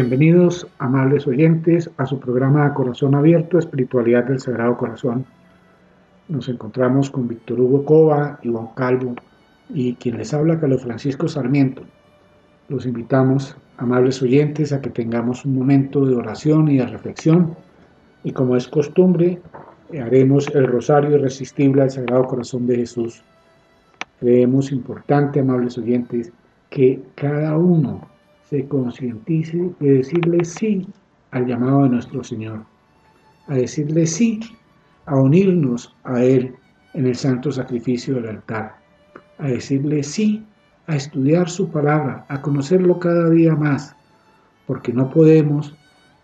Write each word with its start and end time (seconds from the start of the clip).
Bienvenidos, 0.00 0.64
amables 0.78 1.26
oyentes, 1.26 1.90
a 1.96 2.06
su 2.06 2.20
programa 2.20 2.72
Corazón 2.72 3.16
Abierto, 3.16 3.58
Espiritualidad 3.58 4.26
del 4.26 4.38
Sagrado 4.38 4.76
Corazón. 4.76 5.26
Nos 6.28 6.48
encontramos 6.48 7.10
con 7.10 7.26
Víctor 7.26 7.60
Hugo 7.60 7.84
Cova 7.84 8.38
Juan 8.44 8.68
Calvo 8.76 9.16
y 9.68 9.94
quien 9.94 10.18
les 10.18 10.32
habla, 10.32 10.60
Carlos 10.60 10.84
Francisco 10.84 11.26
Sarmiento. 11.26 11.82
Los 12.68 12.86
invitamos, 12.86 13.56
amables 13.76 14.22
oyentes, 14.22 14.72
a 14.72 14.80
que 14.80 14.90
tengamos 14.90 15.44
un 15.44 15.56
momento 15.56 16.06
de 16.06 16.14
oración 16.14 16.68
y 16.68 16.78
de 16.78 16.86
reflexión 16.86 17.56
y 18.22 18.30
como 18.30 18.54
es 18.54 18.68
costumbre, 18.68 19.40
haremos 20.00 20.46
el 20.54 20.68
rosario 20.68 21.16
irresistible 21.16 21.82
al 21.82 21.90
Sagrado 21.90 22.28
Corazón 22.28 22.68
de 22.68 22.76
Jesús. 22.76 23.24
Creemos 24.20 24.70
importante, 24.70 25.40
amables 25.40 25.76
oyentes, 25.76 26.32
que 26.70 27.02
cada 27.16 27.58
uno 27.58 28.06
se 28.48 28.66
concientice 28.66 29.70
de 29.78 29.94
decirle 29.94 30.44
sí 30.44 30.86
al 31.32 31.46
llamado 31.46 31.82
de 31.82 31.90
nuestro 31.90 32.24
Señor, 32.24 32.64
a 33.46 33.54
decirle 33.54 34.06
sí 34.06 34.40
a 35.06 35.16
unirnos 35.16 35.94
a 36.04 36.22
Él 36.22 36.54
en 36.94 37.06
el 37.06 37.14
santo 37.14 37.52
sacrificio 37.52 38.14
del 38.14 38.28
altar, 38.28 38.76
a 39.38 39.48
decirle 39.48 40.02
sí 40.02 40.44
a 40.86 40.96
estudiar 40.96 41.50
su 41.50 41.70
palabra, 41.70 42.24
a 42.28 42.40
conocerlo 42.40 42.98
cada 42.98 43.28
día 43.28 43.54
más, 43.54 43.94
porque 44.66 44.92
no 44.92 45.10
podemos 45.10 45.74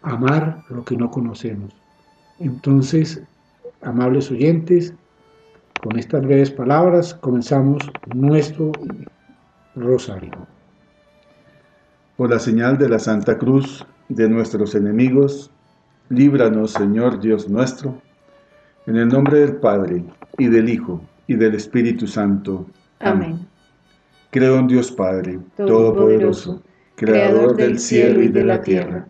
amar 0.03 0.65
lo 0.71 0.85
que 0.85 0.97
no 0.97 1.11
conocemos. 1.11 1.75
Entonces, 2.39 3.23
amables 3.83 4.31
oyentes, 4.31 4.95
con 5.83 5.99
estas 5.99 6.23
breves 6.23 6.51
palabras 6.51 7.15
comenzamos 7.15 7.83
nuestro 8.15 8.73
rosario. 9.77 10.54
Por 12.17 12.31
la 12.31 12.39
señal 12.39 12.79
de 12.79 12.89
la 12.89 13.01
Santa 13.01 13.39
Cruz 13.39 13.85
de 14.09 14.29
nuestros 14.29 14.77
enemigos, 14.77 15.51
líbranos, 16.11 16.71
Señor 16.71 17.19
Dios 17.19 17.49
nuestro, 17.49 18.01
en 18.87 18.95
el 18.97 19.09
nombre 19.09 19.41
del 19.41 19.57
Padre, 19.57 20.05
y 20.39 20.47
del 20.47 20.69
Hijo, 20.69 21.01
y 21.27 21.35
del 21.35 21.57
Espíritu 21.57 22.07
Santo. 22.07 22.67
Amén. 23.01 23.41
Creo 24.31 24.61
en 24.61 24.69
Dios 24.69 24.93
Padre, 24.93 25.41
Todopoderoso, 25.57 26.63
Creador 26.95 27.57
del 27.57 27.81
cielo 27.81 28.23
y 28.23 28.29
de 28.29 28.45
la 28.45 28.63
tierra. 28.63 29.09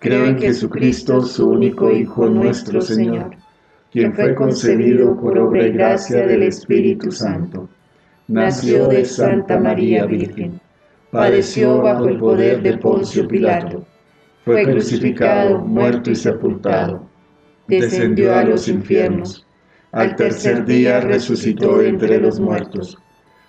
Creo 0.00 0.26
en 0.26 0.40
Jesucristo, 0.40 1.22
su 1.22 1.50
único 1.50 1.92
Hijo 1.92 2.28
nuestro 2.28 2.80
Señor, 2.80 3.30
quien 3.92 4.12
fue 4.12 4.34
concebido 4.34 5.16
por 5.20 5.38
obra 5.38 5.68
y 5.68 5.70
gracia 5.70 6.26
del 6.26 6.42
Espíritu 6.42 7.12
Santo. 7.12 7.68
Nació 8.26 8.88
de 8.88 9.04
Santa 9.04 9.60
María 9.60 10.04
Virgen 10.04 10.60
padeció 11.10 11.82
bajo 11.82 12.06
el 12.06 12.18
poder 12.18 12.62
de 12.62 12.78
Poncio 12.78 13.26
Pilato, 13.26 13.84
fue 14.44 14.64
crucificado, 14.64 15.58
muerto 15.58 16.10
y 16.10 16.16
sepultado, 16.16 17.06
descendió 17.68 18.34
a 18.34 18.44
los 18.44 18.68
infiernos, 18.68 19.46
al 19.92 20.16
tercer 20.16 20.64
día 20.64 21.00
resucitó 21.00 21.82
entre 21.82 22.20
los 22.20 22.38
muertos, 22.40 22.96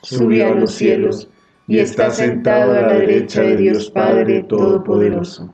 subió 0.01 0.47
a 0.47 0.55
los 0.55 0.71
cielos 0.71 1.29
y 1.67 1.79
está 1.79 2.09
sentado 2.09 2.73
a 2.73 2.81
la 2.81 2.93
derecha 2.93 3.41
de 3.41 3.57
Dios 3.57 3.89
Padre 3.91 4.43
Todopoderoso. 4.43 5.53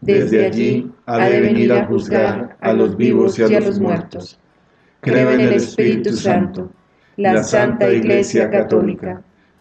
Desde 0.00 0.46
allí 0.46 0.90
ha 1.06 1.28
de 1.28 1.40
venir 1.40 1.72
a 1.72 1.86
juzgar 1.86 2.56
a 2.60 2.72
los 2.72 2.96
vivos 2.96 3.38
y 3.38 3.44
a 3.44 3.60
los 3.60 3.78
muertos. 3.78 4.38
Creo 5.00 5.30
en 5.30 5.40
el 5.40 5.52
Espíritu 5.54 6.12
Santo, 6.12 6.70
la 7.16 7.42
Santa 7.42 7.90
Iglesia 7.92 8.50
Católica, 8.50 9.22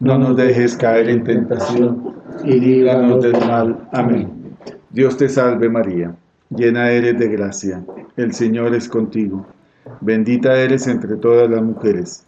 no 0.00 0.18
nos 0.18 0.36
dejes 0.36 0.76
caer 0.76 1.08
en 1.08 1.24
tentación, 1.24 2.14
y 2.44 2.60
líbranos 2.60 3.22
del 3.22 3.32
mal. 3.32 3.88
Amén. 3.92 4.56
Dios 4.90 5.16
te 5.16 5.28
salve 5.28 5.68
María, 5.68 6.14
llena 6.50 6.90
eres 6.90 7.18
de 7.18 7.28
gracia, 7.28 7.84
el 8.16 8.32
Señor 8.32 8.74
es 8.74 8.88
contigo. 8.88 9.46
Bendita 10.00 10.56
eres 10.58 10.86
entre 10.86 11.16
todas 11.16 11.50
las 11.50 11.62
mujeres, 11.62 12.24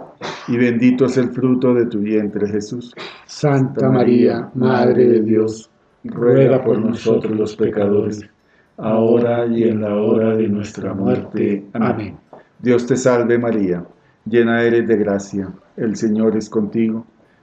y 0.49 0.57
bendito 0.57 1.07
es 1.07 1.17
el 1.17 1.31
fruto 1.31 1.75
de 1.75 1.87
tu 1.87 2.01
vientre 2.01 2.49
Jesús. 2.49 2.95
Santa 3.27 3.89
María, 3.91 4.51
Madre 4.55 5.07
de 5.07 5.21
Dios, 5.21 5.71
ruega 6.05 6.63
por 6.63 6.79
nosotros 6.79 7.37
los 7.37 7.57
pecadores, 7.57 8.21
ahora 8.77 9.47
y 9.47 9.65
en 9.65 9.83
la 9.83 9.95
hora 9.95 10.37
de 10.37 10.49
nuestra 10.49 10.95
muerte. 10.95 11.65
Amén. 11.75 12.17
Dios 12.59 12.87
te 12.87 12.97
salve 12.97 13.39
María, 13.39 13.85
llena 14.25 14.63
eres 14.63 14.87
de 14.89 14.97
gracia, 14.97 15.49
el 15.77 15.97
Señor 15.97 16.37
es 16.37 16.49
contigo. 16.51 17.07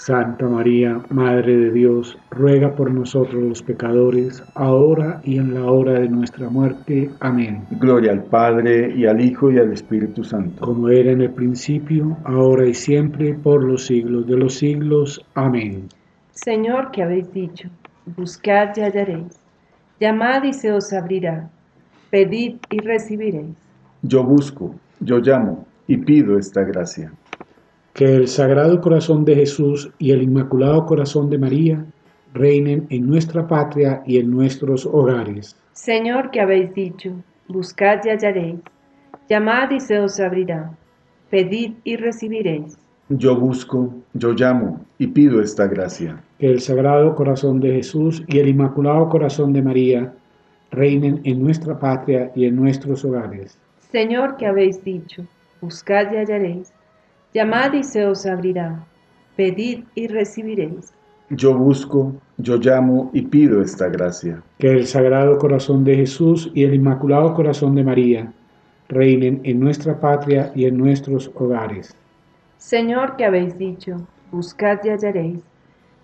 Santa 0.00 0.46
María, 0.46 0.98
Madre 1.10 1.54
de 1.58 1.72
Dios, 1.72 2.16
ruega 2.30 2.74
por 2.74 2.90
nosotros 2.90 3.42
los 3.42 3.62
pecadores, 3.62 4.42
ahora 4.54 5.20
y 5.24 5.36
en 5.36 5.52
la 5.52 5.70
hora 5.70 6.00
de 6.00 6.08
nuestra 6.08 6.48
muerte. 6.48 7.10
Amén. 7.20 7.66
Gloria 7.72 8.12
al 8.12 8.22
Padre, 8.22 8.94
y 8.96 9.04
al 9.04 9.20
Hijo, 9.20 9.50
y 9.50 9.58
al 9.58 9.74
Espíritu 9.74 10.24
Santo. 10.24 10.64
Como 10.64 10.88
era 10.88 11.10
en 11.10 11.20
el 11.20 11.30
principio, 11.32 12.16
ahora 12.24 12.66
y 12.66 12.72
siempre, 12.72 13.34
por 13.34 13.62
los 13.62 13.84
siglos 13.88 14.26
de 14.26 14.38
los 14.38 14.54
siglos. 14.54 15.22
Amén. 15.34 15.90
Señor, 16.32 16.92
que 16.92 17.02
habéis 17.02 17.30
dicho, 17.34 17.68
buscad 18.16 18.74
y 18.76 18.80
hallaréis, 18.80 19.38
llamad 20.00 20.44
y 20.44 20.54
se 20.54 20.72
os 20.72 20.94
abrirá, 20.94 21.50
pedid 22.08 22.56
y 22.70 22.78
recibiréis. 22.78 23.54
Yo 24.00 24.24
busco, 24.24 24.74
yo 25.00 25.18
llamo, 25.18 25.66
y 25.86 25.98
pido 25.98 26.38
esta 26.38 26.62
gracia 26.62 27.12
que 28.00 28.16
el 28.16 28.28
Sagrado 28.28 28.80
Corazón 28.80 29.26
de 29.26 29.34
Jesús 29.34 29.90
y 29.98 30.12
el 30.12 30.22
Inmaculado 30.22 30.86
Corazón 30.86 31.28
de 31.28 31.36
María 31.36 31.84
reinen 32.32 32.86
en 32.88 33.06
nuestra 33.06 33.46
patria 33.46 34.02
y 34.06 34.16
en 34.16 34.30
nuestros 34.30 34.86
hogares. 34.86 35.54
Señor, 35.74 36.30
que 36.30 36.40
habéis 36.40 36.72
dicho, 36.72 37.12
buscad 37.46 38.00
y 38.06 38.08
hallaréis, 38.08 38.60
llamad 39.28 39.70
y 39.72 39.80
se 39.80 39.98
os 39.98 40.18
abrirá, 40.18 40.70
pedid 41.28 41.72
y 41.84 41.96
recibiréis. 41.96 42.78
Yo 43.10 43.36
busco, 43.36 43.92
yo 44.14 44.32
llamo 44.32 44.80
y 44.96 45.08
pido 45.08 45.42
esta 45.42 45.66
gracia. 45.66 46.24
Que 46.38 46.46
el 46.46 46.62
Sagrado 46.62 47.14
Corazón 47.14 47.60
de 47.60 47.74
Jesús 47.74 48.24
y 48.28 48.38
el 48.38 48.48
Inmaculado 48.48 49.10
Corazón 49.10 49.52
de 49.52 49.60
María 49.60 50.14
reinen 50.70 51.20
en 51.24 51.42
nuestra 51.42 51.78
patria 51.78 52.32
y 52.34 52.46
en 52.46 52.56
nuestros 52.56 53.04
hogares. 53.04 53.58
Señor, 53.92 54.38
que 54.38 54.46
habéis 54.46 54.82
dicho, 54.82 55.26
buscad 55.60 56.10
y 56.12 56.16
hallaréis, 56.16 56.72
Llamad 57.32 57.74
y 57.74 57.84
se 57.84 58.04
os 58.06 58.26
abrirá. 58.26 58.84
Pedid 59.36 59.84
y 59.94 60.08
recibiréis. 60.08 60.92
Yo 61.30 61.56
busco, 61.56 62.12
yo 62.38 62.56
llamo 62.56 63.10
y 63.12 63.22
pido 63.22 63.62
esta 63.62 63.88
gracia. 63.88 64.42
Que 64.58 64.72
el 64.72 64.86
Sagrado 64.86 65.38
Corazón 65.38 65.84
de 65.84 65.94
Jesús 65.94 66.50
y 66.54 66.64
el 66.64 66.74
Inmaculado 66.74 67.32
Corazón 67.34 67.76
de 67.76 67.84
María 67.84 68.32
reinen 68.88 69.40
en 69.44 69.60
nuestra 69.60 70.00
patria 70.00 70.50
y 70.56 70.64
en 70.64 70.76
nuestros 70.76 71.30
hogares. 71.36 71.94
Señor, 72.58 73.14
que 73.14 73.24
habéis 73.24 73.56
dicho, 73.56 73.96
buscad 74.32 74.80
y 74.82 74.88
hallaréis. 74.88 75.40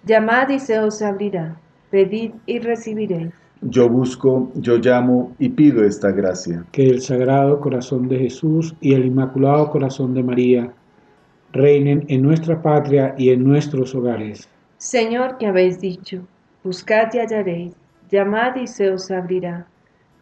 Llamad 0.05 0.49
y 0.51 0.61
se 0.61 0.79
os 0.79 1.03
abrirá. 1.03 1.57
Pedid 1.91 2.31
y 2.47 2.61
recibiréis. 2.61 3.33
Yo 3.63 3.89
busco, 3.89 4.53
yo 4.55 4.77
llamo 4.79 5.35
y 5.41 5.49
pido 5.49 5.83
esta 5.83 6.13
gracia. 6.13 6.65
Que 6.71 6.89
el 6.89 7.01
Sagrado 7.01 7.59
Corazón 7.59 8.07
de 8.07 8.19
Jesús 8.19 8.77
y 8.81 8.95
el 8.95 9.07
Inmaculado 9.07 9.71
Corazón 9.71 10.15
de 10.15 10.23
María 10.23 10.73
reinen 11.53 12.05
en 12.09 12.23
nuestra 12.23 12.61
patria 12.61 13.15
y 13.17 13.31
en 13.31 13.45
nuestros 13.45 13.95
hogares. 13.95 14.49
Señor, 14.79 15.39
que 15.39 15.47
habéis 15.47 15.81
dicho, 15.81 16.23
buscad 16.63 17.09
y 17.15 17.19
hallaréis, 17.19 17.73
llamad 18.11 18.57
y 18.57 18.67
se 18.67 18.91
os 18.91 19.11
abrirá, 19.11 19.67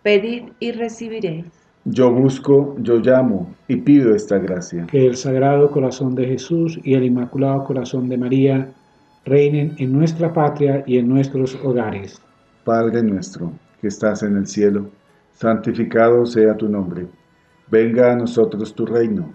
pedid 0.03 0.45
y 0.61 0.73
recibiréis. 0.73 1.47
Yo 1.87 2.11
busco, 2.11 2.77
yo 2.79 2.97
llamo 2.97 3.55
y 3.69 3.77
pido 3.77 4.15
esta 4.15 4.39
gracia. 4.39 4.87
Que 4.87 5.07
el 5.07 5.17
Sagrado 5.17 5.71
Corazón 5.71 6.15
de 6.15 6.27
Jesús 6.27 6.81
y 6.83 6.95
el 6.95 7.05
Inmaculado 7.05 7.65
Corazón 7.65 8.09
de 8.09 8.17
María 8.17 8.73
reinen 9.27 9.75
en 9.79 9.93
nuestra 9.93 10.33
patria 10.33 10.83
y 10.87 10.97
en 10.97 11.09
nuestros 11.09 11.55
hogares. 11.63 12.23
Padre 12.65 13.03
nuestro, 13.03 13.53
que 13.81 13.89
estás 13.89 14.23
en 14.23 14.37
el 14.37 14.47
cielo, 14.47 14.87
santificado 15.33 16.25
sea 16.25 16.57
tu 16.57 16.69
nombre. 16.69 17.07
Venga 17.71 18.13
a 18.13 18.17
nosotros 18.17 18.75
tu 18.75 18.87
reino. 18.87 19.35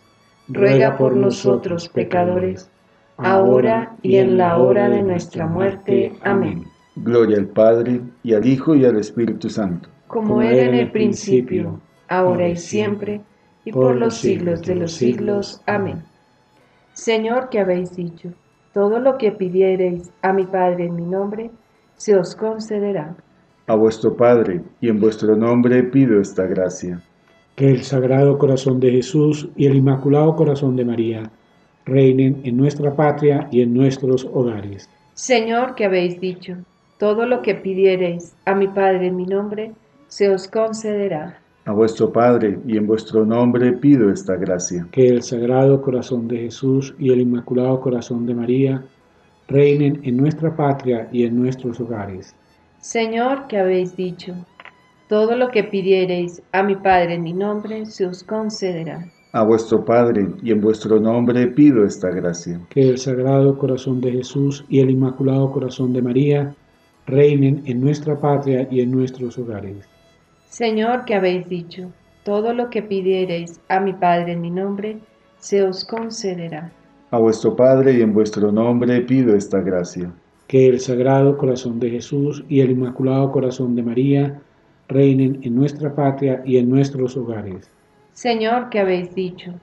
ruega 0.51 0.97
por 0.97 1.15
nosotros 1.15 1.89
pecadores, 1.89 2.69
ahora 3.17 3.95
y 4.01 4.17
en 4.17 4.37
la 4.37 4.57
hora 4.57 4.89
de 4.89 5.01
nuestra 5.01 5.47
muerte. 5.47 6.13
Amén. 6.23 6.65
Gloria 6.95 7.37
al 7.37 7.47
Padre, 7.47 8.01
y 8.23 8.33
al 8.33 8.45
Hijo, 8.45 8.75
y 8.75 8.85
al 8.85 8.97
Espíritu 8.97 9.49
Santo. 9.49 9.89
Como 10.07 10.41
era 10.41 10.63
en 10.63 10.75
el 10.75 10.91
principio, 10.91 11.79
ahora 12.09 12.47
y 12.49 12.57
siempre, 12.57 13.21
y 13.63 13.71
por 13.71 13.95
los 13.95 14.15
siglos 14.17 14.61
de 14.63 14.75
los 14.75 14.91
siglos. 14.91 15.61
Amén. 15.65 16.03
Señor, 16.93 17.49
que 17.49 17.59
habéis 17.59 17.95
dicho, 17.95 18.33
todo 18.73 18.99
lo 18.99 19.17
que 19.17 19.31
pidiereis 19.31 20.11
a 20.21 20.33
mi 20.33 20.45
Padre 20.45 20.85
en 20.85 20.95
mi 20.95 21.05
nombre, 21.05 21.51
se 21.95 22.15
os 22.15 22.35
concederá. 22.35 23.15
A 23.67 23.75
vuestro 23.75 24.15
Padre, 24.15 24.61
y 24.81 24.89
en 24.89 24.99
vuestro 24.99 25.35
nombre 25.35 25.83
pido 25.83 26.19
esta 26.19 26.45
gracia. 26.45 27.01
Que 27.55 27.69
el 27.69 27.83
Sagrado 27.83 28.37
Corazón 28.37 28.79
de 28.79 28.91
Jesús 28.91 29.49
y 29.55 29.65
el 29.65 29.75
Inmaculado 29.75 30.35
Corazón 30.35 30.75
de 30.75 30.85
María 30.85 31.31
reinen 31.85 32.41
en 32.43 32.57
nuestra 32.57 32.95
patria 32.95 33.47
y 33.51 33.61
en 33.61 33.73
nuestros 33.73 34.25
hogares. 34.25 34.89
Señor, 35.13 35.75
que 35.75 35.85
habéis 35.85 36.19
dicho, 36.19 36.57
todo 36.97 37.25
lo 37.25 37.41
que 37.41 37.55
pidiereis 37.55 38.35
a 38.45 38.55
mi 38.55 38.67
Padre 38.67 39.07
en 39.07 39.15
mi 39.15 39.25
nombre, 39.25 39.73
se 40.07 40.29
os 40.29 40.47
concederá. 40.47 41.39
A 41.65 41.73
vuestro 41.73 42.11
Padre 42.11 42.59
y 42.65 42.77
en 42.77 42.87
vuestro 42.87 43.25
nombre 43.25 43.73
pido 43.73 44.11
esta 44.11 44.35
gracia. 44.35 44.87
Que 44.91 45.07
el 45.07 45.21
Sagrado 45.21 45.81
Corazón 45.81 46.27
de 46.27 46.37
Jesús 46.37 46.95
y 46.97 47.11
el 47.11 47.21
Inmaculado 47.21 47.79
Corazón 47.81 48.25
de 48.25 48.33
María 48.33 48.83
reinen 49.47 49.99
en 50.03 50.17
nuestra 50.17 50.55
patria 50.55 51.07
y 51.11 51.23
en 51.25 51.39
nuestros 51.39 51.79
hogares. 51.79 52.35
Señor, 52.79 53.47
que 53.47 53.59
habéis 53.59 53.95
dicho, 53.95 54.33
todo 55.11 55.35
lo 55.35 55.49
que 55.49 55.65
pidiereis 55.65 56.41
a 56.53 56.63
mi 56.63 56.77
Padre 56.77 57.15
en 57.15 57.23
mi 57.23 57.33
nombre, 57.33 57.85
se 57.85 58.05
os 58.05 58.23
concederá. 58.23 59.05
A 59.33 59.43
vuestro 59.43 59.83
Padre 59.83 60.25
y 60.41 60.51
en 60.53 60.61
vuestro 60.61 61.01
nombre 61.01 61.47
pido 61.47 61.83
esta 61.83 62.09
gracia. 62.11 62.61
Que 62.69 62.87
el 62.87 62.97
Sagrado 62.97 63.57
Corazón 63.57 63.99
de 63.99 64.13
Jesús 64.13 64.63
y 64.69 64.79
el 64.79 64.89
Inmaculado 64.89 65.51
Corazón 65.51 65.91
de 65.91 66.01
María 66.01 66.55
reinen 67.05 67.61
en 67.65 67.81
nuestra 67.81 68.17
patria 68.21 68.69
y 68.71 68.79
en 68.79 68.91
nuestros 68.91 69.37
hogares. 69.37 69.85
Señor, 70.47 71.03
que 71.03 71.15
habéis 71.15 71.45
dicho, 71.49 71.91
todo 72.23 72.53
lo 72.53 72.69
que 72.69 72.81
pidiereis 72.81 73.59
a 73.67 73.81
mi 73.81 73.91
Padre 73.91 74.31
en 74.31 74.39
mi 74.39 74.49
nombre, 74.49 74.99
se 75.39 75.61
os 75.61 75.83
concederá. 75.83 76.71
A 77.09 77.17
vuestro 77.17 77.53
Padre 77.53 77.95
y 77.95 78.01
en 78.01 78.13
vuestro 78.13 78.49
nombre 78.49 79.01
pido 79.01 79.35
esta 79.35 79.59
gracia. 79.59 80.09
Que 80.47 80.67
el 80.67 80.79
Sagrado 80.79 81.37
Corazón 81.37 81.81
de 81.81 81.89
Jesús 81.89 82.45
y 82.47 82.61
el 82.61 82.71
Inmaculado 82.71 83.29
Corazón 83.33 83.75
de 83.75 83.83
María 83.83 84.41
reinen 84.91 85.39
en 85.41 85.55
nuestra 85.55 85.93
patria 85.95 86.41
y 86.45 86.57
en 86.57 86.69
nuestros 86.69 87.17
hogares. 87.17 87.69
Señor, 88.13 88.69
que 88.69 88.79
habéis 88.79 89.15
dicho, 89.15 89.53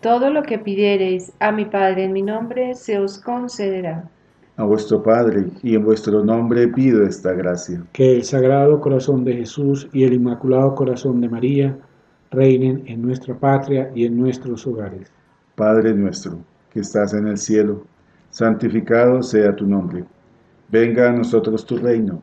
todo 0.00 0.30
lo 0.30 0.42
que 0.42 0.58
pidiereis 0.58 1.32
a 1.40 1.52
mi 1.52 1.66
Padre 1.66 2.04
en 2.04 2.12
mi 2.12 2.22
nombre, 2.22 2.74
se 2.74 2.98
os 2.98 3.18
concederá. 3.18 4.08
A 4.56 4.64
vuestro 4.64 5.02
Padre 5.02 5.46
y 5.62 5.74
en 5.74 5.84
vuestro 5.84 6.24
nombre 6.24 6.68
pido 6.68 7.04
esta 7.04 7.32
gracia. 7.32 7.82
Que 7.92 8.16
el 8.16 8.24
Sagrado 8.24 8.80
Corazón 8.80 9.24
de 9.24 9.34
Jesús 9.34 9.88
y 9.92 10.04
el 10.04 10.14
Inmaculado 10.14 10.74
Corazón 10.74 11.20
de 11.20 11.28
María 11.28 11.76
reinen 12.30 12.82
en 12.86 13.02
nuestra 13.02 13.34
patria 13.34 13.90
y 13.94 14.04
en 14.04 14.16
nuestros 14.18 14.66
hogares. 14.66 15.10
Padre 15.54 15.92
nuestro, 15.94 16.38
que 16.72 16.80
estás 16.80 17.12
en 17.12 17.26
el 17.26 17.38
cielo, 17.38 17.84
santificado 18.30 19.22
sea 19.22 19.54
tu 19.54 19.66
nombre. 19.66 20.04
Venga 20.68 21.08
a 21.08 21.12
nosotros 21.12 21.66
tu 21.66 21.76
reino. 21.76 22.22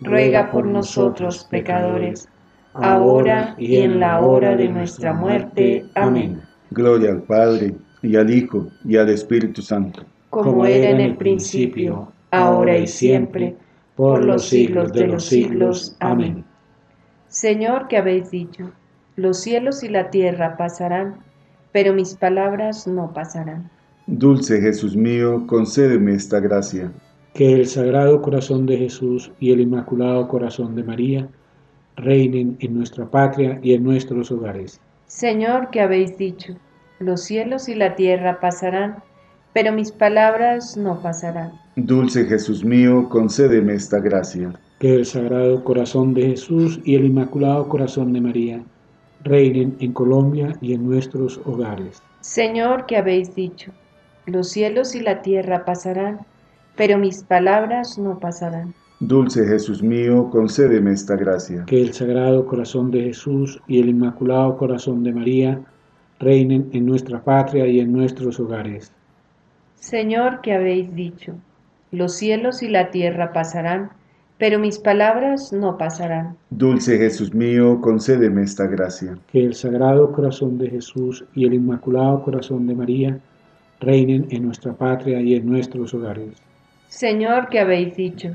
ruega 0.00 0.50
por 0.50 0.66
nosotros 0.66 1.46
pecadores, 1.50 2.28
ahora 2.74 3.54
y 3.58 3.76
en 3.76 4.00
la 4.00 4.20
hora 4.20 4.56
de 4.56 4.68
nuestra 4.68 5.12
muerte. 5.12 5.84
Amén. 5.94 6.40
Gloria 6.70 7.10
al 7.10 7.22
Padre, 7.22 7.74
y 8.02 8.16
al 8.16 8.30
Hijo, 8.30 8.68
y 8.84 8.96
al 8.96 9.10
Espíritu 9.10 9.62
Santo. 9.62 10.04
Como 10.30 10.64
era 10.64 10.90
en 10.90 11.00
el 11.00 11.16
principio, 11.16 12.12
ahora 12.30 12.78
y 12.78 12.86
siempre, 12.86 13.56
por 13.96 14.24
los 14.24 14.48
siglos 14.48 14.92
de 14.92 15.06
los 15.08 15.26
siglos. 15.26 15.96
Amén. 16.00 16.44
Señor, 17.28 17.88
que 17.88 17.96
habéis 17.96 18.30
dicho, 18.30 18.72
los 19.16 19.38
cielos 19.38 19.82
y 19.82 19.88
la 19.88 20.10
tierra 20.10 20.56
pasarán, 20.56 21.16
pero 21.72 21.92
mis 21.92 22.14
palabras 22.14 22.86
no 22.86 23.12
pasarán. 23.12 23.70
Dulce 24.06 24.60
Jesús 24.60 24.96
mío, 24.96 25.44
concédeme 25.46 26.14
esta 26.14 26.40
gracia. 26.40 26.90
Que 27.34 27.52
el 27.52 27.66
Sagrado 27.66 28.20
Corazón 28.22 28.66
de 28.66 28.76
Jesús 28.76 29.30
y 29.40 29.52
el 29.52 29.60
Inmaculado 29.60 30.26
Corazón 30.28 30.74
de 30.74 30.82
María 30.82 31.28
reinen 31.96 32.56
en 32.60 32.74
nuestra 32.76 33.08
patria 33.08 33.58
y 33.62 33.74
en 33.74 33.84
nuestros 33.84 34.30
hogares. 34.30 34.80
Señor, 35.06 35.70
que 35.70 35.80
habéis 35.80 36.16
dicho, 36.16 36.54
los 36.98 37.22
cielos 37.22 37.68
y 37.68 37.74
la 37.74 37.94
tierra 37.94 38.40
pasarán, 38.40 39.02
pero 39.52 39.72
mis 39.72 39.90
palabras 39.90 40.76
no 40.76 41.00
pasarán. 41.02 41.52
Dulce 41.76 42.24
Jesús 42.26 42.64
mío, 42.64 43.08
concédeme 43.08 43.74
esta 43.74 43.98
gracia. 43.98 44.52
Que 44.78 44.94
el 44.94 45.06
Sagrado 45.06 45.62
Corazón 45.64 46.14
de 46.14 46.22
Jesús 46.28 46.80
y 46.84 46.94
el 46.94 47.04
Inmaculado 47.04 47.68
Corazón 47.68 48.12
de 48.12 48.20
María 48.20 48.62
reinen 49.22 49.76
en 49.80 49.92
Colombia 49.92 50.56
y 50.60 50.74
en 50.74 50.88
nuestros 50.88 51.40
hogares. 51.44 52.02
Señor, 52.20 52.86
que 52.86 52.96
habéis 52.96 53.34
dicho, 53.34 53.72
los 54.26 54.50
cielos 54.50 54.94
y 54.94 55.00
la 55.00 55.22
tierra 55.22 55.64
pasarán, 55.64 56.20
pero 56.80 56.96
mis 56.96 57.22
palabras 57.22 57.98
no 57.98 58.18
pasarán. 58.18 58.72
Dulce 59.00 59.46
Jesús 59.46 59.82
mío, 59.82 60.30
concédeme 60.30 60.92
esta 60.92 61.14
gracia. 61.14 61.64
Que 61.66 61.82
el 61.82 61.92
Sagrado 61.92 62.46
Corazón 62.46 62.90
de 62.90 63.02
Jesús 63.02 63.60
y 63.68 63.80
el 63.80 63.90
Inmaculado 63.90 64.56
Corazón 64.56 65.04
de 65.04 65.12
María 65.12 65.60
reinen 66.20 66.70
en 66.72 66.86
nuestra 66.86 67.22
patria 67.22 67.66
y 67.66 67.80
en 67.80 67.92
nuestros 67.92 68.40
hogares. 68.40 68.94
Señor, 69.74 70.40
que 70.40 70.54
habéis 70.54 70.94
dicho, 70.94 71.34
los 71.92 72.14
cielos 72.14 72.62
y 72.62 72.68
la 72.68 72.90
tierra 72.90 73.34
pasarán, 73.34 73.90
pero 74.38 74.58
mis 74.58 74.78
palabras 74.78 75.52
no 75.52 75.76
pasarán. 75.76 76.38
Dulce 76.48 76.96
Jesús 76.96 77.34
mío, 77.34 77.78
concédeme 77.82 78.42
esta 78.42 78.66
gracia. 78.66 79.18
Que 79.30 79.44
el 79.44 79.52
Sagrado 79.52 80.12
Corazón 80.12 80.56
de 80.56 80.70
Jesús 80.70 81.26
y 81.34 81.44
el 81.44 81.52
Inmaculado 81.52 82.22
Corazón 82.22 82.66
de 82.66 82.74
María 82.74 83.20
reinen 83.80 84.28
en 84.30 84.44
nuestra 84.46 84.72
patria 84.72 85.20
y 85.20 85.34
en 85.34 85.44
nuestros 85.44 85.92
hogares. 85.92 86.40
Señor, 86.90 87.48
que 87.48 87.60
habéis 87.60 87.94
dicho, 87.96 88.30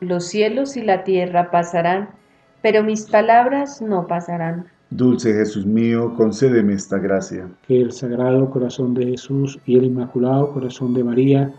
los 0.00 0.26
cielos 0.26 0.76
y 0.76 0.82
la 0.82 1.04
tierra 1.04 1.52
pasarán, 1.52 2.10
pero 2.60 2.82
mis 2.82 3.08
palabras 3.08 3.80
no 3.80 4.08
pasarán. 4.08 4.66
Dulce 4.90 5.32
Jesús 5.32 5.64
mío, 5.64 6.12
concédeme 6.16 6.72
esta 6.72 6.98
gracia. 6.98 7.46
Que 7.68 7.80
el 7.80 7.92
Sagrado 7.92 8.50
Corazón 8.50 8.94
de 8.94 9.06
Jesús 9.06 9.60
y 9.64 9.78
el 9.78 9.84
Inmaculado 9.84 10.52
Corazón 10.52 10.92
de 10.92 11.04
María 11.04 11.52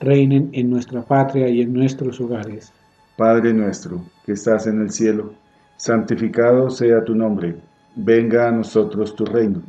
reinen 0.00 0.50
en 0.52 0.70
nuestra 0.70 1.02
patria 1.02 1.48
y 1.48 1.62
en 1.62 1.72
nuestros 1.72 2.20
hogares. 2.20 2.72
Padre 3.16 3.52
nuestro, 3.52 4.00
que 4.24 4.32
estás 4.32 4.68
en 4.68 4.80
el 4.80 4.90
cielo, 4.90 5.32
santificado 5.76 6.70
sea 6.70 7.02
tu 7.02 7.16
nombre. 7.16 7.56
venga 7.96 8.46
a 8.46 8.52
nosotros 8.52 9.16
tu 9.16 9.24
reino. 9.24 9.62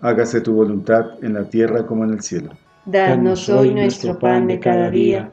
Hágase 0.00 0.40
tu 0.40 0.54
voluntad 0.54 1.06
en 1.20 1.34
la 1.34 1.42
tierra 1.48 1.84
como 1.84 2.04
en 2.04 2.12
el 2.12 2.20
cielo. 2.20 2.50
Danos 2.86 3.48
hoy 3.48 3.74
nuestro 3.74 4.16
pan 4.16 4.46
de 4.46 4.60
cada 4.60 4.88
día. 4.88 5.32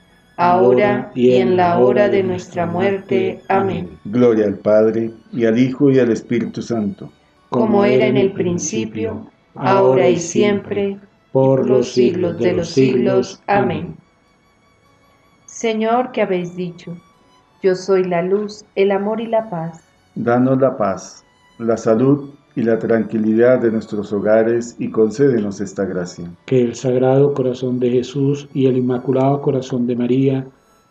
ahora 0.41 1.11
y 1.13 1.35
en 1.35 1.55
la 1.55 1.77
hora 1.77 2.09
de 2.09 2.23
nuestra 2.23 2.65
muerte. 2.65 3.41
Amén. 3.47 3.99
Gloria 4.05 4.45
al 4.45 4.55
Padre, 4.55 5.11
y 5.31 5.45
al 5.45 5.59
Hijo, 5.59 5.91
y 5.91 5.99
al 5.99 6.11
Espíritu 6.11 6.61
Santo. 6.61 7.11
Como 7.49 7.85
era 7.85 8.07
en 8.07 8.17
el 8.17 8.31
principio, 8.31 9.27
ahora 9.55 10.09
y 10.09 10.17
siempre, 10.17 10.97
por 11.31 11.67
los 11.67 11.93
siglos 11.93 12.39
de 12.39 12.53
los 12.53 12.69
siglos. 12.69 13.41
Amén. 13.47 13.95
Señor, 15.45 16.11
que 16.11 16.23
habéis 16.23 16.55
dicho, 16.55 16.97
yo 17.61 17.75
soy 17.75 18.03
la 18.03 18.23
luz, 18.23 18.65
el 18.75 18.91
amor 18.91 19.21
y 19.21 19.27
la 19.27 19.49
paz. 19.49 19.83
Danos 20.15 20.59
la 20.59 20.75
paz, 20.75 21.23
la 21.59 21.77
salud 21.77 22.31
y 22.55 22.63
la 22.63 22.79
tranquilidad 22.79 23.59
de 23.59 23.71
nuestros 23.71 24.11
hogares 24.11 24.75
y 24.79 24.89
concédenos 24.89 25.61
esta 25.61 25.85
gracia. 25.85 26.29
Que 26.45 26.61
el 26.61 26.75
Sagrado 26.75 27.33
Corazón 27.33 27.79
de 27.79 27.89
Jesús 27.89 28.47
y 28.53 28.67
el 28.67 28.77
Inmaculado 28.77 29.41
Corazón 29.41 29.87
de 29.87 29.95
María 29.95 30.45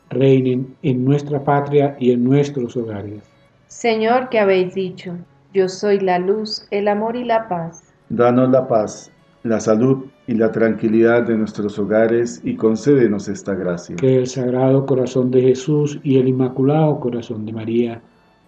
reinen 0.09 0.75
en 0.83 1.05
nuestra 1.05 1.45
patria 1.45 1.97
y 2.01 2.13
en 2.13 2.25
nuestros 2.25 2.77
hogares. 2.77 3.23
Señor, 3.69 4.29
que 4.29 4.39
habéis 4.39 4.75
dicho, 4.75 5.15
yo 5.55 5.69
soy 5.69 6.01
la 6.01 6.19
luz, 6.19 6.67
el 6.71 6.89
amor 6.89 7.17
y 7.17 7.25
la 7.25 7.49
paz. 7.49 7.85
Danos 8.09 8.51
la 8.51 8.67
paz, 8.67 9.13
la 9.45 9.61
salud 9.61 10.07
y 10.27 10.35
la 10.35 10.51
tranquilidad 10.51 11.23
de 11.23 11.37
nuestros 11.37 11.79
hogares 11.79 12.41
y 12.43 12.57
concédenos 12.57 13.29
esta 13.29 13.55
gracia. 13.55 13.97
Que 13.97 14.19
el 14.19 14.27
Sagrado 14.27 14.87
Corazón 14.87 15.31
de 15.31 15.43
Jesús 15.43 16.01
y 16.03 16.19
el 16.19 16.29
Inmaculado 16.29 16.99
Corazón 17.01 17.47
de 17.47 17.53
María 17.53 18.03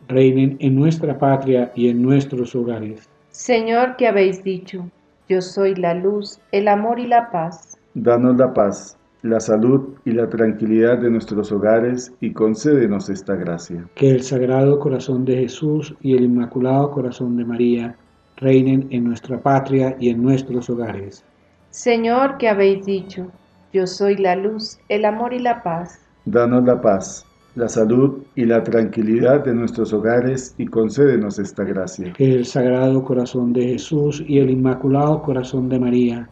reinen 0.09 0.56
en 0.61 0.76
nuestra 0.76 1.18
patria 1.18 1.73
y 1.75 1.88
en 1.88 2.02
nuestros 2.02 2.54
hogares. 2.54 3.09
Señor, 3.30 3.97
que 3.97 4.06
habéis 4.06 4.44
dicho, 4.44 4.88
yo 5.28 5.40
soy 5.40 5.75
la 5.75 5.94
luz, 5.94 6.38
el 6.52 6.68
amor 6.68 6.99
y 6.99 7.06
la 7.06 7.30
paz. 7.30 7.78
Danos 7.94 8.37
la 8.37 8.52
paz, 8.52 8.99
la 9.23 9.40
salud 9.40 9.94
y 10.04 10.12
la 10.12 10.28
tranquilidad 10.28 10.99
de 10.99 11.11
nuestros 11.11 11.52
hogares 11.52 12.12
y 12.21 12.32
concédenos 12.32 13.09
esta 13.09 13.35
gracia. 13.35 13.88
Que 13.94 14.11
el 14.11 14.23
Sagrado 14.23 14.78
Corazón 14.78 15.25
de 15.25 15.37
Jesús 15.37 15.94
y 16.00 16.16
el 16.16 16.25
Inmaculado 16.25 16.90
Corazón 16.90 17.37
de 17.37 17.44
María 17.44 17.97
reinen 18.37 18.88
en 18.90 19.04
nuestra 19.04 19.40
patria 19.40 19.97
y 20.00 20.11
en 20.11 20.23
nuestros 20.23 20.68
hogares. 20.68 21.25
Señor, 21.71 22.37
que 22.38 22.49
habéis 22.49 22.85
dicho, 22.85 23.28
yo 23.73 23.87
soy 23.87 24.16
la 24.16 24.37
luz, 24.37 24.78
el 24.88 25.04
amor 25.04 25.32
y 25.32 25.38
la 25.38 25.62
paz. 25.62 26.00
Danos 26.25 26.64
la 26.64 26.80
paz, 26.80 27.25
la 27.54 27.68
salud 27.68 28.23
y 28.35 28.44
la 28.47 28.62
tranquilidad 28.62 29.44
de 29.44 29.54
nuestros 29.54 29.92
hogares 29.92 30.54
y 30.59 30.66
concédenos 30.66 31.38
esta 31.38 31.64
gracia. 31.64 32.12
Que 32.14 32.32
el 32.32 32.47
Sagrado 32.47 33.04
Corazón 33.04 33.52
de 33.52 33.64
Jesús 33.64 34.25
y 34.26 34.38
el 34.38 34.50
Inmaculado 34.50 35.23
Corazón 35.23 35.68
de 35.68 35.78
María 35.78 36.28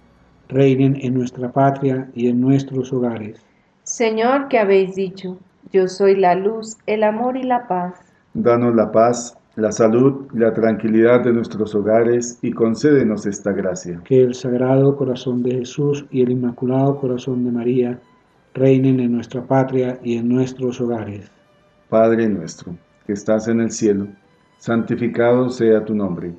reinen 0.49 0.97
en 1.01 1.15
nuestra 1.15 1.53
patria 1.53 2.09
y 2.15 2.29
en 2.29 2.41
nuestros 2.41 2.93
hogares. 2.93 3.45
Señor, 3.83 4.49
que 4.49 4.59
habéis 4.59 4.95
dicho, 4.95 5.39
yo 5.73 5.87
soy 5.89 6.17
la 6.17 6.35
luz, 6.35 6.77
el 6.87 7.05
amor 7.05 7.37
y 7.37 7.43
la 7.43 7.69
paz. 7.69 8.01
Danos 8.35 8.75
la 8.75 8.91
paz, 8.91 9.37
la 9.57 9.73
salud 9.73 10.27
y 10.33 10.39
la 10.39 10.55
tranquilidad 10.55 11.23
de 11.23 11.33
nuestros 11.33 11.75
hogares 11.75 12.39
y 12.43 12.53
concédenos 12.53 13.27
esta 13.27 13.53
gracia. 13.53 14.01
Que 14.05 14.23
el 14.23 14.35
Sagrado 14.35 14.97
Corazón 14.97 15.43
de 15.43 15.53
Jesús 15.59 16.07
y 16.11 16.23
el 16.23 16.31
Inmaculado 16.31 16.97
Corazón 16.99 17.45
de 17.45 17.53
María 17.53 18.01
reinen 18.55 19.01
en 19.01 19.13
nuestra 19.13 19.43
patria 19.43 19.99
y 20.03 20.17
en 20.17 20.29
nuestros 20.29 20.81
hogares. 20.81 21.31
Padre 21.89 22.29
nuestro, 22.29 22.77
que 23.07 23.13
estás 23.13 23.49
en 23.49 23.61
el 23.61 23.71
cielo, 23.71 24.07
santificado 24.59 25.49
sea 25.49 25.85
tu 25.85 25.95
nombre. 25.95 26.33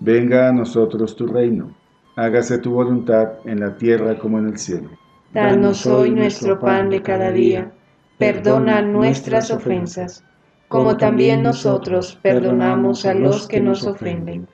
Venga 0.00 0.48
a 0.48 0.52
nosotros 0.52 1.16
tu 1.16 1.26
reino. 1.26 1.74
Hágase 2.16 2.58
tu 2.58 2.72
voluntad 2.72 3.34
en 3.44 3.60
la 3.60 3.76
tierra 3.76 4.18
como 4.18 4.38
en 4.38 4.48
el 4.48 4.58
cielo. 4.58 4.90
Danos 5.32 5.86
hoy 5.86 6.10
nuestro 6.10 6.58
pan 6.58 6.90
de 6.90 7.02
cada 7.02 7.30
día. 7.30 7.70
Perdona 8.18 8.82
nuestras 8.82 9.50
ofensas 9.50 10.24
como 10.68 10.98
también 10.98 11.42
nosotros 11.42 12.18
perdonamos 12.22 13.06
a 13.06 13.14
los 13.14 13.48
que 13.48 13.60
nos 13.60 13.86
ofenden. 13.86 14.46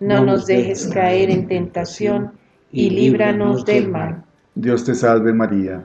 No 0.00 0.24
nos 0.24 0.46
dejes 0.46 0.88
caer 0.88 1.30
en 1.30 1.46
tentación 1.46 2.32
y 2.72 2.90
líbranos 2.90 3.64
del 3.64 3.90
mal. 3.90 4.24
Dios 4.54 4.84
te 4.84 4.94
salve 4.94 5.32
María, 5.32 5.84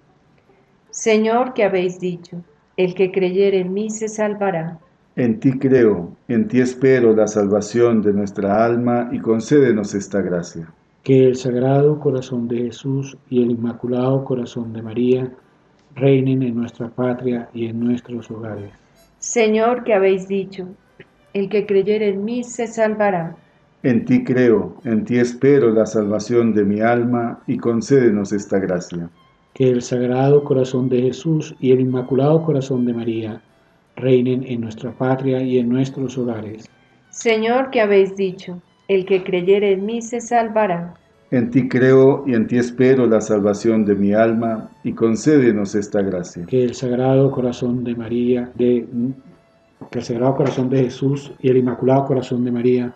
Señor, 1.01 1.55
que 1.55 1.63
habéis 1.63 1.99
dicho, 1.99 2.43
el 2.77 2.93
que 2.93 3.11
creyere 3.11 3.61
en 3.61 3.73
mí 3.73 3.89
se 3.89 4.07
salvará. 4.07 4.77
En 5.15 5.39
ti 5.39 5.57
creo, 5.57 6.15
en 6.27 6.47
ti 6.47 6.59
espero 6.59 7.15
la 7.15 7.25
salvación 7.25 8.03
de 8.03 8.13
nuestra 8.13 8.63
alma 8.63 9.09
y 9.11 9.17
concédenos 9.17 9.95
esta 9.95 10.21
gracia. 10.21 10.71
Que 11.01 11.25
el 11.25 11.37
Sagrado 11.37 11.99
Corazón 11.99 12.47
de 12.47 12.65
Jesús 12.65 13.17
y 13.31 13.41
el 13.41 13.49
Inmaculado 13.49 14.23
Corazón 14.23 14.73
de 14.73 14.83
María 14.83 15.31
reinen 15.95 16.43
en 16.43 16.55
nuestra 16.55 16.87
patria 16.89 17.49
y 17.51 17.65
en 17.65 17.79
nuestros 17.79 18.29
hogares. 18.29 18.71
Señor, 19.17 19.83
que 19.83 19.95
habéis 19.95 20.27
dicho, 20.27 20.67
el 21.33 21.49
que 21.49 21.65
creyere 21.65 22.09
en 22.09 22.23
mí 22.23 22.43
se 22.43 22.67
salvará. 22.67 23.35
En 23.81 24.05
ti 24.05 24.23
creo, 24.23 24.75
en 24.83 25.03
ti 25.03 25.17
espero 25.17 25.71
la 25.71 25.87
salvación 25.87 26.53
de 26.53 26.63
mi 26.63 26.79
alma 26.79 27.41
y 27.47 27.57
concédenos 27.57 28.31
esta 28.33 28.59
gracia. 28.59 29.09
Que 29.53 29.69
el 29.69 29.81
Sagrado 29.81 30.43
Corazón 30.43 30.89
de 30.89 31.01
Jesús 31.01 31.55
y 31.59 31.71
el 31.71 31.81
Inmaculado 31.81 32.43
Corazón 32.43 32.85
de 32.85 32.93
María 32.93 33.41
reinen 33.95 34.43
en 34.47 34.61
nuestra 34.61 34.91
patria 34.91 35.41
y 35.41 35.59
en 35.59 35.69
nuestros 35.69 36.17
hogares. 36.17 36.69
Señor, 37.09 37.69
que 37.71 37.81
habéis 37.81 38.15
dicho, 38.15 38.61
el 38.87 39.05
que 39.05 39.23
creyere 39.23 39.73
en 39.73 39.85
mí 39.85 40.01
se 40.01 40.21
salvará. 40.21 40.95
En 41.31 41.49
ti 41.49 41.69
creo 41.69 42.25
y 42.27 42.33
en 42.33 42.47
ti 42.47 42.57
espero 42.57 43.07
la 43.07 43.21
salvación 43.21 43.85
de 43.85 43.95
mi 43.95 44.13
alma 44.13 44.69
y 44.83 44.93
concédenos 44.93 45.75
esta 45.75 46.01
gracia. 46.01 46.45
Que 46.45 46.63
el 46.63 46.73
Sagrado 46.73 47.31
Corazón 47.31 47.83
de 47.83 47.95
María, 47.95 48.51
de 48.55 48.85
que 49.89 49.99
el 49.99 50.05
Sagrado 50.05 50.35
Corazón 50.35 50.69
de 50.69 50.83
Jesús 50.83 51.31
y 51.39 51.49
el 51.49 51.57
Inmaculado 51.57 52.05
Corazón 52.05 52.43
de 52.43 52.51
María 52.51 52.93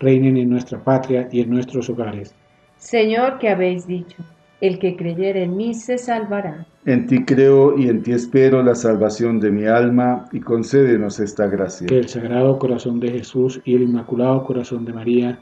reinen 0.00 0.36
en 0.36 0.50
nuestra 0.50 0.82
patria 0.82 1.28
y 1.30 1.40
en 1.40 1.50
nuestros 1.50 1.88
hogares. 1.88 2.34
Señor, 2.76 3.38
que 3.38 3.48
habéis 3.48 3.86
dicho, 3.86 4.16
el 4.60 4.78
que 4.78 4.96
creyere 4.96 5.44
en 5.44 5.56
mí 5.56 5.74
se 5.74 5.98
salvará. 5.98 6.66
En 6.84 7.06
ti 7.06 7.24
creo 7.24 7.78
y 7.78 7.88
en 7.88 8.02
ti 8.02 8.12
espero 8.12 8.62
la 8.62 8.74
salvación 8.74 9.40
de 9.40 9.50
mi 9.50 9.66
alma 9.66 10.24
y 10.32 10.40
concédenos 10.40 11.20
esta 11.20 11.46
gracia. 11.46 11.86
Que 11.86 11.98
el 11.98 12.08
Sagrado 12.08 12.58
Corazón 12.58 12.98
de 12.98 13.10
Jesús 13.10 13.60
y 13.64 13.74
el 13.74 13.82
Inmaculado 13.82 14.44
Corazón 14.44 14.84
de 14.84 14.92
María 14.92 15.38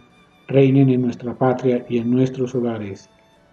reinen 0.49 0.90
en 0.90 1.02
nuestra 1.02 1.35
patria 1.35 1.85
y 1.88 1.99
en 1.99 2.11
nuestros 2.11 2.54
hogares. 2.54 3.08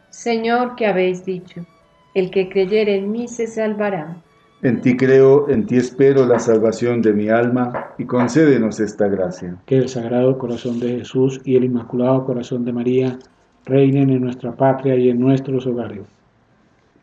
Señor, 0.10 0.75
que 0.75 0.86
habéis 0.86 1.25
dicho, 1.25 1.65
el 2.13 2.29
que 2.29 2.50
creyere 2.50 2.98
en 2.98 3.12
mí 3.12 3.27
se 3.27 3.48
salvará. 3.48 4.22
En 4.62 4.79
ti 4.79 4.96
creo, 4.96 5.50
en 5.50 5.65
ti 5.65 5.75
espero 5.75 6.25
la 6.25 6.39
salvación 6.39 7.01
de 7.01 7.13
mi 7.13 7.29
alma 7.29 7.93
y 7.98 8.05
concédenos 8.05 8.79
esta 8.79 9.08
gracia. 9.08 9.58
Que 9.65 9.77
el 9.77 9.89
Sagrado 9.89 10.38
Corazón 10.38 10.79
de 10.79 11.00
Jesús 11.00 11.41
y 11.43 11.55
el 11.55 11.65
Inmaculado 11.65 12.25
Corazón 12.25 12.63
de 12.63 12.72
María 12.72 13.20
reinen 13.65 14.10
en 14.10 14.22
nuestra 14.22 14.51
patria 14.51 14.96
y 14.96 15.10
en 15.10 15.20
nuestros 15.20 15.65
hogares. 15.67 16.05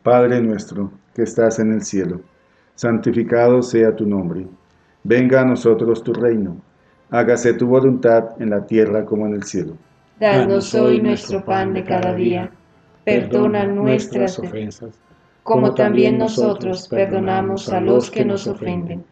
Padre 0.03 0.41
nuestro, 0.41 0.91
que 1.13 1.23
estás 1.23 1.59
en 1.59 1.73
el 1.73 1.83
cielo, 1.83 2.21
santificado 2.75 3.61
sea 3.61 3.95
tu 3.95 4.05
nombre. 4.05 4.47
Venga 5.03 5.41
a 5.41 5.45
nosotros 5.45 6.03
tu 6.03 6.13
reino. 6.13 6.57
Hágase 7.09 7.53
tu 7.53 7.67
voluntad 7.67 8.29
en 8.39 8.49
la 8.49 8.65
tierra 8.65 9.05
como 9.05 9.27
en 9.27 9.33
el 9.33 9.43
cielo. 9.43 9.73
Danos 10.19 10.73
hoy 10.75 11.01
nuestro 11.01 11.43
pan 11.43 11.73
de 11.73 11.83
cada 11.83 12.13
día 12.13 12.51
perdona 13.03 13.65
nuestras 13.65 14.37
ofensas, 14.39 14.99
como 15.43 15.73
también 15.73 16.17
nosotros 16.17 16.87
perdonamos 16.87 17.69
a 17.69 17.81
los 17.81 18.11
que 18.11 18.23
nos 18.23 18.47
ofenden. 18.47 19.03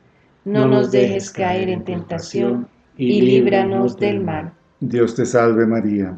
No 0.45 0.67
nos 0.67 0.91
dejes 0.91 1.31
caer 1.31 1.69
en 1.69 1.83
tentación 1.83 2.67
y 2.97 3.21
líbranos 3.21 3.97
del 3.97 4.21
mal. 4.21 4.53
Dios 4.79 5.15
te 5.15 5.25
salve 5.25 5.65
María, 5.65 6.17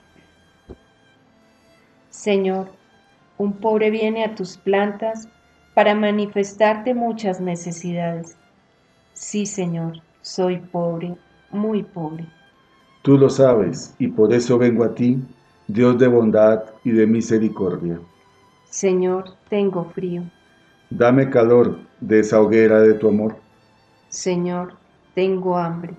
Señor, 2.21 2.67
un 3.39 3.53
pobre 3.53 3.89
viene 3.89 4.23
a 4.23 4.35
tus 4.35 4.55
plantas 4.55 5.27
para 5.73 5.95
manifestarte 5.95 6.93
muchas 6.93 7.41
necesidades. 7.41 8.37
Sí, 9.13 9.47
Señor, 9.47 9.93
soy 10.21 10.57
pobre, 10.57 11.15
muy 11.49 11.81
pobre. 11.81 12.27
Tú 13.01 13.17
lo 13.17 13.27
sabes, 13.27 13.95
y 13.97 14.07
por 14.07 14.31
eso 14.33 14.59
vengo 14.59 14.83
a 14.83 14.93
ti 14.93 15.17
Dios 15.67 15.97
de 15.97 16.07
bondad 16.07 16.65
y 16.83 16.91
de 16.91 17.07
misericordia. 17.07 17.99
Señor, 18.69 19.33
tengo 19.49 19.85
frío. 19.85 20.21
Dame 20.91 21.27
calor 21.27 21.79
de 22.01 22.19
esa 22.19 22.39
hoguera 22.39 22.81
de 22.81 22.93
tu 22.93 23.07
amor. 23.07 23.37
Señor, 24.09 24.75
tengo 25.15 25.57
hambre. 25.57 25.95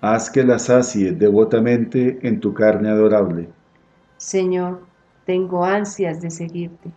Haz 0.00 0.28
que 0.28 0.42
la 0.42 0.58
sacie 0.58 1.12
devotamente 1.12 2.18
en 2.26 2.40
tu 2.40 2.52
carne 2.52 2.88
adorable. 2.88 3.48
Señor, 4.16 4.90
tengo 5.24 5.64
ansias 5.64 6.20
de 6.20 6.30
seguirte. 6.30 6.90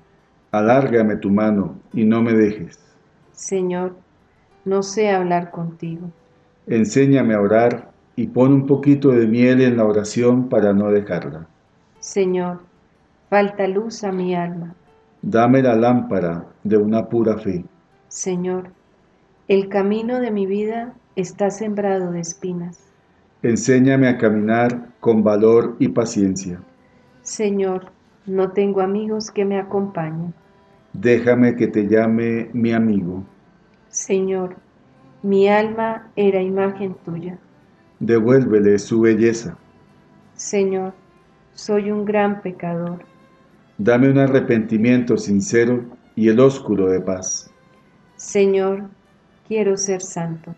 Alárgame 0.51 1.17
tu 1.17 1.29
mano 1.29 1.75
y 1.94 2.05
no 2.05 2.22
me 2.22 2.34
dejes. 2.34 2.79
Señor, 3.34 3.96
no 4.63 4.84
sé 4.84 5.10
hablar 5.10 5.51
contigo. 5.51 6.10
Enséñame 6.67 7.34
a 7.34 7.41
orar 7.41 7.91
y 8.15 8.27
pon 8.27 8.53
un 8.53 8.65
poquito 8.65 9.10
de 9.10 9.27
miel 9.27 9.62
en 9.62 9.77
la 9.77 9.86
oración 9.86 10.50
para 10.50 10.74
no 10.74 10.89
dejarla. 10.89 11.48
Señor, 12.00 12.62
falta 13.29 13.67
luz 13.67 14.03
a 14.03 14.12
mi 14.12 14.36
alma. 14.36 14.74
Dame 15.22 15.62
la 15.62 15.75
lámpara 15.75 16.46
de 16.63 16.77
una 16.77 17.10
pura 17.10 17.38
fe. 17.38 17.65
Señor, 18.08 18.70
el 19.48 19.70
camino 19.70 20.20
de 20.20 20.32
mi 20.32 20.46
vida 20.46 20.94
está 21.15 21.50
sembrado 21.50 22.12
de 22.12 22.22
espinas. 22.22 22.79
Enséñame 23.44 24.08
a 24.08 24.17
caminar 24.17 24.89
con 25.00 25.24
valor 25.24 25.75
y 25.79 25.89
paciencia. 25.89 26.60
Señor, 27.22 27.91
no 28.25 28.51
tengo 28.51 28.82
amigos 28.82 29.32
que 29.32 29.46
me 29.46 29.60
acompañen. 29.60 30.34
Déjame 30.94 31.55
que 31.55 31.67
te 31.67 31.88
llame 31.88 32.50
mi 32.53 32.72
amigo. 32.72 33.24
Señor, 33.89 34.55
mi 35.24 35.48
alma 35.48 36.10
era 36.15 36.41
imagen 36.41 36.96
tuya. 37.05 37.38
Devuélvele 38.00 38.77
su 38.79 39.01
belleza. 39.01 39.58
Señor, 40.36 40.94
soy 41.53 41.91
un 41.91 42.06
gran 42.06 42.41
pecador. 42.41 43.06
Dame 43.78 44.10
un 44.10 44.17
arrepentimiento 44.17 45.17
sincero 45.17 45.84
y 46.15 46.30
el 46.30 46.39
ósculo 46.39 46.88
de 46.88 47.02
paz. 47.02 47.52
Señor, 48.15 48.89
quiero 49.47 49.78
ser 49.78 50.02
santo. 50.02 50.56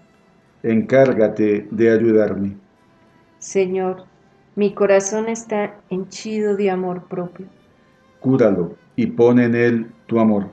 Encárgate 0.64 1.68
de 1.72 1.92
ayudarme. 1.92 2.58
Señor, 3.40 4.06
mi 4.56 4.74
corazón 4.74 5.30
está 5.30 5.80
henchido 5.90 6.56
de 6.56 6.70
amor 6.70 7.08
propio. 7.08 7.48
Cúralo 8.28 8.76
y 8.98 9.08
pon 9.08 9.40
en 9.40 9.56
él 9.56 9.90
tu 10.06 10.20
amor. 10.20 10.50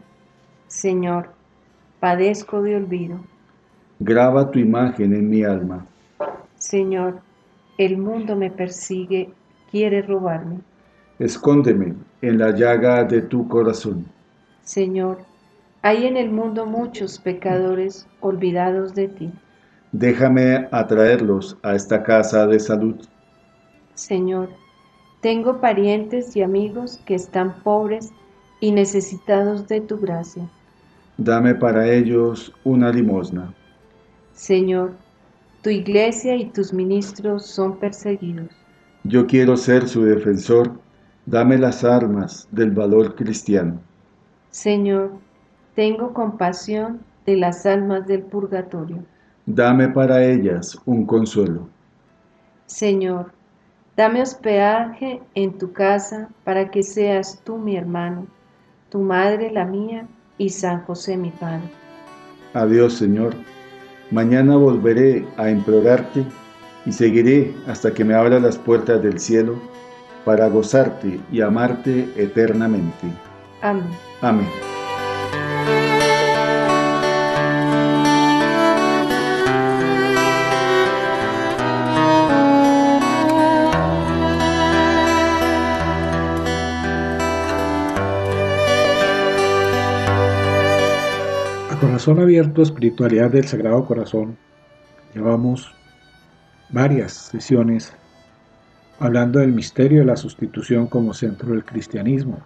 Señor, 0.68 1.30
padezco 1.98 2.62
de 2.62 2.76
olvido. 2.76 3.18
Graba 3.98 4.48
tu 4.52 4.60
imagen 4.60 5.12
en 5.12 5.28
mi 5.28 5.42
alma. 5.42 5.84
Señor, 6.56 7.18
el 7.76 7.98
mundo 7.98 8.36
me 8.36 8.48
persigue 8.48 9.30
quiere 9.72 10.02
robarme. 10.02 10.60
Escóndeme 11.18 11.94
en 12.22 12.38
la 12.38 12.52
llaga 12.52 13.02
de 13.02 13.22
tu 13.22 13.48
corazón. 13.48 14.06
Señor, 14.62 15.18
hay 15.82 16.06
en 16.06 16.16
el 16.16 16.30
mundo 16.30 16.66
muchos 16.66 17.18
pecadores 17.18 18.06
olvidados 18.20 18.94
de 18.94 19.08
ti. 19.08 19.32
Déjame 19.90 20.68
atraerlos 20.70 21.58
a 21.64 21.74
esta 21.74 22.04
casa 22.04 22.46
de 22.46 22.60
salud. 22.60 23.04
Señor, 23.94 24.50
tengo 25.24 25.58
parientes 25.58 26.36
y 26.36 26.42
amigos 26.42 27.00
que 27.06 27.14
están 27.14 27.54
pobres 27.62 28.12
y 28.60 28.72
necesitados 28.72 29.66
de 29.68 29.80
tu 29.80 29.98
gracia. 29.98 30.46
Dame 31.16 31.54
para 31.54 31.90
ellos 31.90 32.52
una 32.62 32.92
limosna. 32.92 33.54
Señor, 34.34 34.92
tu 35.62 35.70
iglesia 35.70 36.36
y 36.36 36.44
tus 36.50 36.74
ministros 36.74 37.46
son 37.46 37.78
perseguidos. 37.78 38.50
Yo 39.04 39.26
quiero 39.26 39.56
ser 39.56 39.88
su 39.88 40.04
defensor. 40.04 40.72
Dame 41.24 41.56
las 41.56 41.84
armas 41.84 42.46
del 42.50 42.72
valor 42.72 43.14
cristiano. 43.14 43.80
Señor, 44.50 45.12
tengo 45.74 46.12
compasión 46.12 47.00
de 47.24 47.38
las 47.38 47.64
almas 47.64 48.06
del 48.06 48.24
purgatorio. 48.24 49.02
Dame 49.46 49.88
para 49.88 50.22
ellas 50.22 50.78
un 50.84 51.06
consuelo. 51.06 51.66
Señor, 52.66 53.32
dame 53.96 54.22
hospedaje 54.22 55.20
en 55.34 55.58
tu 55.58 55.72
casa 55.72 56.28
para 56.44 56.70
que 56.70 56.82
seas 56.82 57.40
tú 57.44 57.58
mi 57.58 57.76
hermano, 57.76 58.26
tu 58.90 59.00
madre 59.00 59.50
la 59.50 59.64
mía 59.64 60.06
y 60.38 60.48
San 60.50 60.84
José 60.84 61.16
mi 61.16 61.30
Padre. 61.30 61.70
Adiós, 62.54 62.94
Señor. 62.94 63.34
Mañana 64.10 64.56
volveré 64.56 65.26
a 65.36 65.50
implorarte 65.50 66.24
y 66.86 66.92
seguiré 66.92 67.54
hasta 67.66 67.92
que 67.92 68.04
me 68.04 68.14
abra 68.14 68.38
las 68.38 68.58
puertas 68.58 69.02
del 69.02 69.18
cielo 69.18 69.58
para 70.24 70.48
gozarte 70.48 71.20
y 71.32 71.40
amarte 71.40 72.08
eternamente. 72.16 73.08
Amén. 73.62 73.88
Amén. 74.20 74.73
Corazón 92.04 92.22
abierto, 92.22 92.60
espiritualidad 92.60 93.30
del 93.30 93.46
Sagrado 93.46 93.82
Corazón, 93.86 94.36
llevamos 95.14 95.74
varias 96.68 97.14
sesiones 97.14 97.94
hablando 98.98 99.38
del 99.38 99.52
misterio 99.52 100.00
de 100.00 100.04
la 100.04 100.16
sustitución 100.16 100.86
como 100.86 101.14
centro 101.14 101.52
del 101.52 101.64
cristianismo, 101.64 102.40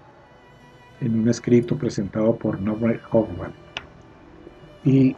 en 1.01 1.18
un 1.18 1.29
escrito 1.29 1.77
presentado 1.77 2.37
por 2.37 2.61
Norbert 2.61 3.03
Hoffman. 3.11 3.51
Y 4.85 5.16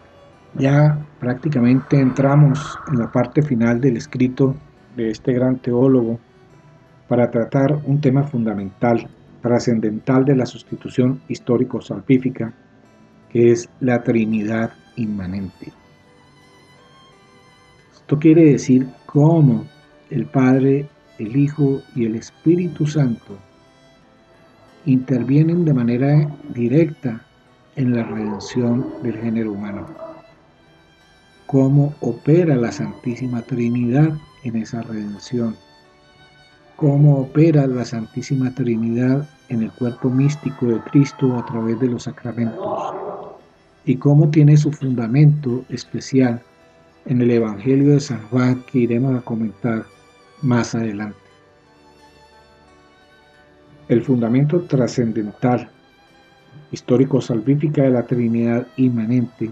ya 0.55 0.99
prácticamente 1.19 2.01
entramos 2.01 2.79
en 2.91 2.99
la 2.99 3.13
parte 3.13 3.43
final 3.43 3.79
del 3.79 3.99
escrito 3.99 4.57
de 4.97 5.11
este 5.11 5.35
gran 5.35 5.59
teólogo 5.59 6.19
para 7.09 7.31
tratar 7.31 7.79
un 7.85 8.01
tema 8.01 8.23
fundamental, 8.23 9.07
trascendental 9.43 10.25
de 10.25 10.37
la 10.37 10.47
sustitución 10.47 11.21
histórico-salvífica, 11.29 12.55
que 13.33 13.53
es 13.53 13.69
la 13.81 14.03
Trinidad 14.03 14.73
inmanente. 14.97 15.73
Esto 17.93 18.19
quiere 18.19 18.45
decir 18.45 18.89
cómo 19.07 19.67
el 20.11 20.27
Padre, 20.27 20.89
el 21.19 21.37
Hijo 21.37 21.81
y 21.95 22.07
el 22.07 22.17
Espíritu 22.17 22.87
Santo 22.87 23.39
intervienen 24.85 25.65
de 25.65 25.75
manera 25.75 26.29
directa 26.55 27.25
en 27.77 27.95
la 27.95 28.03
redención 28.03 28.87
del 29.03 29.17
género 29.19 29.53
humano. 29.53 29.87
Cómo 31.47 31.95
opera 32.01 32.57
la 32.57 32.73
Santísima 32.73 33.43
Trinidad 33.43 34.13
en 34.45 34.57
esa 34.57 34.83
redención. 34.83 35.57
Cómo 36.77 37.19
opera 37.21 37.67
la 37.67 37.85
Santísima 37.85 38.55
Trinidad 38.55 39.29
en 39.49 39.63
el 39.63 39.73
cuerpo 39.73 40.09
místico 40.09 40.67
de 40.67 40.81
Cristo 40.81 41.37
a 41.37 41.45
través 41.45 41.79
de 41.79 41.89
los 41.89 42.05
sacramentos. 42.05 43.10
Y 43.85 43.97
cómo 43.97 44.31
tiene 44.31 44.57
su 44.57 44.73
fundamento 44.73 45.65
especial 45.69 46.43
en 47.07 47.23
el 47.23 47.31
Evangelio 47.31 47.95
de 47.95 48.01
San 48.01 48.23
Juan 48.29 48.63
que 48.71 48.81
iremos 48.81 49.17
a 49.17 49.23
comentar 49.23 49.85
más 50.43 50.75
adelante. 50.75 51.19
El 53.89 54.03
fundamento 54.03 54.61
trascendental 54.63 55.71
histórico-salvífica 56.73 57.83
de 57.83 57.91
la 57.91 58.07
Trinidad 58.07 58.67
inmanente, 58.77 59.51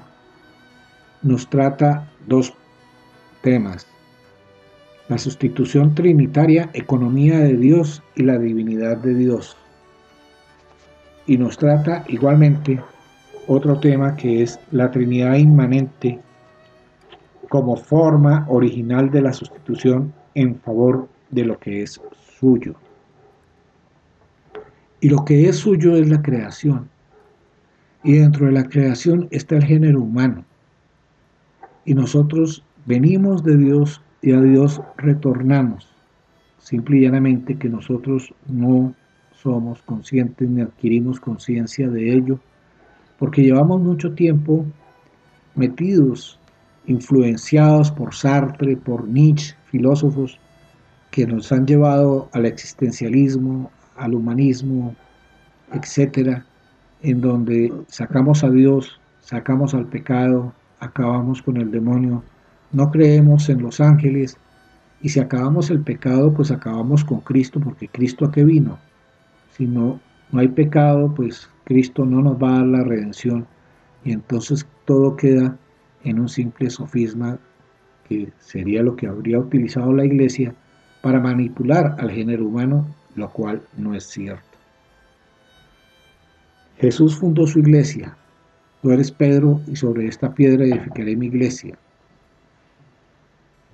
nos 1.22 1.48
trata 1.50 2.08
dos 2.26 2.54
temas. 3.42 3.86
La 5.08 5.18
sustitución 5.18 5.94
trinitaria, 5.94 6.70
economía 6.74 7.38
de 7.38 7.56
Dios 7.56 8.02
y 8.14 8.22
la 8.22 8.38
divinidad 8.38 8.98
de 8.98 9.14
Dios. 9.14 9.56
Y 11.26 11.38
nos 11.38 11.58
trata 11.58 12.04
igualmente 12.08 12.80
otro 13.48 13.80
tema 13.80 14.14
que 14.14 14.42
es 14.42 14.60
la 14.70 14.90
Trinidad 14.90 15.34
inmanente 15.36 16.20
como 17.48 17.76
forma 17.76 18.46
original 18.48 19.10
de 19.10 19.22
la 19.22 19.32
sustitución 19.32 20.12
en 20.34 20.60
favor 20.60 21.08
de 21.30 21.44
lo 21.44 21.58
que 21.58 21.82
es 21.82 22.00
suyo. 22.38 22.74
Y 25.00 25.08
lo 25.08 25.24
que 25.24 25.48
es 25.48 25.56
suyo 25.56 25.96
es 25.96 26.08
la 26.08 26.20
creación. 26.20 26.88
Y 28.04 28.18
dentro 28.18 28.46
de 28.46 28.52
la 28.52 28.64
creación 28.64 29.28
está 29.30 29.56
el 29.56 29.64
género 29.64 30.02
humano. 30.02 30.44
Y 31.84 31.94
nosotros 31.94 32.62
venimos 32.84 33.42
de 33.44 33.56
Dios 33.56 34.02
y 34.20 34.32
a 34.32 34.40
Dios 34.40 34.82
retornamos. 34.98 35.88
Simple 36.58 36.98
y 36.98 37.00
llanamente 37.02 37.56
que 37.56 37.68
nosotros 37.68 38.34
no 38.46 38.94
somos 39.32 39.80
conscientes 39.82 40.48
ni 40.48 40.60
adquirimos 40.60 41.18
conciencia 41.18 41.88
de 41.88 42.12
ello, 42.12 42.38
porque 43.18 43.42
llevamos 43.42 43.80
mucho 43.80 44.14
tiempo 44.14 44.64
metidos, 45.54 46.38
influenciados 46.86 47.90
por 47.90 48.14
Sartre, 48.14 48.76
por 48.76 49.06
Nietzsche, 49.08 49.54
filósofos 49.66 50.38
que 51.10 51.26
nos 51.26 51.50
han 51.52 51.66
llevado 51.66 52.28
al 52.32 52.46
existencialismo, 52.46 53.70
al 53.96 54.14
humanismo, 54.14 54.94
etcétera, 55.72 56.44
en 57.02 57.20
donde 57.20 57.72
sacamos 57.88 58.44
a 58.44 58.50
Dios, 58.50 59.00
sacamos 59.20 59.74
al 59.74 59.86
pecado, 59.86 60.52
acabamos 60.80 61.42
con 61.42 61.56
el 61.56 61.70
demonio, 61.70 62.22
no 62.72 62.90
creemos 62.90 63.48
en 63.48 63.62
los 63.62 63.80
ángeles, 63.80 64.36
y 65.00 65.08
si 65.08 65.20
acabamos 65.20 65.70
el 65.70 65.80
pecado, 65.80 66.32
pues 66.32 66.50
acabamos 66.50 67.04
con 67.04 67.20
Cristo, 67.20 67.60
porque 67.60 67.88
Cristo 67.88 68.24
a 68.24 68.32
qué 68.32 68.44
vino. 68.44 68.78
Si 69.52 69.66
no, 69.66 70.00
no 70.32 70.40
hay 70.40 70.48
pecado, 70.48 71.12
pues 71.14 71.48
Cristo 71.68 72.06
no 72.06 72.22
nos 72.22 72.42
va 72.42 72.48
a 72.48 72.58
dar 72.60 72.66
la 72.66 72.82
redención, 72.82 73.46
y 74.02 74.12
entonces 74.12 74.66
todo 74.86 75.16
queda 75.16 75.58
en 76.02 76.18
un 76.18 76.30
simple 76.30 76.70
sofisma 76.70 77.38
que 78.08 78.32
sería 78.38 78.82
lo 78.82 78.96
que 78.96 79.06
habría 79.06 79.38
utilizado 79.38 79.92
la 79.92 80.06
iglesia 80.06 80.54
para 81.02 81.20
manipular 81.20 81.94
al 81.98 82.10
género 82.10 82.46
humano, 82.46 82.86
lo 83.16 83.28
cual 83.28 83.60
no 83.76 83.94
es 83.94 84.04
cierto. 84.04 84.42
Jesús 86.78 87.16
fundó 87.16 87.46
su 87.46 87.58
iglesia. 87.58 88.16
Tú 88.80 88.90
eres 88.90 89.12
Pedro 89.12 89.60
y 89.66 89.76
sobre 89.76 90.06
esta 90.06 90.32
piedra 90.32 90.64
edificaré 90.64 91.16
mi 91.16 91.26
iglesia. 91.26 91.76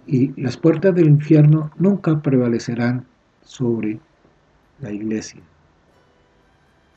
Y 0.08 0.32
las 0.40 0.56
puertas 0.56 0.96
del 0.96 1.06
infierno 1.06 1.70
nunca 1.78 2.20
prevalecerán 2.20 3.06
sobre 3.44 4.00
la 4.80 4.90
iglesia. 4.90 5.42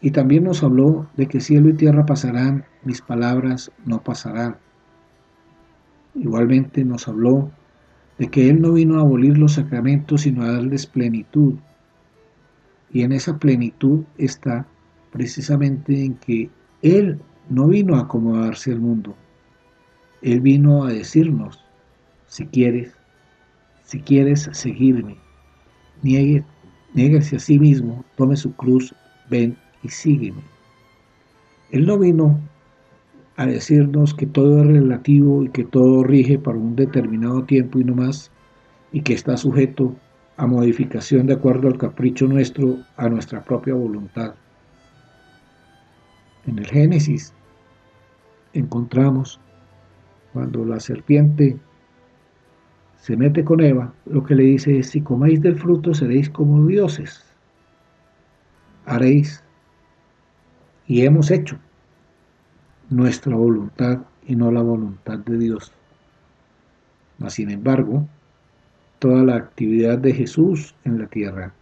Y 0.01 0.11
también 0.11 0.43
nos 0.43 0.63
habló 0.63 1.07
de 1.17 1.27
que 1.27 1.39
cielo 1.39 1.69
y 1.69 1.73
tierra 1.73 2.05
pasarán, 2.05 2.65
mis 2.83 3.01
palabras 3.01 3.71
no 3.85 4.03
pasarán. 4.03 4.57
Igualmente 6.13 6.83
nos 6.83 7.07
habló 7.07 7.51
de 8.17 8.29
que 8.29 8.49
Él 8.49 8.61
no 8.61 8.73
vino 8.73 8.97
a 8.97 9.01
abolir 9.01 9.37
los 9.37 9.53
sacramentos, 9.53 10.21
sino 10.21 10.43
a 10.43 10.51
darles 10.51 10.85
plenitud. 10.85 11.55
Y 12.91 13.01
en 13.01 13.11
esa 13.11 13.37
plenitud 13.37 14.03
está 14.17 14.67
precisamente 15.11 16.03
en 16.03 16.15
que 16.15 16.49
Él 16.81 17.19
no 17.49 17.67
vino 17.67 17.95
a 17.95 18.01
acomodarse 18.01 18.71
al 18.71 18.79
mundo. 18.79 19.15
Él 20.21 20.41
vino 20.41 20.83
a 20.83 20.89
decirnos, 20.89 21.63
si 22.27 22.45
quieres, 22.45 22.93
si 23.83 23.99
quieres 24.01 24.49
seguirme, 24.51 25.17
niegue, 26.01 26.43
a 26.95 27.39
sí 27.39 27.59
mismo, 27.59 28.03
tome 28.15 28.35
su 28.35 28.53
cruz, 28.55 28.95
ven 29.29 29.57
sígueme. 29.89 30.41
Él 31.71 31.85
no 31.85 31.97
vino 31.99 32.39
a 33.35 33.45
decirnos 33.45 34.13
que 34.13 34.25
todo 34.25 34.61
es 34.61 34.67
relativo 34.67 35.43
y 35.43 35.49
que 35.49 35.63
todo 35.63 36.03
rige 36.03 36.39
para 36.39 36.57
un 36.57 36.75
determinado 36.75 37.43
tiempo 37.43 37.79
y 37.79 37.83
no 37.83 37.93
más, 37.95 38.31
y 38.91 39.01
que 39.01 39.13
está 39.13 39.37
sujeto 39.37 39.95
a 40.37 40.47
modificación 40.47 41.27
de 41.27 41.33
acuerdo 41.33 41.67
al 41.67 41.77
capricho 41.77 42.27
nuestro, 42.27 42.77
a 42.95 43.09
nuestra 43.09 43.43
propia 43.43 43.73
voluntad. 43.73 44.35
En 46.45 46.59
el 46.59 46.65
Génesis 46.65 47.33
encontramos 48.53 49.39
cuando 50.33 50.63
la 50.65 50.79
serpiente 50.79 51.57
se 52.97 53.15
mete 53.15 53.43
con 53.43 53.61
Eva, 53.61 53.93
lo 54.05 54.23
que 54.23 54.35
le 54.35 54.43
dice 54.43 54.79
es, 54.79 54.89
si 54.89 55.01
coméis 55.01 55.41
del 55.41 55.55
fruto 55.55 55.93
seréis 55.93 56.29
como 56.29 56.65
dioses, 56.65 57.23
haréis, 58.85 59.43
y 60.87 61.01
hemos 61.01 61.31
hecho 61.31 61.57
nuestra 62.89 63.35
voluntad 63.35 63.99
y 64.25 64.35
no 64.35 64.51
la 64.51 64.61
voluntad 64.61 65.19
de 65.19 65.37
Dios. 65.37 65.71
Mas, 67.17 67.33
sin 67.33 67.49
embargo, 67.49 68.07
toda 68.99 69.23
la 69.23 69.35
actividad 69.35 69.97
de 69.97 70.13
Jesús 70.13 70.75
en 70.85 70.99
la 70.99 71.07
tierra 71.07 71.53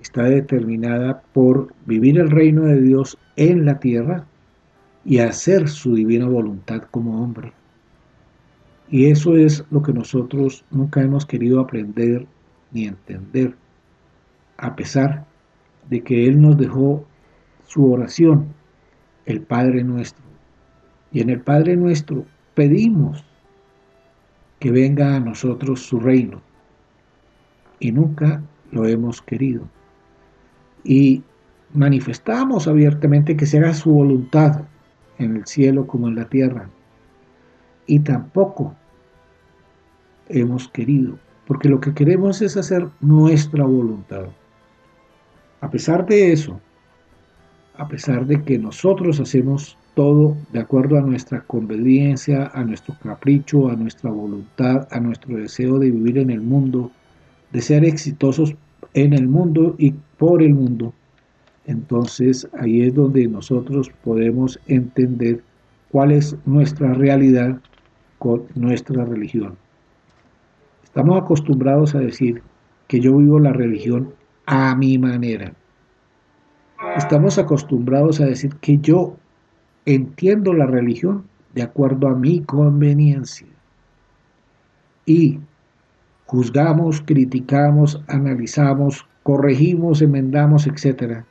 está 0.00 0.24
determinada 0.24 1.22
por 1.32 1.74
vivir 1.86 2.18
el 2.18 2.30
reino 2.30 2.62
de 2.62 2.80
Dios 2.80 3.18
en 3.36 3.64
la 3.64 3.78
tierra 3.78 4.24
y 5.04 5.18
hacer 5.18 5.68
su 5.68 5.94
divina 5.94 6.26
voluntad 6.26 6.82
como 6.90 7.22
hombre. 7.22 7.52
Y 8.90 9.06
eso 9.06 9.36
es 9.36 9.64
lo 9.70 9.82
que 9.82 9.92
nosotros 9.92 10.64
nunca 10.70 11.02
hemos 11.02 11.26
querido 11.26 11.60
aprender 11.60 12.26
ni 12.72 12.86
entender, 12.86 13.54
a 14.56 14.76
pesar 14.76 15.24
de 15.90 16.02
que 16.02 16.26
Él 16.26 16.40
nos 16.40 16.56
dejó 16.56 17.04
su 17.66 17.92
oración, 17.92 18.46
el 19.26 19.42
Padre 19.42 19.84
nuestro. 19.84 20.24
Y 21.12 21.20
en 21.20 21.30
el 21.30 21.40
Padre 21.40 21.76
nuestro 21.76 22.24
pedimos 22.54 23.24
que 24.58 24.70
venga 24.70 25.16
a 25.16 25.20
nosotros 25.20 25.82
su 25.82 26.00
reino. 26.00 26.40
Y 27.78 27.92
nunca 27.92 28.42
lo 28.72 28.86
hemos 28.86 29.20
querido. 29.20 29.68
Y 30.82 31.22
manifestamos 31.74 32.66
abiertamente 32.66 33.36
que 33.36 33.46
se 33.46 33.58
haga 33.58 33.74
su 33.74 33.90
voluntad 33.90 34.62
en 35.18 35.36
el 35.36 35.46
cielo 35.46 35.86
como 35.86 36.08
en 36.08 36.16
la 36.16 36.28
tierra. 36.28 36.70
Y 37.86 38.00
tampoco 38.00 38.74
hemos 40.28 40.68
querido, 40.68 41.18
porque 41.46 41.68
lo 41.68 41.80
que 41.80 41.94
queremos 41.94 42.42
es 42.42 42.56
hacer 42.56 42.88
nuestra 43.00 43.64
voluntad. 43.64 44.26
A 45.60 45.70
pesar 45.70 46.06
de 46.06 46.32
eso, 46.32 46.60
a 47.78 47.88
pesar 47.88 48.26
de 48.26 48.42
que 48.42 48.58
nosotros 48.58 49.20
hacemos 49.20 49.76
todo 49.94 50.36
de 50.52 50.60
acuerdo 50.60 50.98
a 50.98 51.02
nuestra 51.02 51.40
conveniencia, 51.42 52.50
a 52.54 52.64
nuestro 52.64 52.94
capricho, 53.02 53.68
a 53.68 53.76
nuestra 53.76 54.10
voluntad, 54.10 54.86
a 54.90 55.00
nuestro 55.00 55.36
deseo 55.36 55.78
de 55.78 55.90
vivir 55.90 56.18
en 56.18 56.30
el 56.30 56.40
mundo, 56.40 56.90
de 57.52 57.62
ser 57.62 57.84
exitosos 57.84 58.54
en 58.94 59.12
el 59.12 59.26
mundo 59.28 59.74
y 59.78 59.94
por 60.18 60.42
el 60.42 60.54
mundo. 60.54 60.92
Entonces 61.66 62.48
ahí 62.58 62.82
es 62.82 62.94
donde 62.94 63.26
nosotros 63.26 63.90
podemos 64.04 64.60
entender 64.66 65.42
cuál 65.90 66.12
es 66.12 66.36
nuestra 66.44 66.92
realidad 66.94 67.58
con 68.18 68.44
nuestra 68.54 69.04
religión. 69.04 69.56
Estamos 70.84 71.20
acostumbrados 71.22 71.94
a 71.94 72.00
decir 72.00 72.42
que 72.88 73.00
yo 73.00 73.16
vivo 73.16 73.38
la 73.38 73.52
religión 73.52 74.12
a 74.46 74.74
mi 74.76 74.98
manera. 74.98 75.52
Estamos 76.96 77.38
acostumbrados 77.38 78.20
a 78.20 78.26
decir 78.26 78.54
que 78.56 78.78
yo 78.78 79.16
entiendo 79.84 80.52
la 80.52 80.66
religión 80.66 81.24
de 81.54 81.62
acuerdo 81.62 82.08
a 82.08 82.14
mi 82.14 82.40
conveniencia. 82.42 83.46
Y 85.06 85.38
juzgamos, 86.26 87.00
criticamos, 87.00 88.02
analizamos, 88.08 89.06
corregimos, 89.22 90.02
enmendamos, 90.02 90.66
etc. 90.66 91.24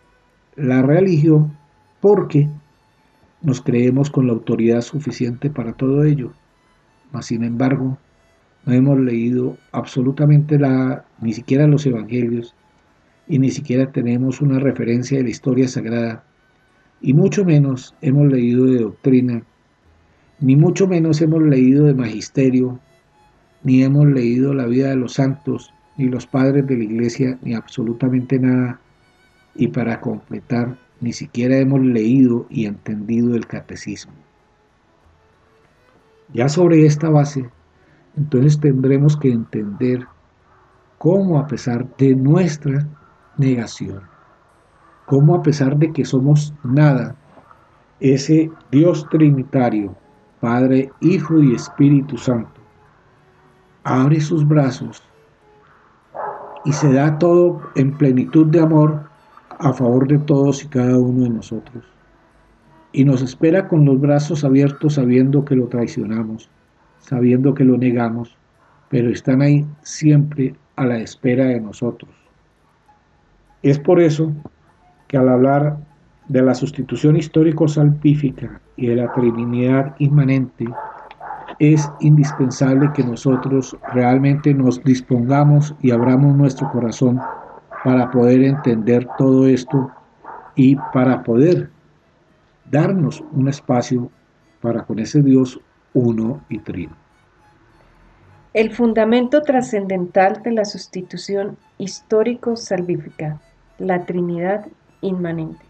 La 0.56 0.82
religión 0.82 1.58
porque 2.02 2.50
nos 3.42 3.62
creemos 3.62 4.10
con 4.10 4.28
la 4.28 4.34
autoridad 4.34 4.82
suficiente 4.82 5.50
para 5.50 5.74
todo 5.74 6.04
ello. 6.04 6.32
Mas, 7.12 7.28
sin 7.28 7.44
embargo, 7.44 7.98
no 8.66 8.74
hemos 8.74 9.00
leído 9.00 9.58
absolutamente 9.72 10.58
la, 10.58 11.06
ni 11.22 11.34
siquiera 11.34 11.68
los 11.68 11.86
evangelios 11.86 12.56
y 13.28 13.40
ni 13.40 13.52
siquiera 13.52 13.92
tenemos 13.92 14.42
una 14.42 14.60
referencia 14.60 15.18
de 15.18 15.24
la 15.24 15.30
historia 15.30 15.68
sagrada 15.68 16.24
y 17.02 17.14
mucho 17.14 17.46
menos 17.46 17.96
hemos 18.02 18.28
leído 18.32 18.66
de 18.66 18.80
doctrina, 18.80 19.44
ni 20.40 20.56
mucho 20.56 20.88
menos 20.88 21.22
hemos 21.22 21.42
leído 21.44 21.86
de 21.86 21.94
magisterio, 21.94 22.80
ni 23.64 23.84
hemos 23.84 24.08
leído 24.08 24.54
la 24.54 24.66
vida 24.66 24.90
de 24.90 24.96
los 24.96 25.14
santos, 25.14 25.74
ni 25.98 26.08
los 26.10 26.26
padres 26.28 26.68
de 26.68 26.78
la 26.78 26.84
iglesia, 26.84 27.38
ni 27.42 27.54
absolutamente 27.54 28.40
nada, 28.40 28.80
y 29.56 29.68
para 29.68 30.02
completar 30.02 30.78
ni 31.02 31.14
siquiera 31.14 31.58
hemos 31.58 31.82
leído 31.82 32.48
y 32.50 32.66
entendido 32.66 33.36
el 33.36 33.48
catecismo. 33.48 34.14
Ya 36.34 36.50
sobre 36.50 36.86
esta 36.86 37.10
base, 37.10 37.50
entonces 38.18 38.60
tendremos 38.60 39.18
que 39.18 39.32
entender 39.32 40.06
cómo 40.98 41.40
a 41.40 41.48
pesar 41.48 41.96
de 41.98 42.16
nuestra 42.16 42.88
negación, 43.38 44.02
cómo 45.06 45.36
a 45.36 45.44
pesar 45.44 45.78
de 45.78 45.92
que 45.92 46.06
somos 46.06 46.54
nada, 46.64 47.16
ese 48.00 48.52
Dios 48.72 49.08
Trinitario, 49.10 49.96
Padre, 50.40 50.92
Hijo 51.02 51.40
y 51.40 51.56
Espíritu 51.56 52.18
Santo, 52.18 52.62
abre 53.84 54.20
sus 54.20 54.48
brazos 54.48 55.04
y 56.66 56.74
se 56.74 56.92
da 56.92 57.18
todo 57.20 57.62
en 57.76 57.96
plenitud 57.96 58.48
de 58.48 58.60
amor 58.60 59.04
a 59.60 59.72
favor 59.72 60.08
de 60.08 60.18
todos 60.20 60.64
y 60.64 60.68
cada 60.68 60.98
uno 60.98 61.24
de 61.24 61.30
nosotros. 61.30 61.86
Y 62.92 63.06
nos 63.06 63.22
espera 63.22 63.68
con 63.68 63.86
los 63.86 64.00
brazos 64.00 64.44
abiertos 64.44 64.96
sabiendo 64.96 65.46
que 65.46 65.56
lo 65.56 65.68
traicionamos, 65.68 66.50
sabiendo 67.00 67.54
que 67.54 67.64
lo 67.64 67.78
negamos, 67.78 68.38
pero 68.90 69.10
están 69.10 69.42
ahí 69.42 69.66
siempre 69.82 70.56
a 70.76 70.86
la 70.86 70.98
espera 70.98 71.46
de 71.46 71.62
nosotros. 71.62 72.25
Es 73.66 73.80
por 73.80 74.00
eso 74.00 74.32
que 75.08 75.18
al 75.18 75.28
hablar 75.28 75.78
de 76.28 76.44
la 76.44 76.54
sustitución 76.54 77.16
histórico-salpífica 77.16 78.62
y 78.76 78.86
de 78.86 78.96
la 78.96 79.12
Trinidad 79.12 79.96
inmanente, 79.98 80.66
es 81.58 81.90
indispensable 82.00 82.92
que 82.94 83.04
nosotros 83.04 83.76
realmente 83.92 84.54
nos 84.54 84.84
dispongamos 84.84 85.74
y 85.82 85.90
abramos 85.90 86.36
nuestro 86.36 86.72
corazón 86.72 87.20
para 87.84 88.12
poder 88.12 88.44
entender 88.44 89.08
todo 89.18 89.48
esto 89.48 89.90
y 90.56 90.76
para 90.94 91.24
poder 91.24 91.72
darnos 92.70 93.24
un 93.32 93.48
espacio 93.48 94.12
para 94.62 94.84
con 94.84 95.00
ese 95.00 95.24
Dios 95.24 95.60
uno 95.96 96.40
y 96.50 96.60
trino. 96.60 96.96
El 98.54 98.72
fundamento 98.72 99.42
trascendental 99.42 100.44
de 100.44 100.52
la 100.52 100.66
sustitución 100.66 101.58
histórico-salvífica, 101.80 103.40
la 103.78 104.06
Trinidad 104.06 104.66
inmanente. 105.02 105.66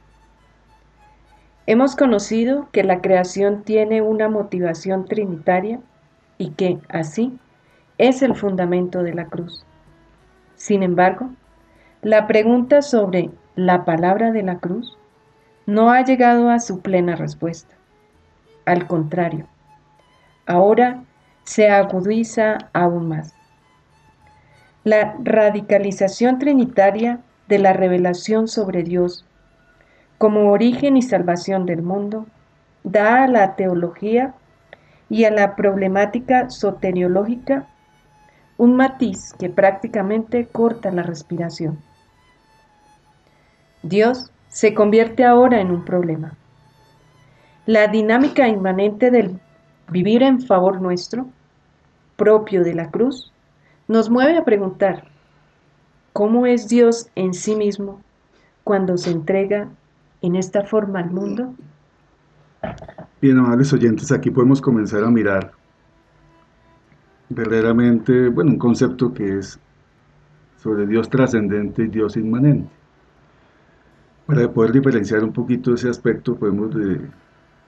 Hemos 1.68 1.96
conocido 1.96 2.70
que 2.72 2.84
la 2.84 3.02
creación 3.02 3.63
tiene 3.63 4.02
una 4.02 4.30
motivación 4.30 5.06
trinitaria 5.06 5.80
y 6.38 6.52
que, 6.52 6.78
así, 6.89 7.39
es 7.98 8.22
el 8.22 8.36
fundamento 8.36 9.02
de 9.02 9.13
la 9.13 9.26
cruz. 9.26 9.65
Sin 10.56 10.84
embargo, 10.84 11.30
la 12.02 12.28
pregunta 12.28 12.82
sobre 12.82 13.32
la 13.56 13.84
palabra 13.84 14.32
de 14.32 14.44
la 14.44 14.60
cruz 14.60 14.98
no 15.65 15.89
ha 15.89 16.04
llegado 16.04 16.50
a 16.50 16.60
su 16.60 16.82
plena 16.82 17.15
respuesta. 17.15 17.76
Al 18.65 18.86
contrario, 18.86 19.48
ahora 20.46 21.04
se 21.44 21.70
agudiza 21.70 22.58
aún 22.74 23.10
más. 23.10 23.34
La 24.84 25.15
radicalización 25.24 26.38
trinitaria 26.38 27.22
de 27.47 27.60
la 27.60 27.73
revelación 27.73 28.47
sobre 28.47 28.84
Dios 28.84 29.25
como 30.17 30.51
origen 30.51 30.97
y 30.97 31.01
salvación 31.01 31.65
del 31.65 31.81
mundo, 31.81 32.25
da 32.84 33.23
a 33.23 33.27
la 33.27 33.55
teología 33.55 34.34
y 35.10 35.25
a 35.25 35.31
la 35.31 35.55
problemática 35.55 36.49
soteriológica 36.49 37.67
un 38.58 38.75
matiz 38.75 39.34
que 39.38 39.49
prácticamente 39.49 40.47
corta 40.47 40.91
la 40.91 41.03
respiración. 41.03 41.79
Dios 43.84 44.31
se 44.47 44.73
convierte 44.73 45.25
ahora 45.25 45.60
en 45.60 45.71
un 45.71 45.84
problema. 45.84 46.36
La 47.65 47.88
dinámica 47.88 48.47
inmanente 48.47 49.12
del 49.12 49.39
vivir 49.89 50.23
en 50.23 50.41
favor 50.41 50.81
nuestro, 50.81 51.27
propio 52.15 52.63
de 52.63 52.73
la 52.73 52.89
cruz, 52.89 53.34
nos 53.88 54.10
mueve 54.10 54.38
a 54.38 54.45
preguntar, 54.45 55.03
¿cómo 56.15 56.45
es 56.45 56.69
Dios 56.69 57.10
en 57.15 57.34
sí 57.34 57.58
mismo 57.58 58.01
cuando 58.63 58.97
se 58.97 59.12
entrega 59.12 59.67
en 60.21 60.38
esta 60.38 60.63
forma 60.63 60.99
al 60.99 61.12
mundo? 61.12 61.54
Bien, 63.21 63.38
amables 63.38 63.73
oyentes, 63.73 64.13
aquí 64.13 64.32
podemos 64.32 64.62
comenzar 64.62 65.04
a 65.04 65.12
mirar 65.12 65.51
verdaderamente, 67.28 68.30
bueno, 68.30 68.51
un 68.51 68.58
concepto 68.58 69.13
que 69.13 69.39
es 69.39 69.60
sobre 70.56 70.88
Dios 70.88 71.10
trascendente 71.10 71.84
y 71.84 71.88
Dios 71.88 72.15
inmanente. 72.15 72.69
Para 74.25 74.49
poder 74.49 74.71
diferenciar 74.71 75.21
un 75.21 75.34
poquito 75.34 75.73
ese 75.73 75.89
aspecto, 75.89 76.38
podemos 76.38 76.73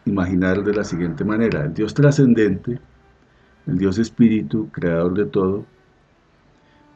imaginar 0.06 0.64
de 0.64 0.74
la 0.74 0.86
siguiente 0.86 1.26
manera. 1.26 1.66
El 1.66 1.74
Dios 1.74 1.94
trascendente, 1.94 2.80
el 3.66 3.78
Dios 3.78 3.98
espíritu, 3.98 4.70
creador 4.72 5.16
de 5.16 5.26
todo, 5.26 5.66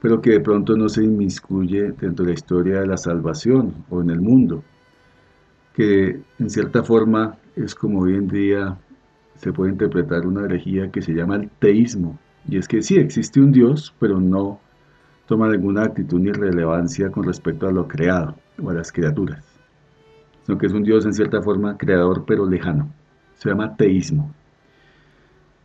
pero 0.01 0.21
que 0.21 0.31
de 0.31 0.39
pronto 0.39 0.75
no 0.75 0.89
se 0.89 1.03
inmiscuye 1.03 1.91
dentro 1.91 2.25
de 2.25 2.31
la 2.31 2.33
historia 2.33 2.81
de 2.81 2.87
la 2.87 2.97
salvación 2.97 3.73
o 3.89 4.01
en 4.01 4.09
el 4.09 4.21
mundo 4.21 4.63
que 5.73 6.19
en 6.39 6.49
cierta 6.49 6.83
forma 6.83 7.37
es 7.55 7.75
como 7.75 8.01
hoy 8.01 8.15
en 8.15 8.27
día 8.27 8.77
se 9.35 9.53
puede 9.53 9.71
interpretar 9.71 10.25
una 10.27 10.45
herejía 10.45 10.91
que 10.91 11.01
se 11.01 11.13
llama 11.13 11.37
el 11.37 11.49
teísmo. 11.59 12.19
Y 12.47 12.57
es 12.57 12.67
que 12.67 12.81
sí, 12.81 12.97
existe 12.97 13.39
un 13.39 13.51
Dios, 13.51 13.93
pero 13.99 14.19
no 14.19 14.59
toma 15.25 15.49
ninguna 15.49 15.83
actitud 15.83 16.19
ni 16.19 16.31
relevancia 16.31 17.09
con 17.09 17.23
respecto 17.23 17.67
a 17.67 17.71
lo 17.71 17.87
creado 17.87 18.35
o 18.61 18.69
a 18.69 18.73
las 18.73 18.91
criaturas. 18.91 19.43
Sino 20.43 20.57
que 20.57 20.67
es 20.67 20.73
un 20.73 20.83
Dios 20.83 21.05
en 21.05 21.13
cierta 21.13 21.41
forma 21.41 21.77
creador, 21.77 22.25
pero 22.25 22.47
lejano. 22.47 22.91
Se 23.35 23.49
llama 23.49 23.75
teísmo. 23.75 24.31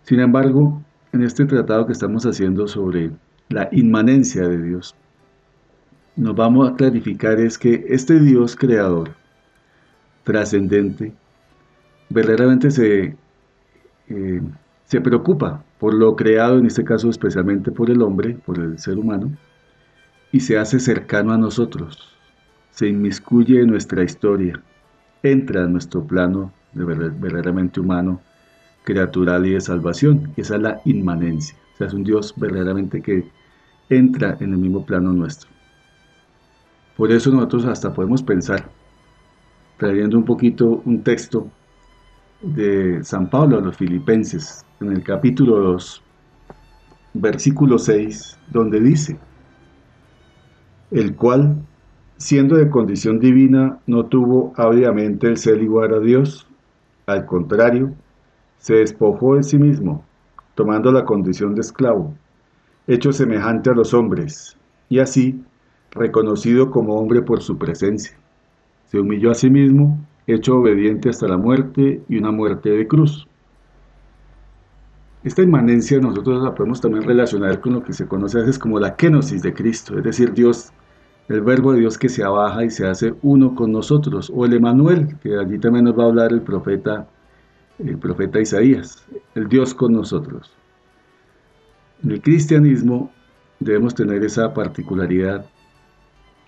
Sin 0.02 0.20
embargo, 0.20 0.82
en 1.12 1.22
este 1.22 1.44
tratado 1.46 1.86
que 1.86 1.92
estamos 1.92 2.24
haciendo 2.24 2.68
sobre 2.68 3.10
la 3.48 3.68
inmanencia 3.72 4.48
de 4.48 4.62
Dios, 4.62 4.94
nos 6.16 6.34
vamos 6.34 6.70
a 6.70 6.74
clarificar 6.74 7.38
es 7.38 7.58
que 7.58 7.84
este 7.88 8.18
Dios 8.20 8.56
creador, 8.56 9.10
trascendente, 10.24 11.12
verdaderamente 12.08 12.70
se, 12.70 13.16
eh, 14.08 14.42
se 14.84 15.00
preocupa 15.00 15.62
por 15.78 15.94
lo 15.94 16.16
creado, 16.16 16.58
en 16.58 16.66
este 16.66 16.84
caso 16.84 17.10
especialmente 17.10 17.70
por 17.70 17.90
el 17.90 18.02
hombre, 18.02 18.38
por 18.46 18.58
el 18.58 18.78
ser 18.78 18.98
humano, 18.98 19.30
y 20.32 20.40
se 20.40 20.58
hace 20.58 20.80
cercano 20.80 21.32
a 21.32 21.38
nosotros, 21.38 22.16
se 22.70 22.88
inmiscuye 22.88 23.60
en 23.60 23.68
nuestra 23.68 24.02
historia, 24.02 24.60
entra 25.22 25.64
en 25.64 25.72
nuestro 25.72 26.04
plano 26.04 26.52
de 26.72 26.84
verdaderamente 26.84 27.80
humano, 27.80 28.20
creatural 28.84 29.46
y 29.46 29.52
de 29.52 29.60
salvación. 29.60 30.32
Esa 30.36 30.56
es 30.56 30.62
la 30.62 30.80
inmanencia. 30.84 31.56
O 31.74 31.76
sea, 31.76 31.86
es 31.88 31.94
un 31.94 32.04
Dios 32.04 32.34
verdaderamente 32.36 33.02
que 33.02 33.28
entra 33.88 34.36
en 34.40 34.52
el 34.52 34.58
mismo 34.58 34.84
plano 34.84 35.12
nuestro. 35.12 35.50
Por 36.96 37.12
eso 37.12 37.30
nosotros 37.30 37.66
hasta 37.66 37.92
podemos 37.92 38.22
pensar 38.22 38.68
trayendo 39.76 40.16
un 40.16 40.24
poquito 40.24 40.82
un 40.84 41.02
texto 41.02 41.48
de 42.40 43.02
San 43.04 43.28
Pablo 43.28 43.58
a 43.58 43.60
los 43.60 43.76
filipenses, 43.76 44.64
en 44.80 44.92
el 44.92 45.02
capítulo 45.02 45.58
2, 45.58 46.02
versículo 47.14 47.78
6, 47.78 48.38
donde 48.50 48.80
dice, 48.80 49.18
el 50.90 51.14
cual, 51.16 51.56
siendo 52.16 52.56
de 52.56 52.70
condición 52.70 53.18
divina, 53.18 53.78
no 53.86 54.06
tuvo 54.06 54.52
ávidamente 54.56 55.26
el 55.26 55.36
ser 55.36 55.62
igual 55.62 55.94
a 55.94 56.00
Dios, 56.00 56.46
al 57.06 57.26
contrario, 57.26 57.92
se 58.58 58.74
despojó 58.74 59.36
de 59.36 59.42
sí 59.42 59.58
mismo, 59.58 60.04
tomando 60.54 60.92
la 60.92 61.04
condición 61.04 61.54
de 61.54 61.60
esclavo, 61.60 62.14
hecho 62.86 63.12
semejante 63.12 63.70
a 63.70 63.74
los 63.74 63.94
hombres, 63.94 64.56
y 64.88 64.98
así, 64.98 65.42
reconocido 65.90 66.70
como 66.70 66.98
hombre 66.98 67.22
por 67.22 67.42
su 67.42 67.58
presencia 67.58 68.16
se 68.90 69.00
humilló 69.00 69.30
a 69.30 69.34
sí 69.34 69.50
mismo, 69.50 69.98
hecho 70.26 70.58
obediente 70.58 71.08
hasta 71.08 71.28
la 71.28 71.36
muerte 71.36 72.02
y 72.08 72.18
una 72.18 72.30
muerte 72.30 72.70
de 72.70 72.86
cruz. 72.86 73.26
Esta 75.24 75.42
inmanencia 75.42 75.98
nosotros 75.98 76.42
la 76.42 76.54
podemos 76.54 76.80
también 76.80 77.04
relacionar 77.04 77.60
con 77.60 77.74
lo 77.74 77.82
que 77.82 77.92
se 77.92 78.06
conoce 78.06 78.38
a 78.38 78.40
veces 78.42 78.58
como 78.58 78.78
la 78.78 78.94
kenosis 78.94 79.42
de 79.42 79.52
Cristo, 79.52 79.98
es 79.98 80.04
decir, 80.04 80.32
Dios, 80.32 80.72
el 81.28 81.40
verbo 81.40 81.72
de 81.72 81.80
Dios 81.80 81.98
que 81.98 82.08
se 82.08 82.22
abaja 82.22 82.64
y 82.64 82.70
se 82.70 82.86
hace 82.86 83.14
uno 83.22 83.56
con 83.56 83.72
nosotros, 83.72 84.30
o 84.32 84.44
el 84.44 84.52
Emanuel, 84.52 85.16
que 85.20 85.36
allí 85.36 85.58
también 85.58 85.86
nos 85.86 85.98
va 85.98 86.04
a 86.04 86.06
hablar 86.06 86.32
el 86.32 86.42
profeta, 86.42 87.08
el 87.80 87.98
profeta 87.98 88.40
Isaías, 88.40 89.04
el 89.34 89.48
Dios 89.48 89.74
con 89.74 89.92
nosotros. 89.92 90.52
En 92.04 92.10
el 92.10 92.20
cristianismo 92.20 93.10
debemos 93.58 93.94
tener 93.94 94.22
esa 94.22 94.52
particularidad 94.52 95.46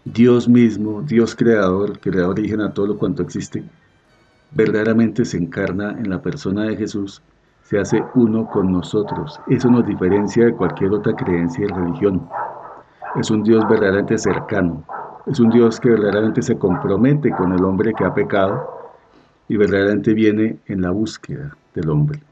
Dios 0.05 0.49
mismo, 0.49 1.03
Dios 1.03 1.35
creador, 1.35 1.99
que 1.99 2.11
da 2.11 2.29
origen 2.29 2.61
a 2.61 2.73
todo 2.73 2.89
lo 2.89 2.99
cuanto 2.99 3.23
existe, 3.23 3.65
verdaderamente 4.53 5.25
se 5.25 5.39
encarna 5.39 5.91
en 5.93 6.09
la 6.09 6.23
persona 6.23 6.65
de 6.65 6.77
Jesús, 6.77 7.23
se 7.63 7.79
hace 7.79 8.03
uno 8.15 8.47
con 8.47 8.73
nosotros. 8.73 9.41
Eso 9.49 9.71
nos 9.71 9.87
diferencia 9.87 10.47
de 10.47 10.55
cualquier 10.55 10.93
otra 10.93 11.15
creencia 11.15 11.65
y 11.65 11.69
religión. 11.69 12.27
Es 13.21 13.31
un 13.31 13.43
Dios 13.43 13.67
verdaderamente 13.69 14.19
cercano, 14.19 14.85
Es 15.27 15.41
un 15.41 15.51
Dios 15.51 15.79
que 15.79 15.91
verdaderamente 15.91 16.41
se 16.41 16.57
compromete 16.57 17.31
con 17.31 17.53
el 17.53 17.63
hombre 17.63 17.93
que 17.93 18.05
ha 18.05 18.15
pecado 18.15 18.93
y 19.47 19.59
verdaderamente 19.59 20.15
viene 20.15 20.59
en 20.67 20.81
la 20.81 20.91
búsqueda 20.91 21.55
del 21.75 21.91
hombre. 21.91 22.23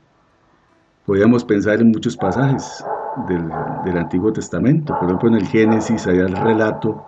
Podríamos 1.05 1.45
pensar 1.45 1.81
en 1.81 1.91
muchos 1.91 2.17
pasajes 2.17 2.83
del, 3.29 3.97
Antiguo 3.97 4.33
Testamento, 4.33 4.95
por 4.99 5.09
ejemplo 5.09 5.29
en 5.31 5.35
el 5.37 5.47
Génesis 5.47 6.07
hay 6.07 6.19
el 6.19 6.37
relato 6.37 7.07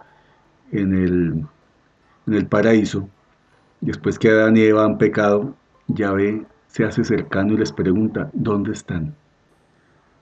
en 0.72 0.94
el, 0.94 1.46
en 2.26 2.34
el 2.34 2.46
paraíso, 2.46 3.08
después 3.80 4.18
que 4.18 4.30
Adán 4.30 4.56
y 4.56 4.62
Eva 4.62 4.84
han 4.84 4.98
pecado, 4.98 5.54
Yahvé 5.88 6.44
se 6.68 6.84
hace 6.84 7.04
cercano 7.04 7.54
y 7.54 7.58
les 7.58 7.72
pregunta, 7.72 8.30
¿dónde 8.32 8.72
están? 8.72 9.14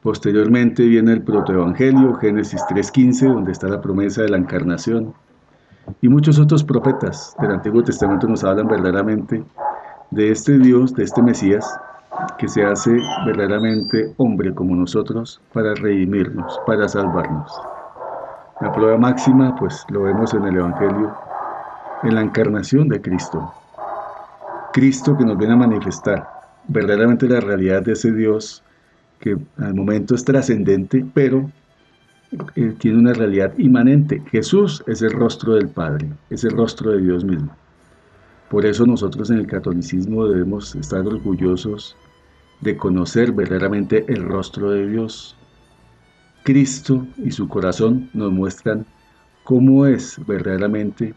Posteriormente 0.02 0.84
viene 0.84 1.14
el 1.14 1.22
protoevangelio, 1.22 2.14
Génesis 2.14 2.60
3.15, 2.68 3.32
donde 3.32 3.52
está 3.52 3.66
la 3.66 3.80
promesa 3.80 4.22
de 4.22 4.28
la 4.28 4.36
encarnación. 4.36 5.14
Y 6.00 6.08
muchos 6.08 6.38
otros 6.38 6.62
profetas 6.62 7.34
del 7.40 7.50
Antiguo 7.50 7.82
Testamento 7.82 8.28
nos 8.28 8.44
hablan 8.44 8.68
verdaderamente 8.68 9.44
de 10.10 10.30
este 10.30 10.58
Dios, 10.58 10.94
de 10.94 11.04
este 11.04 11.22
Mesías, 11.22 11.80
que 12.38 12.48
se 12.48 12.64
hace 12.64 12.96
verdaderamente 13.24 14.14
hombre 14.16 14.54
como 14.54 14.74
nosotros 14.74 15.40
para 15.52 15.74
redimirnos, 15.74 16.60
para 16.66 16.88
salvarnos. 16.88 17.52
La 18.60 18.72
prueba 18.72 18.96
máxima, 18.96 19.54
pues 19.56 19.84
lo 19.90 20.04
vemos 20.04 20.32
en 20.34 20.44
el 20.44 20.56
Evangelio, 20.56 21.14
en 22.02 22.14
la 22.14 22.22
encarnación 22.22 22.88
de 22.88 23.00
Cristo. 23.00 23.52
Cristo 24.72 25.16
que 25.16 25.24
nos 25.24 25.38
viene 25.38 25.54
a 25.54 25.56
manifestar 25.56 26.28
verdaderamente 26.68 27.28
la 27.28 27.40
realidad 27.40 27.82
de 27.82 27.92
ese 27.92 28.12
Dios 28.12 28.62
que 29.20 29.36
al 29.58 29.74
momento 29.74 30.14
es 30.14 30.24
trascendente, 30.24 31.04
pero 31.14 31.50
eh, 32.56 32.74
tiene 32.78 32.98
una 32.98 33.12
realidad 33.12 33.52
inmanente. 33.56 34.22
Jesús 34.30 34.82
es 34.86 35.02
el 35.02 35.12
rostro 35.12 35.54
del 35.54 35.68
Padre, 35.68 36.08
es 36.30 36.44
el 36.44 36.52
rostro 36.52 36.90
de 36.92 37.00
Dios 37.00 37.24
mismo. 37.24 37.50
Por 38.50 38.64
eso 38.64 38.86
nosotros 38.86 39.30
en 39.30 39.38
el 39.38 39.46
catolicismo 39.46 40.26
debemos 40.26 40.74
estar 40.76 41.00
orgullosos 41.06 41.96
de 42.60 42.76
conocer 42.76 43.32
verdaderamente 43.32 44.04
el 44.08 44.24
rostro 44.24 44.70
de 44.70 44.88
Dios. 44.88 45.36
Cristo 46.44 47.06
y 47.16 47.30
su 47.30 47.48
corazón 47.48 48.08
nos 48.14 48.32
muestran 48.32 48.86
cómo 49.44 49.86
es 49.86 50.18
verdaderamente 50.26 51.14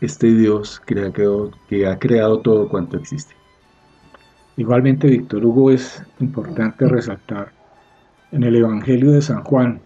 este 0.00 0.32
Dios 0.34 0.80
que 0.80 1.86
ha 1.86 1.98
creado 1.98 2.40
todo 2.40 2.68
cuanto 2.68 2.96
existe. 2.96 3.34
Igualmente, 4.58 5.08
Víctor 5.08 5.44
Hugo, 5.44 5.70
es 5.70 6.02
importante 6.18 6.86
resaltar 6.88 7.52
en 8.32 8.42
el 8.42 8.56
Evangelio 8.56 9.12
de 9.12 9.22
San 9.22 9.44
Juan, 9.44 9.80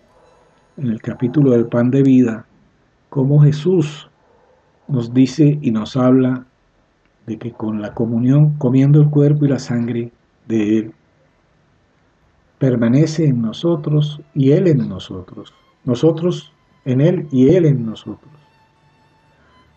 en 0.76 0.88
el 0.88 1.02
capítulo 1.02 1.50
del 1.50 1.66
pan 1.66 1.90
de 1.90 2.02
vida, 2.02 2.46
cómo 3.08 3.42
Jesús 3.42 4.08
nos 4.86 5.12
dice 5.12 5.58
y 5.60 5.70
nos 5.70 5.96
habla 5.96 6.46
de 7.26 7.38
que 7.38 7.52
con 7.52 7.82
la 7.82 7.94
comunión, 7.94 8.54
comiendo 8.58 9.00
el 9.00 9.10
cuerpo 9.10 9.44
y 9.44 9.48
la 9.48 9.58
sangre 9.58 10.12
de 10.50 10.78
Él, 10.78 10.92
permanece 12.58 13.24
en 13.26 13.40
nosotros 13.40 14.20
y 14.34 14.52
Él 14.52 14.66
en 14.66 14.86
nosotros. 14.88 15.54
Nosotros 15.84 16.52
en 16.84 17.00
Él 17.00 17.26
y 17.30 17.48
Él 17.48 17.64
en 17.64 17.86
nosotros. 17.86 18.32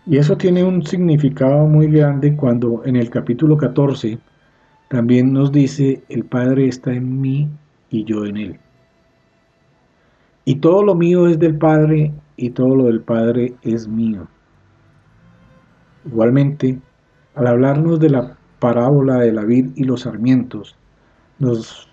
Y 0.05 0.17
eso 0.17 0.35
tiene 0.35 0.65
un 0.65 0.85
significado 0.85 1.65
muy 1.65 1.87
grande 1.87 2.35
cuando 2.35 2.81
en 2.85 2.97
el 2.97 3.09
capítulo 3.09 3.55
14 3.55 4.19
también 4.89 5.31
nos 5.31 5.51
dice, 5.51 6.03
el 6.09 6.25
Padre 6.25 6.67
está 6.67 6.93
en 6.93 7.21
mí 7.21 7.49
y 7.89 8.03
yo 8.03 8.25
en 8.25 8.37
Él. 8.37 8.59
Y 10.43 10.55
todo 10.55 10.83
lo 10.83 10.93
mío 10.93 11.27
es 11.27 11.39
del 11.39 11.57
Padre 11.57 12.11
y 12.35 12.49
todo 12.49 12.75
lo 12.75 12.85
del 12.85 12.99
Padre 12.99 13.53
es 13.61 13.87
mío. 13.87 14.27
Igualmente, 16.05 16.79
al 17.35 17.47
hablarnos 17.47 17.99
de 18.01 18.09
la 18.09 18.37
parábola 18.63 19.17
de 19.17 19.33
la 19.33 19.43
vid 19.43 19.71
y 19.75 19.83
los 19.83 20.03
sarmientos, 20.03 20.77
nos 21.37 21.89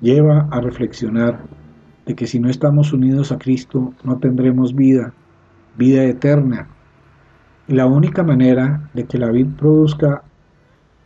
lleva 0.00 0.48
a 0.50 0.60
reflexionar 0.60 1.44
de 2.04 2.16
que 2.16 2.26
si 2.26 2.40
no 2.40 2.50
estamos 2.50 2.92
unidos 2.92 3.30
a 3.30 3.38
Cristo 3.38 3.94
no 4.02 4.18
tendremos 4.18 4.74
vida, 4.74 5.14
vida 5.76 6.02
eterna. 6.02 6.66
Y 7.68 7.74
la 7.74 7.86
única 7.86 8.24
manera 8.24 8.90
de 8.92 9.04
que 9.04 9.18
la 9.18 9.30
vid 9.30 9.46
produzca 9.56 10.24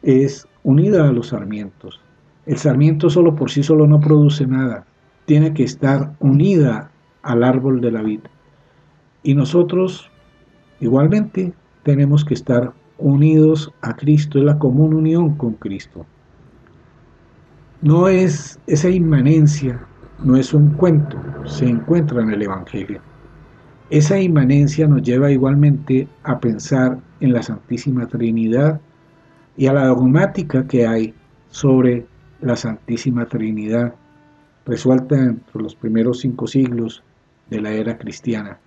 es 0.01 0.49
unida 0.62 1.07
a 1.07 1.12
los 1.12 1.29
sarmientos. 1.29 2.01
El 2.47 2.57
sarmiento 2.57 3.11
solo 3.11 3.37
por 3.37 3.51
sí 3.51 3.62
solo 3.62 3.87
no 3.87 4.01
produce 4.01 4.47
nada, 4.47 4.87
tiene 5.27 5.53
que 5.53 5.64
estar 5.64 6.14
unida 6.19 6.90
al 7.21 7.45
árbol 7.45 7.83
de 7.83 7.90
la 7.90 8.01
vida. 8.01 8.31
Y 9.23 9.35
nosotros 9.35 10.11
igualmente 10.81 11.53
tenemos 11.83 12.25
que 12.25 12.33
estar 12.33 12.73
unidos 12.99 13.73
a 13.83 13.95
Cristo, 13.95 14.39
es 14.39 14.45
la 14.45 14.59
común 14.59 14.95
unión 14.95 15.37
con 15.37 15.55
Cristo. 15.55 16.07
No 17.83 18.09
es 18.09 18.59
esa 18.67 18.89
inmanencia, 18.89 19.85
no 20.23 20.37
es 20.37 20.55
un 20.55 20.71
cuento, 20.71 21.19
se 21.45 21.69
encuentra 21.69 22.23
en 22.23 22.31
el 22.31 22.43
Evangelio. 22.43 23.01
Esa 23.91 24.19
inmanencia 24.19 24.87
nos 24.87 25.03
lleva 25.03 25.31
igualmente 25.31 26.09
a 26.23 26.41
pensar 26.41 26.99
en 27.21 27.33
la 27.33 27.43
Santísima 27.43 28.07
Trinidad 28.07 28.81
y 29.57 29.67
a 29.67 29.73
la 29.73 29.87
dogmática 29.87 30.67
que 30.67 30.87
hay 30.87 31.15
sobre 31.51 32.07
la 32.41 32.57
Santísima 32.57 33.27
Trinidad, 33.27 33.95
resuelta 34.67 35.17
entre 35.17 35.63
los 35.63 35.75
primeros 35.75 36.21
cinco 36.21 36.47
siglos 36.47 37.03
de 37.51 37.61
la 37.61 37.71
era 37.73 37.99
cristiana. 37.99 38.59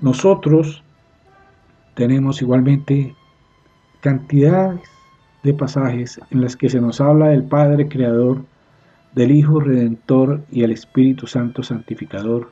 Nosotros 0.00 0.84
tenemos 1.94 2.42
igualmente 2.42 3.14
cantidades 4.00 4.80
de 5.42 5.54
pasajes 5.54 6.20
en 6.30 6.40
las 6.40 6.56
que 6.56 6.68
se 6.68 6.80
nos 6.80 7.00
habla 7.00 7.28
del 7.28 7.44
Padre 7.44 7.88
Creador, 7.88 8.44
del 9.14 9.30
Hijo 9.30 9.60
Redentor 9.60 10.42
y 10.50 10.62
el 10.62 10.72
Espíritu 10.72 11.26
Santo 11.26 11.62
Santificador. 11.62 12.50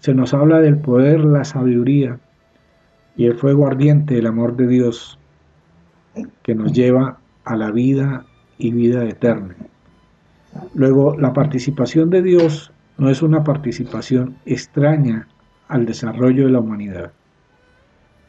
Se 0.00 0.14
nos 0.14 0.34
habla 0.34 0.60
del 0.60 0.78
poder, 0.78 1.24
la 1.24 1.44
sabiduría 1.44 2.18
y 3.16 3.26
el 3.26 3.34
fuego 3.34 3.66
ardiente 3.66 4.14
del 4.14 4.26
amor 4.26 4.56
de 4.56 4.66
Dios 4.66 5.18
que 6.42 6.54
nos 6.54 6.72
lleva 6.72 7.18
a 7.44 7.56
la 7.56 7.70
vida 7.70 8.24
y 8.58 8.72
vida 8.72 9.04
eterna. 9.04 9.54
Luego, 10.74 11.16
la 11.16 11.32
participación 11.32 12.10
de 12.10 12.22
Dios 12.22 12.72
no 12.98 13.10
es 13.10 13.22
una 13.22 13.44
participación 13.44 14.36
extraña 14.46 15.28
al 15.68 15.84
desarrollo 15.84 16.46
de 16.46 16.52
la 16.52 16.60
humanidad. 16.60 17.12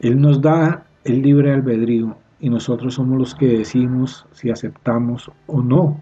Él 0.00 0.20
nos 0.20 0.40
da 0.40 0.86
el 1.04 1.22
libre 1.22 1.52
albedrío 1.52 2.16
y 2.40 2.50
nosotros 2.50 2.94
somos 2.94 3.18
los 3.18 3.34
que 3.34 3.46
decimos 3.46 4.26
si 4.32 4.50
aceptamos 4.50 5.30
o 5.46 5.62
no 5.62 6.00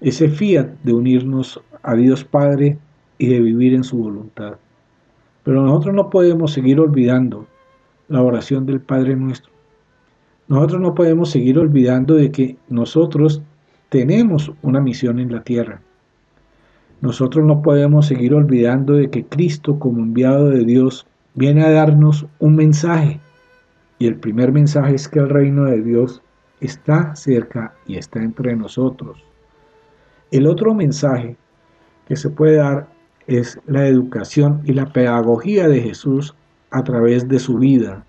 ese 0.00 0.28
fiat 0.28 0.68
de 0.82 0.92
unirnos 0.92 1.60
a 1.82 1.94
Dios 1.94 2.24
Padre 2.24 2.78
y 3.18 3.28
de 3.28 3.40
vivir 3.40 3.74
en 3.74 3.84
su 3.84 3.98
voluntad. 3.98 4.54
Pero 5.44 5.62
nosotros 5.62 5.94
no 5.94 6.10
podemos 6.10 6.52
seguir 6.52 6.80
olvidando 6.80 7.46
la 8.08 8.22
oración 8.22 8.66
del 8.66 8.80
Padre 8.80 9.16
nuestro 9.16 9.52
nosotros 10.50 10.80
no 10.80 10.96
podemos 10.96 11.30
seguir 11.30 11.60
olvidando 11.60 12.16
de 12.16 12.32
que 12.32 12.56
nosotros 12.68 13.40
tenemos 13.88 14.50
una 14.62 14.80
misión 14.80 15.20
en 15.20 15.30
la 15.30 15.44
tierra. 15.44 15.80
Nosotros 17.00 17.46
no 17.46 17.62
podemos 17.62 18.06
seguir 18.06 18.34
olvidando 18.34 18.94
de 18.94 19.10
que 19.10 19.24
Cristo 19.24 19.78
como 19.78 20.02
enviado 20.02 20.48
de 20.48 20.64
Dios 20.64 21.06
viene 21.36 21.62
a 21.62 21.70
darnos 21.70 22.26
un 22.40 22.56
mensaje. 22.56 23.20
Y 24.00 24.08
el 24.08 24.16
primer 24.16 24.50
mensaje 24.50 24.96
es 24.96 25.08
que 25.08 25.20
el 25.20 25.28
reino 25.28 25.66
de 25.66 25.80
Dios 25.80 26.20
está 26.60 27.14
cerca 27.14 27.74
y 27.86 27.96
está 27.96 28.20
entre 28.20 28.56
nosotros. 28.56 29.22
El 30.32 30.48
otro 30.48 30.74
mensaje 30.74 31.36
que 32.08 32.16
se 32.16 32.30
puede 32.30 32.56
dar 32.56 32.88
es 33.28 33.60
la 33.66 33.86
educación 33.86 34.62
y 34.64 34.72
la 34.72 34.86
pedagogía 34.86 35.68
de 35.68 35.80
Jesús 35.80 36.34
a 36.72 36.82
través 36.82 37.28
de 37.28 37.38
su 37.38 37.58
vida, 37.58 38.04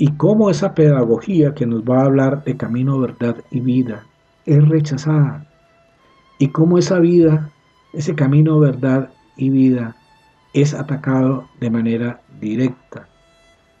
y 0.00 0.12
cómo 0.12 0.48
esa 0.48 0.74
pedagogía 0.74 1.52
que 1.52 1.66
nos 1.66 1.82
va 1.82 2.00
a 2.00 2.06
hablar 2.06 2.42
de 2.44 2.56
camino, 2.56 2.98
verdad 2.98 3.36
y 3.50 3.60
vida 3.60 4.06
es 4.46 4.66
rechazada. 4.66 5.46
Y 6.38 6.48
cómo 6.48 6.78
esa 6.78 6.98
vida, 6.98 7.50
ese 7.92 8.14
camino, 8.14 8.58
verdad 8.58 9.10
y 9.36 9.50
vida 9.50 9.94
es 10.54 10.72
atacado 10.72 11.46
de 11.60 11.68
manera 11.68 12.22
directa. 12.40 13.10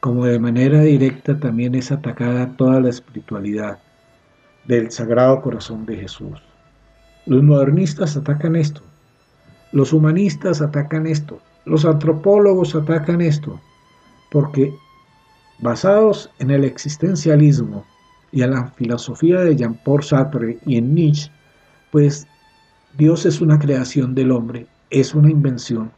Como 0.00 0.24
de 0.24 0.38
manera 0.38 0.80
directa 0.80 1.38
también 1.38 1.74
es 1.74 1.92
atacada 1.92 2.56
toda 2.56 2.80
la 2.80 2.88
espiritualidad 2.88 3.78
del 4.66 4.90
Sagrado 4.90 5.40
Corazón 5.42 5.86
de 5.86 5.96
Jesús. 5.96 6.42
Los 7.26 7.42
modernistas 7.42 8.16
atacan 8.16 8.56
esto. 8.56 8.82
Los 9.72 9.92
humanistas 9.92 10.60
atacan 10.62 11.06
esto. 11.06 11.38
Los 11.64 11.84
antropólogos 11.84 12.74
atacan 12.74 13.20
esto. 13.20 13.60
Porque 14.30 14.72
Basados 15.62 16.30
en 16.38 16.50
el 16.50 16.64
existencialismo 16.64 17.84
y 18.32 18.42
en 18.42 18.52
la 18.52 18.68
filosofía 18.70 19.40
de 19.40 19.56
Jean-Paul 19.56 20.02
Sartre 20.02 20.58
y 20.64 20.76
en 20.78 20.94
Nietzsche, 20.94 21.30
pues 21.92 22.26
Dios 22.96 23.26
es 23.26 23.42
una 23.42 23.58
creación 23.58 24.14
del 24.14 24.32
hombre, 24.32 24.66
es 24.88 25.14
una 25.14 25.30
invención 25.30 25.92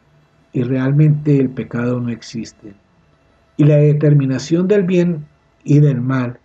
y 0.53 0.64
realmente 0.64 1.38
el 1.38 1.48
pecado 1.48 2.00
no 2.00 2.11
existe. 2.11 2.74
Y 3.57 3.64
la 3.64 3.76
determinación 3.76 4.68
del 4.68 4.84
bien 4.84 5.26
y 5.64 5.80
del 5.80 6.00
mal 6.00 6.38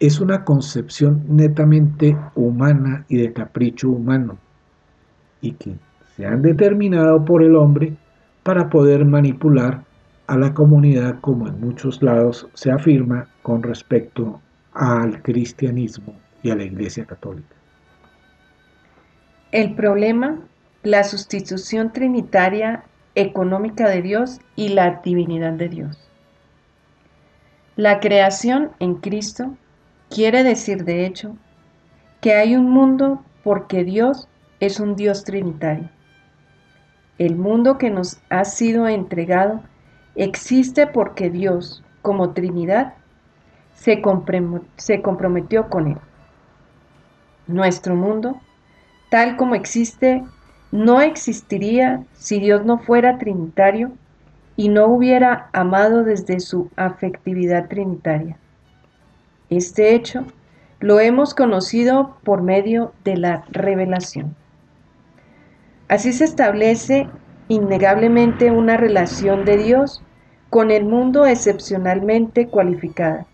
es 0.00 0.20
una 0.20 0.44
concepción 0.44 1.22
netamente 1.28 2.16
humana 2.34 3.04
y 3.08 3.18
de 3.18 3.32
capricho 3.32 3.88
humano, 3.90 4.36
y 5.40 5.52
que 5.52 5.76
se 6.16 6.26
han 6.26 6.42
determinado 6.42 7.24
por 7.24 7.42
el 7.42 7.54
hombre 7.54 7.94
para 8.42 8.68
poder 8.68 9.04
manipular 9.04 9.84
a 10.26 10.36
la 10.36 10.54
comunidad 10.54 11.20
como 11.20 11.46
en 11.46 11.60
muchos 11.60 12.02
lados 12.02 12.48
se 12.54 12.70
afirma 12.70 13.28
con 13.42 13.62
respecto 13.62 14.40
al 14.72 15.22
cristianismo 15.22 16.14
y 16.42 16.50
a 16.50 16.56
la 16.56 16.64
Iglesia 16.64 17.04
Católica. 17.04 17.54
El 19.52 19.74
problema, 19.74 20.40
la 20.82 21.04
sustitución 21.04 21.92
trinitaria 21.92 22.84
económica 23.14 23.88
de 23.88 24.02
Dios 24.02 24.40
y 24.56 24.70
la 24.70 25.00
divinidad 25.04 25.52
de 25.52 25.68
Dios. 25.68 26.01
La 27.76 28.00
creación 28.00 28.72
en 28.80 28.96
Cristo 28.96 29.56
quiere 30.10 30.44
decir, 30.44 30.84
de 30.84 31.06
hecho, 31.06 31.36
que 32.20 32.34
hay 32.34 32.54
un 32.54 32.68
mundo 32.70 33.24
porque 33.42 33.82
Dios 33.82 34.28
es 34.60 34.78
un 34.78 34.94
Dios 34.94 35.24
trinitario. 35.24 35.88
El 37.16 37.36
mundo 37.36 37.78
que 37.78 37.88
nos 37.88 38.20
ha 38.28 38.44
sido 38.44 38.88
entregado 38.88 39.62
existe 40.16 40.86
porque 40.86 41.30
Dios, 41.30 41.82
como 42.02 42.34
Trinidad, 42.34 42.92
se, 43.74 44.02
comprometió 44.02 45.70
con 45.70 45.88
él. 45.88 45.98
Nuestro 47.46 47.96
mundo, 47.96 48.38
tal 49.10 49.38
como 49.38 49.54
existe, 49.54 50.22
no 50.70 51.00
existiría 51.00 52.04
si 52.12 52.38
Dios 52.38 52.66
no 52.66 52.78
fuera 52.78 53.16
trinitario 53.16 53.92
y 54.56 54.68
no 54.68 54.86
hubiera 54.86 55.48
amado 55.52 56.04
desde 56.04 56.40
su 56.40 56.70
afectividad 56.76 57.68
trinitaria. 57.68 58.36
Este 59.50 59.94
hecho 59.94 60.24
lo 60.80 61.00
hemos 61.00 61.34
conocido 61.34 62.16
por 62.24 62.42
medio 62.42 62.92
de 63.04 63.16
la 63.16 63.44
revelación. 63.50 64.34
Así 65.88 66.12
se 66.12 66.24
establece 66.24 67.08
innegablemente 67.48 68.50
una 68.50 68.76
relación 68.76 69.44
de 69.44 69.58
Dios 69.58 70.02
con 70.50 70.70
el 70.70 70.84
mundo 70.84 71.26
excepcionalmente 71.26 72.48
cualificada. 72.48 73.26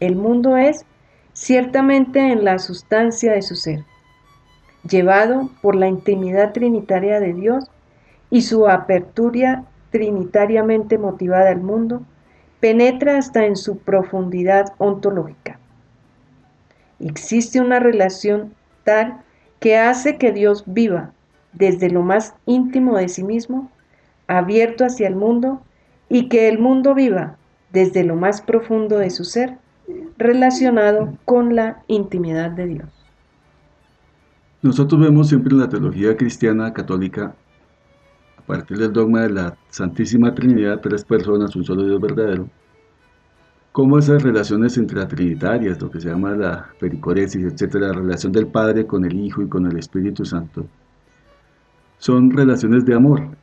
El 0.00 0.16
mundo 0.16 0.56
es 0.56 0.84
ciertamente 1.32 2.32
en 2.32 2.44
la 2.44 2.58
sustancia 2.58 3.32
de 3.32 3.42
su 3.42 3.56
ser, 3.56 3.84
llevado 4.88 5.50
por 5.62 5.74
la 5.76 5.88
intimidad 5.88 6.52
trinitaria 6.52 7.20
de 7.20 7.32
Dios 7.32 7.64
y 8.30 8.42
su 8.42 8.68
apertura 8.68 9.64
trinitariamente 9.94 10.98
motivada 10.98 11.50
al 11.50 11.60
mundo, 11.60 12.02
penetra 12.58 13.16
hasta 13.16 13.46
en 13.46 13.54
su 13.54 13.78
profundidad 13.78 14.74
ontológica. 14.78 15.60
Existe 16.98 17.60
una 17.60 17.78
relación 17.78 18.52
tal 18.82 19.20
que 19.60 19.78
hace 19.78 20.16
que 20.18 20.32
Dios 20.32 20.64
viva 20.66 21.12
desde 21.52 21.90
lo 21.90 22.02
más 22.02 22.34
íntimo 22.44 22.96
de 22.98 23.08
sí 23.08 23.22
mismo, 23.22 23.70
abierto 24.26 24.84
hacia 24.84 25.06
el 25.06 25.14
mundo, 25.14 25.62
y 26.08 26.28
que 26.28 26.48
el 26.48 26.58
mundo 26.58 26.96
viva 26.96 27.36
desde 27.70 28.02
lo 28.02 28.16
más 28.16 28.40
profundo 28.40 28.98
de 28.98 29.10
su 29.10 29.24
ser, 29.24 29.58
relacionado 30.18 31.16
con 31.24 31.54
la 31.54 31.84
intimidad 31.86 32.50
de 32.50 32.66
Dios. 32.66 32.88
Nosotros 34.60 35.00
vemos 35.00 35.28
siempre 35.28 35.52
en 35.52 35.60
la 35.60 35.68
teología 35.68 36.16
cristiana 36.16 36.72
católica, 36.72 37.36
partir 38.46 38.78
del 38.78 38.92
dogma 38.92 39.22
de 39.22 39.30
la 39.30 39.56
Santísima 39.70 40.34
Trinidad, 40.34 40.80
tres 40.80 41.04
personas, 41.04 41.54
un 41.56 41.64
solo 41.64 41.84
Dios 41.84 42.00
verdadero, 42.00 42.48
cómo 43.72 43.98
esas 43.98 44.22
relaciones 44.22 44.76
intratrinitarias, 44.76 45.80
lo 45.80 45.90
que 45.90 46.00
se 46.00 46.08
llama 46.08 46.32
la 46.36 46.68
pericoresis, 46.78 47.44
etcétera, 47.44 47.88
la 47.88 47.94
relación 47.94 48.32
del 48.32 48.46
Padre 48.46 48.86
con 48.86 49.04
el 49.04 49.18
Hijo 49.18 49.42
y 49.42 49.48
con 49.48 49.66
el 49.66 49.76
Espíritu 49.76 50.24
Santo, 50.24 50.66
son 51.98 52.30
relaciones 52.30 52.84
de 52.84 52.94
amor. 52.94 53.36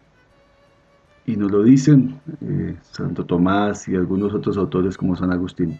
Y 1.26 1.36
nos 1.36 1.52
lo 1.52 1.64
dicen 1.64 2.20
eh, 2.42 2.76
Santo 2.82 3.26
Tomás 3.26 3.88
y 3.88 3.96
algunos 3.96 4.34
otros 4.34 4.58
autores 4.58 4.98
como 4.98 5.16
San 5.16 5.32
Agustín. 5.32 5.80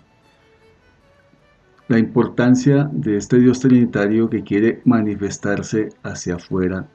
La 1.88 1.98
importancia 1.98 2.90
de 2.92 3.18
este 3.18 3.40
Dios 3.40 3.60
Trinitario 3.60 4.30
que 4.30 4.44
quiere 4.44 4.82
manifestarse 4.86 5.90
hacia 6.04 6.36
afuera 6.36 6.88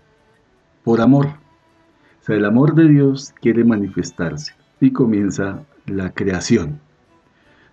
por 0.85 1.01
amor. 1.01 1.45
Sea, 2.27 2.35
el 2.35 2.45
amor 2.45 2.74
de 2.74 2.89
Dios 2.89 3.33
quiere 3.41 3.62
manifestarse 3.62 4.53
y 4.81 4.91
comienza 4.91 5.62
la 5.87 6.11
creación. 6.11 6.81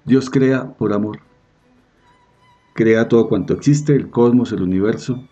Dios 0.06 0.30
crea 0.30 0.74
por 0.74 0.94
amor. 0.94 1.22
Crea 2.76 3.08
todo 3.08 3.28
cuanto 3.28 3.56
existe, 3.56 3.96
el 3.96 4.12
cosmos, 4.12 4.52
el 4.52 4.62
universo, 4.62 5.28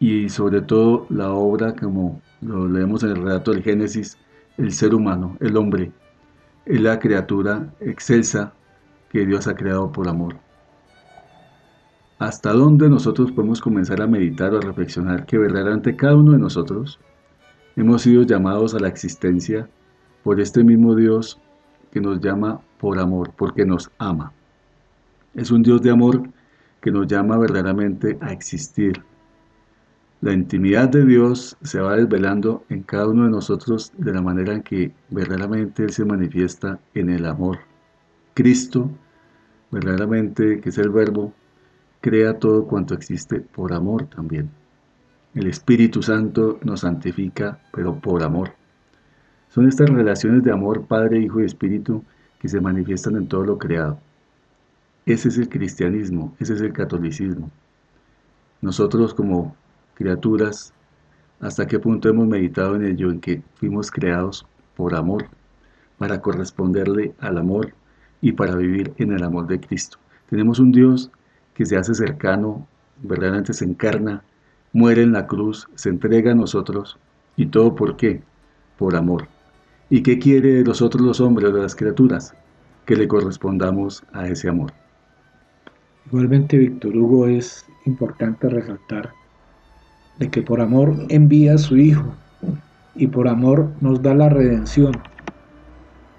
y 0.00 0.28
sobre 0.28 0.60
todo 0.60 1.06
la 1.08 1.30
obra, 1.30 1.76
como 1.76 2.20
lo 2.40 2.66
leemos 2.66 3.04
en 3.04 3.10
el 3.10 3.22
relato 3.22 3.52
del 3.52 3.62
Génesis, 3.62 4.18
el 4.56 4.72
ser 4.72 4.92
humano, 4.92 5.36
el 5.38 5.56
hombre, 5.56 5.92
es 6.66 6.80
la 6.80 6.98
criatura 6.98 7.72
excelsa 7.78 8.54
que 9.10 9.24
Dios 9.24 9.46
ha 9.46 9.54
creado 9.54 9.92
por 9.92 10.08
amor. 10.08 10.34
¿Hasta 12.18 12.52
dónde 12.52 12.88
nosotros 12.88 13.30
podemos 13.30 13.60
comenzar 13.60 14.02
a 14.02 14.08
meditar 14.08 14.52
o 14.52 14.58
a 14.58 14.62
reflexionar 14.62 15.26
que 15.26 15.38
verdaderamente 15.38 15.94
cada 15.94 16.16
uno 16.16 16.32
de 16.32 16.38
nosotros 16.38 16.98
hemos 17.80 18.02
sido 18.02 18.22
llamados 18.22 18.74
a 18.74 18.80
la 18.80 18.88
existencia 18.88 19.68
por 20.22 20.40
este 20.40 20.62
mismo 20.64 20.94
Dios 20.94 21.40
que 21.90 22.00
nos 22.00 22.20
llama 22.20 22.60
por 22.78 22.98
amor, 22.98 23.32
porque 23.36 23.64
nos 23.64 23.90
ama? 23.98 24.32
Es 25.34 25.50
un 25.50 25.62
Dios 25.62 25.82
de 25.82 25.90
amor 25.90 26.28
que 26.80 26.90
nos 26.90 27.06
llama 27.06 27.38
verdaderamente 27.38 28.18
a 28.20 28.32
existir, 28.32 29.02
la 30.20 30.32
intimidad 30.32 30.88
de 30.88 31.04
Dios 31.06 31.56
se 31.62 31.78
va 31.78 31.94
desvelando 31.94 32.64
en 32.70 32.82
cada 32.82 33.06
uno 33.06 33.24
de 33.24 33.30
nosotros 33.30 33.92
de 33.96 34.12
la 34.12 34.20
manera 34.20 34.52
en 34.52 34.62
que 34.62 34.92
verdaderamente 35.10 35.84
Él 35.84 35.90
se 35.90 36.04
manifiesta 36.04 36.80
en 36.94 37.08
el 37.08 37.24
amor. 37.24 37.60
Cristo, 38.34 38.90
verdaderamente, 39.70 40.60
que 40.60 40.70
es 40.70 40.78
el 40.78 40.90
verbo, 40.90 41.32
crea 42.00 42.36
todo 42.36 42.66
cuanto 42.66 42.94
existe 42.94 43.40
por 43.40 43.72
amor 43.72 44.06
también. 44.06 44.50
El 45.34 45.46
Espíritu 45.46 46.02
Santo 46.02 46.58
nos 46.62 46.80
santifica, 46.80 47.60
pero 47.72 48.00
por 48.00 48.22
amor. 48.22 48.52
Son 49.50 49.68
estas 49.68 49.90
relaciones 49.90 50.42
de 50.42 50.52
amor 50.52 50.86
Padre, 50.86 51.20
Hijo 51.20 51.40
y 51.40 51.44
Espíritu 51.44 52.02
que 52.40 52.48
se 52.48 52.60
manifiestan 52.60 53.16
en 53.16 53.28
todo 53.28 53.44
lo 53.44 53.58
creado. 53.58 53.98
Ese 55.04 55.28
es 55.28 55.38
el 55.38 55.48
cristianismo, 55.48 56.34
ese 56.38 56.54
es 56.54 56.60
el 56.60 56.72
catolicismo. 56.72 57.50
Nosotros 58.60 59.14
como 59.14 59.54
criaturas, 59.94 60.72
hasta 61.40 61.66
qué 61.66 61.78
punto 61.78 62.08
hemos 62.08 62.26
meditado 62.26 62.76
en 62.76 62.84
ello, 62.84 63.10
en 63.10 63.20
que 63.20 63.42
fuimos 63.54 63.90
creados 63.90 64.46
por 64.76 64.94
amor, 64.94 65.26
para 65.98 66.20
corresponderle 66.20 67.14
al 67.20 67.38
amor 67.38 67.74
y 68.20 68.32
para 68.32 68.56
vivir 68.56 68.94
en 68.98 69.12
el 69.12 69.22
amor 69.22 69.46
de 69.46 69.60
Cristo. 69.60 69.98
Tenemos 70.28 70.58
un 70.58 70.72
Dios 70.72 71.10
que 71.54 71.66
se 71.66 71.76
hace 71.76 71.94
cercano, 71.94 72.66
verdaderamente 73.02 73.52
se 73.52 73.64
encarna, 73.64 74.22
muere 74.78 75.02
en 75.02 75.12
la 75.12 75.26
cruz, 75.26 75.68
se 75.74 75.88
entrega 75.88 76.30
a 76.30 76.36
nosotros, 76.36 76.98
y 77.36 77.46
todo 77.46 77.74
por 77.74 77.96
qué? 77.96 78.22
Por 78.78 78.94
amor. 78.94 79.26
¿Y 79.90 80.02
qué 80.02 80.18
quiere 80.20 80.54
de 80.54 80.64
nosotros 80.64 81.02
los 81.02 81.20
hombres, 81.20 81.52
de 81.52 81.60
las 81.60 81.74
criaturas? 81.74 82.32
Que 82.86 82.94
le 82.94 83.08
correspondamos 83.08 84.04
a 84.12 84.28
ese 84.28 84.48
amor. 84.48 84.72
Igualmente, 86.06 86.56
Víctor 86.56 86.96
Hugo, 86.96 87.26
es 87.26 87.66
importante 87.86 88.48
resaltar 88.48 89.10
de 90.18 90.30
que 90.30 90.42
por 90.42 90.60
amor 90.60 90.94
envía 91.08 91.54
a 91.54 91.58
su 91.58 91.76
Hijo 91.76 92.14
y 92.94 93.08
por 93.08 93.28
amor 93.28 93.70
nos 93.80 94.00
da 94.00 94.14
la 94.14 94.28
redención 94.28 94.92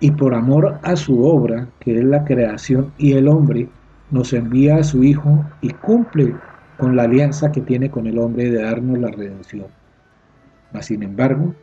y 0.01 0.11
por 0.11 0.33
amor 0.33 0.79
a 0.83 0.95
su 0.95 1.23
obra, 1.25 1.67
que 1.79 1.97
es 1.97 2.03
la 2.03 2.23
creación 2.25 2.91
y 2.97 3.13
el 3.13 3.27
hombre, 3.27 3.69
nos 4.11 4.33
envía 4.33 4.77
a 4.77 4.83
su 4.83 5.03
Hijo 5.03 5.45
y 5.61 5.69
cumple 5.69 6.35
con 6.79 6.95
la 6.95 7.03
alianza 7.03 7.51
que 7.51 7.59
tiene 7.59 7.91
con 7.91 8.07
el 8.07 8.17
hombre 8.17 8.49
de 8.49 8.63
darnos 8.63 8.97
la 8.97 9.09
redención. 9.11 9.67
Mas, 10.71 10.85
sin 10.85 11.03
embargo, 11.03 11.53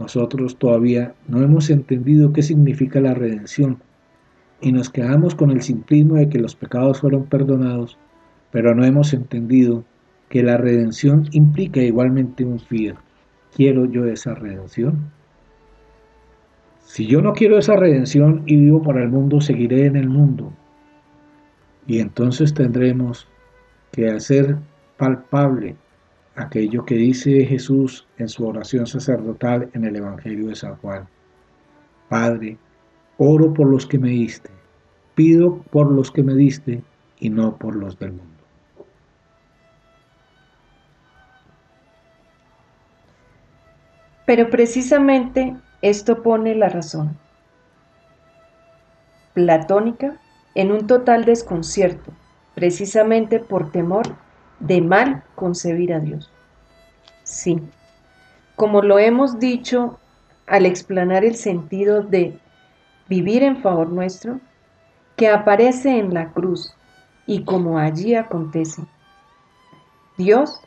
nosotros 0.00 0.58
todavía 0.58 1.14
no 1.28 1.40
hemos 1.40 1.70
entendido 1.70 2.32
qué 2.32 2.42
significa 2.42 3.00
la 3.00 3.14
redención 3.14 3.78
y 4.60 4.72
nos 4.72 4.90
quedamos 4.90 5.36
con 5.36 5.52
el 5.52 5.62
simplismo 5.62 6.16
de 6.16 6.28
que 6.28 6.40
los 6.40 6.56
pecados 6.56 7.00
fueron 7.00 7.26
perdonados, 7.26 7.98
pero 8.50 8.74
no 8.74 8.84
hemos 8.84 9.14
entendido 9.14 9.84
que 10.28 10.42
la 10.42 10.56
redención 10.56 11.28
implica 11.30 11.80
igualmente 11.80 12.44
un 12.44 12.58
fin. 12.58 12.94
¿Quiero 13.54 13.84
yo 13.84 14.06
esa 14.06 14.34
redención? 14.34 15.12
Si 16.80 17.06
yo 17.06 17.22
no 17.22 17.32
quiero 17.32 17.58
esa 17.58 17.76
redención 17.76 18.42
y 18.46 18.56
vivo 18.56 18.82
para 18.82 19.02
el 19.02 19.08
mundo, 19.08 19.40
seguiré 19.40 19.86
en 19.86 19.94
el 19.94 20.08
mundo. 20.08 20.52
Y 21.86 22.00
entonces 22.00 22.54
tendremos 22.54 23.28
que 23.92 24.10
hacer 24.10 24.56
palpable 24.96 25.76
aquello 26.34 26.84
que 26.84 26.94
dice 26.94 27.44
Jesús 27.44 28.06
en 28.18 28.28
su 28.28 28.46
oración 28.46 28.86
sacerdotal 28.86 29.70
en 29.74 29.84
el 29.84 29.96
Evangelio 29.96 30.48
de 30.48 30.56
San 30.56 30.76
Juan. 30.76 31.06
Padre, 32.08 32.58
oro 33.18 33.52
por 33.52 33.68
los 33.68 33.86
que 33.86 33.98
me 33.98 34.08
diste, 34.08 34.50
pido 35.14 35.58
por 35.70 35.90
los 35.90 36.10
que 36.10 36.22
me 36.22 36.34
diste 36.34 36.82
y 37.18 37.30
no 37.30 37.56
por 37.56 37.76
los 37.76 37.98
del 37.98 38.12
mundo. 38.12 38.32
Pero 44.24 44.50
precisamente 44.50 45.56
esto 45.82 46.22
pone 46.22 46.54
la 46.54 46.68
razón 46.68 47.18
platónica 49.34 50.18
en 50.54 50.70
un 50.70 50.86
total 50.86 51.24
desconcierto, 51.24 52.12
precisamente 52.54 53.38
por 53.38 53.70
temor 53.70 54.04
de 54.60 54.80
mal 54.80 55.24
concebir 55.34 55.92
a 55.92 56.00
Dios. 56.00 56.30
Sí, 57.24 57.60
como 58.56 58.82
lo 58.82 58.98
hemos 58.98 59.38
dicho 59.38 59.98
al 60.46 60.66
explanar 60.66 61.24
el 61.24 61.34
sentido 61.34 62.02
de 62.02 62.38
vivir 63.08 63.42
en 63.42 63.56
favor 63.62 63.88
nuestro, 63.88 64.40
que 65.16 65.28
aparece 65.28 65.98
en 65.98 66.14
la 66.14 66.30
cruz 66.32 66.74
y 67.26 67.44
como 67.44 67.78
allí 67.78 68.14
acontece. 68.14 68.82
Dios 70.18 70.60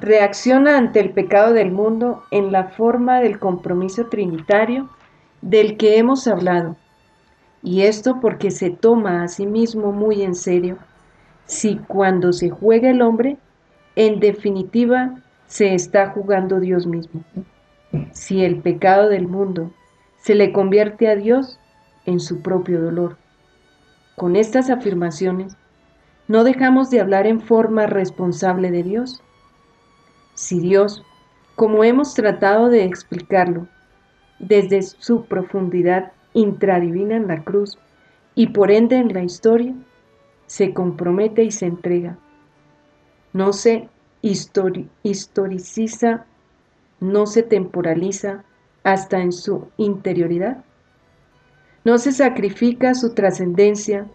reacciona 0.00 0.78
ante 0.78 1.00
el 1.00 1.10
pecado 1.10 1.52
del 1.52 1.70
mundo 1.70 2.24
en 2.30 2.52
la 2.52 2.64
forma 2.64 3.20
del 3.20 3.38
compromiso 3.38 4.06
trinitario 4.06 4.88
del 5.42 5.76
que 5.76 5.98
hemos 5.98 6.26
hablado, 6.26 6.76
y 7.62 7.82
esto 7.82 8.20
porque 8.20 8.50
se 8.50 8.70
toma 8.70 9.22
a 9.22 9.28
sí 9.28 9.46
mismo 9.46 9.92
muy 9.92 10.22
en 10.22 10.34
serio 10.34 10.78
si 11.46 11.76
cuando 11.76 12.32
se 12.32 12.50
juega 12.50 12.90
el 12.90 13.02
hombre, 13.02 13.38
en 13.94 14.20
definitiva 14.20 15.14
se 15.46 15.74
está 15.74 16.10
jugando 16.10 16.60
Dios 16.60 16.86
mismo. 16.86 17.22
Si 18.12 18.44
el 18.44 18.60
pecado 18.60 19.08
del 19.08 19.28
mundo 19.28 19.72
se 20.18 20.34
le 20.34 20.52
convierte 20.52 21.08
a 21.08 21.16
Dios 21.16 21.58
en 22.04 22.20
su 22.20 22.42
propio 22.42 22.80
dolor. 22.80 23.16
Con 24.16 24.34
estas 24.34 24.70
afirmaciones, 24.70 25.56
no 26.28 26.42
dejamos 26.42 26.90
de 26.90 27.00
hablar 27.00 27.26
en 27.26 27.40
forma 27.40 27.86
responsable 27.86 28.70
de 28.70 28.82
Dios. 28.82 29.22
Si 30.34 30.58
Dios, 30.58 31.04
como 31.54 31.84
hemos 31.84 32.14
tratado 32.14 32.68
de 32.68 32.84
explicarlo, 32.84 33.68
desde 34.38 34.82
su 34.82 35.26
profundidad 35.26 36.12
intradivina 36.34 37.16
en 37.16 37.28
la 37.28 37.42
cruz 37.44 37.78
y 38.34 38.48
por 38.48 38.70
ende 38.70 38.96
en 38.96 39.12
la 39.14 39.22
historia, 39.22 39.74
se 40.46 40.72
compromete 40.72 41.42
y 41.44 41.50
se 41.50 41.66
entrega. 41.66 42.18
No 43.32 43.52
se 43.52 43.88
historiciza, 45.02 46.24
no 47.00 47.26
se 47.26 47.42
temporaliza 47.42 48.44
hasta 48.82 49.20
en 49.20 49.32
su 49.32 49.68
interioridad. 49.76 50.64
No 51.84 51.98
se 51.98 52.12
sacrifica 52.12 52.94
su 52.94 53.14
trascendencia, 53.14 54.06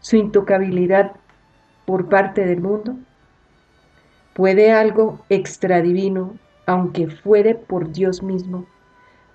su 0.00 0.16
intocabilidad 0.16 1.12
por 1.84 2.08
parte 2.08 2.46
del 2.46 2.60
mundo. 2.60 2.96
¿Puede 4.34 4.72
algo 4.72 5.20
extradivino, 5.28 6.36
aunque 6.66 7.08
fuere 7.08 7.54
por 7.54 7.92
Dios 7.92 8.22
mismo, 8.22 8.66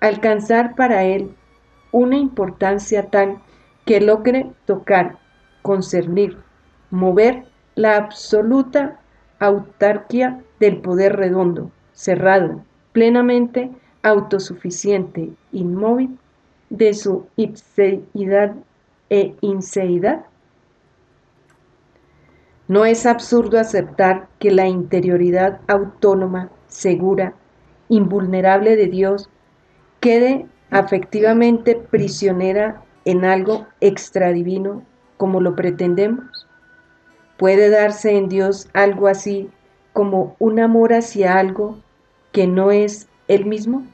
alcanzar 0.00 0.74
para 0.74 1.04
él 1.04 1.34
una 1.92 2.16
importancia 2.16 3.10
tal 3.10 3.38
que 3.84 4.00
logre 4.00 4.50
tocar, 4.64 5.18
concernir, 5.62 6.38
mover 6.96 7.44
la 7.74 7.96
absoluta 7.96 8.98
autarquía 9.38 10.42
del 10.58 10.78
poder 10.78 11.14
redondo, 11.16 11.70
cerrado, 11.92 12.64
plenamente 12.92 13.70
autosuficiente, 14.02 15.30
inmóvil, 15.52 16.18
de 16.70 16.94
su 16.94 17.26
ipseidad 17.36 18.54
e 19.10 19.36
inseidad? 19.42 20.24
No 22.66 22.84
es 22.84 23.06
absurdo 23.06 23.60
aceptar 23.60 24.28
que 24.40 24.50
la 24.50 24.66
interioridad 24.66 25.60
autónoma, 25.68 26.50
segura, 26.66 27.34
invulnerable 27.88 28.74
de 28.74 28.86
Dios 28.86 29.28
quede 30.00 30.46
afectivamente 30.70 31.76
prisionera 31.76 32.82
en 33.04 33.24
algo 33.24 33.66
extradivino 33.80 34.82
como 35.16 35.40
lo 35.40 35.54
pretendemos? 35.54 36.46
¿Puede 37.38 37.70
darse 37.70 38.16
en 38.16 38.28
Dios 38.28 38.68
algo 38.72 39.08
así 39.08 39.50
como 39.92 40.36
un 40.38 40.60
amor 40.60 40.92
hacia 40.92 41.38
algo 41.38 41.78
que 42.32 42.46
no 42.46 42.70
es 42.70 43.08
Él 43.28 43.46
mismo? 43.46 43.86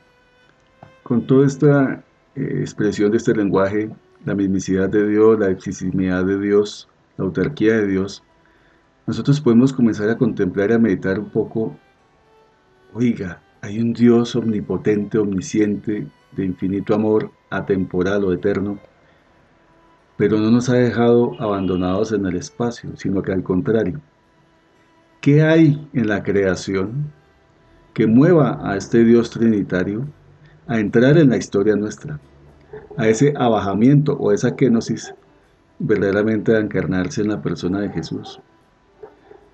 Con 1.03 1.27
toda 1.27 1.47
esta 1.47 2.05
eh, 2.37 2.59
expresión 2.61 3.11
de 3.11 3.19
este 3.19 3.35
lenguaje, 3.35 3.91
la 4.25 4.35
mismicidad 4.35 4.89
de 4.89 5.09
Dios, 5.09 5.39
la 5.39 5.51
exquisitez 5.51 6.27
de 6.27 6.39
Dios, 6.39 6.89
la 7.17 7.25
autarquía 7.25 7.75
de 7.75 7.87
Dios, 7.89 8.23
nosotros 9.07 9.41
podemos 9.41 9.73
comenzar 9.73 10.09
a 10.11 10.17
contemplar 10.17 10.71
y 10.71 10.75
a 10.75 10.79
meditar 10.79 11.19
un 11.19 11.31
poco, 11.31 11.77
oiga, 12.95 13.43
hay 13.61 13.81
un 13.81 13.93
Dios 13.93 14.37
omnipotente, 14.37 15.19
omnisciente, 15.19 16.07
de 16.33 16.45
infinito 16.45 16.95
amor, 16.95 17.31
atemporal 17.51 18.25
o 18.25 18.33
eterno, 18.33 18.79
pero 20.17 20.39
no 20.39 20.51
nos 20.51 20.69
ha 20.69 20.75
dejado 20.75 21.33
abandonados 21.41 22.13
en 22.13 22.27
el 22.27 22.37
espacio, 22.37 22.91
sino 22.97 23.23
que 23.23 23.33
al 23.33 23.43
contrario. 23.43 24.01
¿Qué 25.21 25.43
hay 25.43 25.89
en 25.93 26.09
la 26.09 26.23
creación 26.23 27.13
que 27.95 28.07
mueva 28.07 28.59
a 28.63 28.77
este 28.77 29.05
Dios 29.05 29.31
trinitario 29.31 30.07
a 30.67 30.79
entrar 30.79 31.17
en 31.19 31.31
la 31.31 31.37
historia 31.37 31.77
nuestra, 31.77 32.21
a 32.97 33.09
ese 33.09 33.35
abajamiento 33.37 34.15
o 34.15 34.33
esa 34.33 34.57
kenosis 34.57 35.15
verdaderamente 35.79 36.57
a 36.57 36.61
encarnarse 36.61 37.23
en 37.23 37.29
la 37.29 37.43
persona 37.43 37.81
de 37.81 37.91
Jesús? 37.91 38.41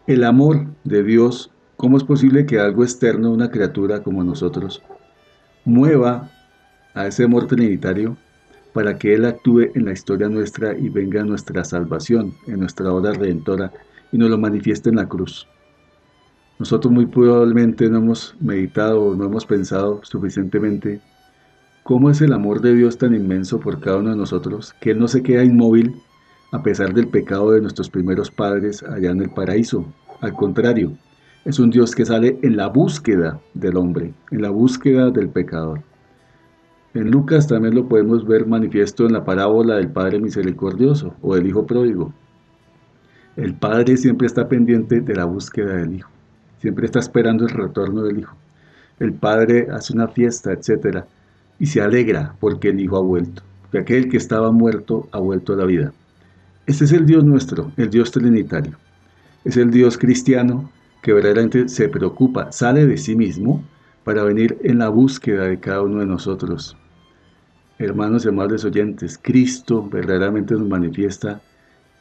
El 0.06 0.24
amor 0.24 0.66
de 0.84 1.02
Dios, 1.02 1.50
¿cómo 1.76 1.98
es 1.98 2.04
posible 2.04 2.46
que 2.46 2.58
algo 2.58 2.82
externo, 2.82 3.30
una 3.30 3.50
criatura 3.50 4.02
como 4.02 4.24
nosotros, 4.24 4.82
mueva 5.64 6.30
a 6.94 7.06
ese 7.06 7.24
amor 7.24 7.46
trinitario 7.46 8.16
para 8.72 8.98
que 8.98 9.14
Él 9.14 9.24
actúe 9.24 9.70
en 9.74 9.84
la 9.86 9.92
historia 9.92 10.28
nuestra 10.28 10.76
y 10.76 10.88
venga 10.88 11.24
nuestra 11.24 11.64
salvación, 11.64 12.34
en 12.46 12.60
nuestra 12.60 12.92
obra 12.92 13.12
redentora, 13.12 13.72
y 14.12 14.18
nos 14.18 14.30
lo 14.30 14.38
manifieste 14.38 14.90
en 14.90 14.96
la 14.96 15.08
cruz. 15.08 15.46
Nosotros 16.58 16.92
muy 16.92 17.06
probablemente 17.06 17.88
no 17.88 17.98
hemos 17.98 18.34
meditado 18.40 19.02
o 19.02 19.14
no 19.14 19.26
hemos 19.26 19.46
pensado 19.46 20.00
suficientemente 20.02 21.00
cómo 21.84 22.10
es 22.10 22.20
el 22.20 22.32
amor 22.32 22.60
de 22.60 22.74
Dios 22.74 22.98
tan 22.98 23.14
inmenso 23.14 23.60
por 23.60 23.80
cada 23.80 23.98
uno 23.98 24.10
de 24.10 24.16
nosotros, 24.16 24.74
que 24.80 24.90
Él 24.90 24.98
no 24.98 25.08
se 25.08 25.22
queda 25.22 25.44
inmóvil 25.44 25.94
a 26.52 26.62
pesar 26.62 26.92
del 26.94 27.08
pecado 27.08 27.52
de 27.52 27.60
nuestros 27.60 27.90
primeros 27.90 28.30
padres 28.30 28.82
allá 28.82 29.10
en 29.10 29.22
el 29.22 29.30
paraíso. 29.30 29.84
Al 30.20 30.32
contrario, 30.32 30.92
es 31.44 31.58
un 31.58 31.70
Dios 31.70 31.94
que 31.94 32.04
sale 32.04 32.38
en 32.42 32.56
la 32.56 32.66
búsqueda 32.66 33.40
del 33.54 33.76
hombre, 33.76 34.12
en 34.30 34.42
la 34.42 34.50
búsqueda 34.50 35.10
del 35.10 35.28
pecador. 35.28 35.80
En 36.98 37.12
Lucas 37.12 37.46
también 37.46 37.76
lo 37.76 37.86
podemos 37.86 38.26
ver 38.26 38.44
manifiesto 38.44 39.06
en 39.06 39.12
la 39.12 39.24
parábola 39.24 39.76
del 39.76 39.86
Padre 39.86 40.18
Misericordioso 40.18 41.14
o 41.22 41.36
del 41.36 41.46
Hijo 41.46 41.64
Pródigo. 41.64 42.12
El 43.36 43.54
Padre 43.54 43.96
siempre 43.96 44.26
está 44.26 44.48
pendiente 44.48 45.00
de 45.00 45.14
la 45.14 45.24
búsqueda 45.24 45.76
del 45.76 45.94
Hijo, 45.94 46.10
siempre 46.60 46.86
está 46.86 46.98
esperando 46.98 47.44
el 47.44 47.50
retorno 47.50 48.02
del 48.02 48.18
Hijo. 48.18 48.34
El 48.98 49.12
Padre 49.12 49.68
hace 49.70 49.92
una 49.92 50.08
fiesta, 50.08 50.52
etc. 50.52 51.04
Y 51.60 51.66
se 51.66 51.80
alegra 51.80 52.34
porque 52.40 52.70
el 52.70 52.80
Hijo 52.80 52.96
ha 52.96 53.02
vuelto, 53.02 53.42
que 53.70 53.78
aquel 53.78 54.08
que 54.08 54.16
estaba 54.16 54.50
muerto 54.50 55.08
ha 55.12 55.20
vuelto 55.20 55.52
a 55.52 55.56
la 55.56 55.66
vida. 55.66 55.92
Este 56.66 56.84
es 56.84 56.90
el 56.90 57.06
Dios 57.06 57.22
nuestro, 57.22 57.70
el 57.76 57.90
Dios 57.90 58.10
trinitario. 58.10 58.72
Es 59.44 59.56
el 59.56 59.70
Dios 59.70 59.98
cristiano 59.98 60.68
que 61.00 61.12
verdaderamente 61.12 61.68
se 61.68 61.88
preocupa, 61.88 62.50
sale 62.50 62.86
de 62.86 62.96
sí 62.96 63.14
mismo 63.14 63.62
para 64.02 64.24
venir 64.24 64.58
en 64.64 64.78
la 64.78 64.88
búsqueda 64.88 65.44
de 65.44 65.60
cada 65.60 65.82
uno 65.82 66.00
de 66.00 66.06
nosotros, 66.06 66.76
hermanos 67.78 68.24
y 68.24 68.28
amables 68.28 68.64
oyentes, 68.64 69.18
Cristo 69.22 69.88
verdaderamente 69.88 70.54
nos 70.54 70.68
manifiesta 70.68 71.40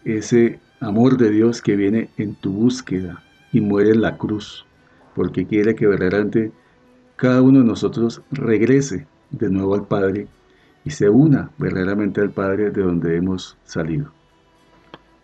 ese 0.05 0.59
amor 0.79 1.17
de 1.17 1.29
Dios 1.29 1.61
que 1.61 1.75
viene 1.75 2.09
en 2.17 2.35
tu 2.35 2.51
búsqueda 2.51 3.23
y 3.51 3.61
muere 3.61 3.91
en 3.91 4.01
la 4.01 4.17
cruz, 4.17 4.65
porque 5.15 5.45
quiere 5.45 5.75
que 5.75 5.87
verdaderamente 5.87 6.51
cada 7.15 7.41
uno 7.41 7.59
de 7.59 7.65
nosotros 7.65 8.21
regrese 8.31 9.07
de 9.31 9.49
nuevo 9.49 9.75
al 9.75 9.87
Padre 9.87 10.27
y 10.83 10.89
se 10.91 11.09
una 11.09 11.51
verdaderamente 11.57 12.21
al 12.21 12.31
Padre 12.31 12.71
de 12.71 12.81
donde 12.81 13.17
hemos 13.17 13.57
salido. 13.63 14.11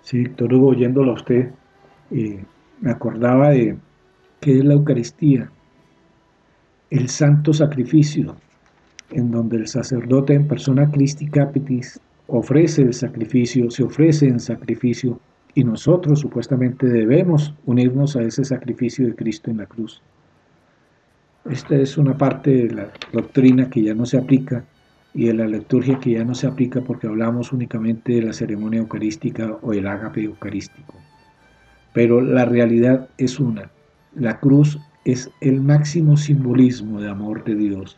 Sí, 0.01 0.19
Víctor 0.19 0.53
Hugo, 0.53 0.69
oyéndolo 0.69 1.11
a 1.11 1.15
usted, 1.15 1.51
eh, 2.11 2.43
me 2.81 2.91
acordaba 2.91 3.51
de 3.51 3.77
qué 4.41 4.57
es 4.57 4.65
la 4.65 4.73
Eucaristía, 4.73 5.49
el 6.89 7.07
santo 7.07 7.53
sacrificio 7.53 8.35
en 9.13 9.31
donde 9.31 9.57
el 9.57 9.67
sacerdote 9.67 10.33
en 10.33 10.47
persona 10.47 10.89
Christi 10.91 11.27
Capitis 11.27 11.99
ofrece 12.27 12.81
el 12.81 12.93
sacrificio, 12.93 13.69
se 13.69 13.83
ofrece 13.83 14.27
en 14.27 14.39
sacrificio, 14.39 15.19
y 15.55 15.63
nosotros 15.63 16.19
supuestamente 16.19 16.87
debemos 16.87 17.53
unirnos 17.65 18.15
a 18.15 18.23
ese 18.23 18.43
sacrificio 18.43 19.05
de 19.05 19.15
Cristo 19.15 19.51
en 19.51 19.57
la 19.57 19.65
cruz. 19.65 20.01
Esta 21.49 21.75
es 21.75 21.97
una 21.97 22.17
parte 22.17 22.51
de 22.51 22.73
la 22.73 22.91
doctrina 23.11 23.69
que 23.69 23.83
ya 23.83 23.93
no 23.93 24.05
se 24.05 24.17
aplica 24.17 24.63
y 25.13 25.25
de 25.25 25.33
la 25.33 25.45
liturgia 25.45 25.99
que 25.99 26.11
ya 26.11 26.23
no 26.23 26.33
se 26.33 26.47
aplica 26.47 26.81
porque 26.81 27.07
hablamos 27.07 27.51
únicamente 27.51 28.13
de 28.13 28.23
la 28.23 28.33
ceremonia 28.33 28.79
eucarística 28.79 29.57
o 29.61 29.73
el 29.73 29.85
ágape 29.85 30.23
eucarístico. 30.23 30.95
Pero 31.93 32.21
la 32.21 32.45
realidad 32.45 33.09
es 33.17 33.39
una. 33.39 33.69
La 34.15 34.39
cruz 34.39 34.79
es 35.05 35.29
el 35.41 35.61
máximo 35.61 36.17
simbolismo 36.17 37.01
de 37.01 37.09
amor 37.09 37.43
de 37.43 37.55
Dios. 37.55 37.97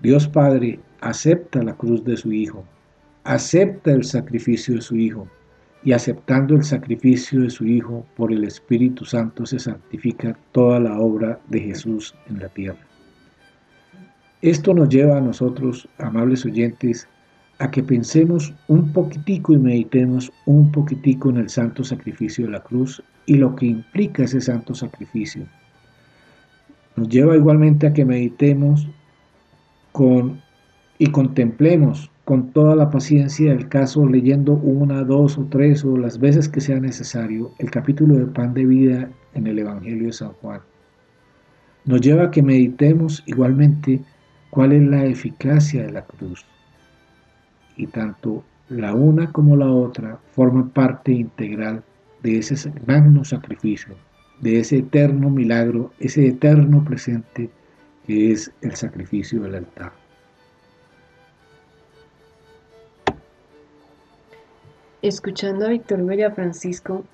Dios 0.00 0.28
Padre 0.28 0.80
acepta 1.00 1.62
la 1.62 1.74
cruz 1.74 2.04
de 2.04 2.16
su 2.16 2.32
Hijo, 2.32 2.64
acepta 3.24 3.92
el 3.92 4.04
sacrificio 4.04 4.74
de 4.74 4.82
su 4.82 4.96
Hijo, 4.96 5.28
y 5.84 5.92
aceptando 5.92 6.54
el 6.54 6.64
sacrificio 6.64 7.42
de 7.42 7.50
su 7.50 7.66
Hijo 7.66 8.06
por 8.16 8.32
el 8.32 8.44
Espíritu 8.44 9.04
Santo 9.04 9.44
se 9.44 9.58
santifica 9.58 10.36
toda 10.52 10.80
la 10.80 10.98
obra 10.98 11.38
de 11.48 11.60
Jesús 11.60 12.14
en 12.28 12.40
la 12.40 12.48
tierra. 12.48 12.78
Esto 14.40 14.74
nos 14.74 14.88
lleva 14.88 15.18
a 15.18 15.20
nosotros, 15.20 15.88
amables 15.98 16.44
oyentes, 16.44 17.06
a 17.58 17.70
que 17.70 17.82
pensemos 17.82 18.52
un 18.68 18.92
poquitico 18.92 19.52
y 19.52 19.58
meditemos 19.58 20.32
un 20.46 20.72
poquitico 20.72 21.30
en 21.30 21.36
el 21.36 21.48
santo 21.48 21.84
sacrificio 21.84 22.46
de 22.46 22.52
la 22.52 22.62
cruz 22.62 23.02
y 23.26 23.34
lo 23.36 23.54
que 23.54 23.66
implica 23.66 24.24
ese 24.24 24.40
santo 24.40 24.74
sacrificio. 24.74 25.46
Nos 26.96 27.08
lleva 27.08 27.36
igualmente 27.36 27.86
a 27.86 27.92
que 27.92 28.04
meditemos 28.04 28.88
y 30.98 31.06
contemplemos 31.12 32.10
con 32.24 32.50
toda 32.52 32.74
la 32.74 32.90
paciencia 32.90 33.50
del 33.50 33.68
caso, 33.68 34.06
leyendo 34.06 34.54
una, 34.54 35.04
dos 35.04 35.38
o 35.38 35.44
tres 35.44 35.84
o 35.84 35.96
las 35.96 36.18
veces 36.18 36.48
que 36.48 36.60
sea 36.60 36.80
necesario 36.80 37.52
el 37.58 37.70
capítulo 37.70 38.16
de 38.16 38.26
pan 38.26 38.54
de 38.54 38.64
vida 38.64 39.10
en 39.34 39.46
el 39.46 39.58
Evangelio 39.58 40.06
de 40.06 40.12
San 40.12 40.32
Juan. 40.32 40.60
Nos 41.84 42.00
lleva 42.00 42.24
a 42.24 42.30
que 42.30 42.42
meditemos 42.42 43.22
igualmente 43.26 44.00
cuál 44.50 44.72
es 44.72 44.82
la 44.82 45.04
eficacia 45.04 45.82
de 45.84 45.92
la 45.92 46.02
cruz. 46.02 46.44
Y 47.76 47.86
tanto 47.86 48.42
la 48.68 48.94
una 48.94 49.30
como 49.30 49.56
la 49.56 49.70
otra 49.70 50.18
forman 50.32 50.70
parte 50.70 51.12
integral 51.12 51.84
de 52.22 52.38
ese 52.38 52.72
magno 52.86 53.22
sacrificio, 53.22 53.94
de 54.40 54.60
ese 54.60 54.78
eterno 54.78 55.28
milagro, 55.30 55.92
ese 56.00 56.26
eterno 56.26 56.82
presente 56.82 57.50
que 58.06 58.32
es 58.32 58.52
el 58.60 58.74
sacrificio 58.76 59.42
del 59.42 59.56
altar. 59.56 59.92
Escuchando 65.02 65.66
a 65.66 65.68
Víctor 65.68 66.00
Hugo 66.00 66.34
Francisco 66.34 67.04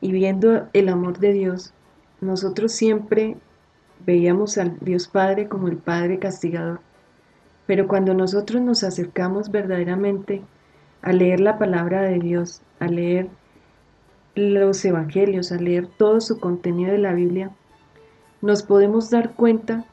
y 0.00 0.12
viendo 0.12 0.68
el 0.72 0.88
amor 0.88 1.18
de 1.18 1.32
Dios, 1.32 1.72
nosotros 2.20 2.72
siempre 2.72 3.36
Veíamos 4.04 4.58
al 4.58 4.78
Dios 4.80 5.08
Padre 5.08 5.48
como 5.48 5.68
el 5.68 5.76
Padre 5.76 6.18
castigador. 6.18 6.80
Pero 7.66 7.88
cuando 7.88 8.14
nosotros 8.14 8.62
nos 8.62 8.84
acercamos 8.84 9.50
verdaderamente 9.50 10.42
a 11.02 11.12
leer 11.12 11.40
la 11.40 11.58
palabra 11.58 12.02
de 12.02 12.18
Dios, 12.18 12.62
a 12.80 12.86
leer 12.86 13.28
los 14.34 14.84
evangelios, 14.84 15.52
a 15.52 15.56
leer 15.56 15.86
todo 15.86 16.20
su 16.20 16.38
contenido 16.38 16.92
de 16.92 16.98
la 16.98 17.12
Biblia, 17.12 17.50
nos 18.40 18.62
podemos 18.62 19.10
dar 19.10 19.32
cuenta 19.32 19.84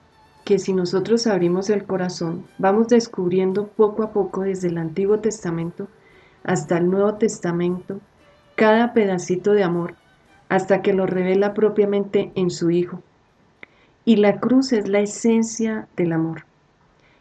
que 0.44 0.60
si 0.60 0.74
nosotros 0.74 1.26
abrimos 1.26 1.70
el 1.70 1.86
corazón, 1.86 2.46
vamos 2.60 2.88
descubriendo 2.88 3.68
poco 3.68 4.04
a 4.04 4.12
poco 4.12 4.42
desde 4.42 4.68
el 4.68 4.78
Antiguo 4.78 5.20
Testamento 5.20 5.88
hasta 6.44 6.78
el 6.78 6.90
Nuevo 6.90 7.16
Testamento 7.16 8.00
cada 8.56 8.94
pedacito 8.94 9.54
de 9.54 9.64
amor 9.64 9.96
hasta 10.48 10.82
que 10.82 10.94
lo 10.94 11.08
revela 11.08 11.56
propiamente 11.56 12.32
en 12.36 12.52
su 12.52 12.70
Hijo. 12.70 13.02
Y 14.06 14.18
la 14.18 14.40
cruz 14.40 14.72
es 14.72 14.88
la 14.88 15.00
esencia 15.00 15.88
del 15.98 16.14
amor. 16.14 16.46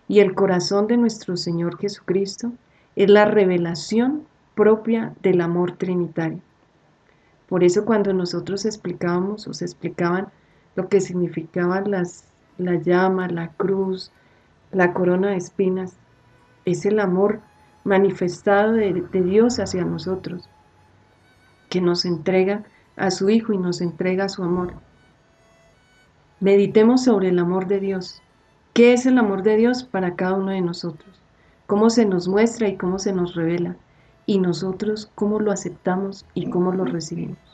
Y 0.07 0.21
el 0.21 0.35
corazón 0.35 0.87
de 0.87 0.99
nuestro 0.99 1.39
Señor 1.39 1.79
Jesucristo 1.79 2.53
es 2.95 3.09
la 3.09 3.25
revelación 3.25 4.27
propia 4.55 5.15
del 5.23 5.41
amor 5.41 5.73
trinitario. 5.73 6.41
Por 7.49 7.65
eso 7.65 7.87
cuando 7.87 8.13
nosotros 8.13 8.67
explicábamos 8.67 9.49
o 9.49 9.55
se 9.55 9.65
explicaban 9.65 10.29
lo 10.77 10.89
que 10.89 11.01
significaban 11.01 11.91
las, 11.91 12.25
la 12.59 12.75
llama, 12.75 13.29
la 13.29 13.49
cruz, 13.49 14.11
la 14.73 14.93
corona 14.93 15.31
de 15.31 15.37
espinas, 15.37 15.97
es 16.65 16.85
el 16.87 17.01
amor 17.01 17.41
manifestado 17.85 18.73
de, 18.73 18.93
de 18.93 19.23
Dios 19.23 19.59
hacia 19.59 19.85
nosotros, 19.85 20.49
que 21.69 21.81
nos 21.81 22.05
entrega 22.05 22.65
a 22.97 23.11
su 23.11 23.31
Hijo 23.31 23.53
y 23.53 23.59
nos 23.59 23.81
entrega 23.81 24.29
su 24.29 24.43
amor. 24.43 24.75
Meditemos 26.41 27.05
sobre 27.05 27.29
el 27.29 27.39
amor 27.39 27.67
de 27.67 27.81
Dios. 27.81 28.21
¿Qué 28.73 28.93
es 28.93 29.07
el 29.07 29.19
amor 29.19 29.43
de 29.43 29.57
Dios 29.57 29.85
para 29.85 30.17
cada 30.17 30.35
uno 30.35 30.51
de 30.51 30.61
nosotros? 30.61 31.21
¿Cómo 31.67 31.91
se 31.91 32.05
nos 32.05 32.29
muestra 32.29 32.69
y 32.69 32.77
cómo 32.77 32.99
se 32.99 33.13
nos 33.13 33.35
revela? 33.35 33.77
Y 34.27 34.39
nosotros, 34.39 35.11
¿cómo 35.15 35.39
lo 35.39 35.53
aceptamos 35.53 36.27
y 36.35 36.51
cómo 36.51 36.73
lo 36.73 36.85
recibimos? 36.85 37.54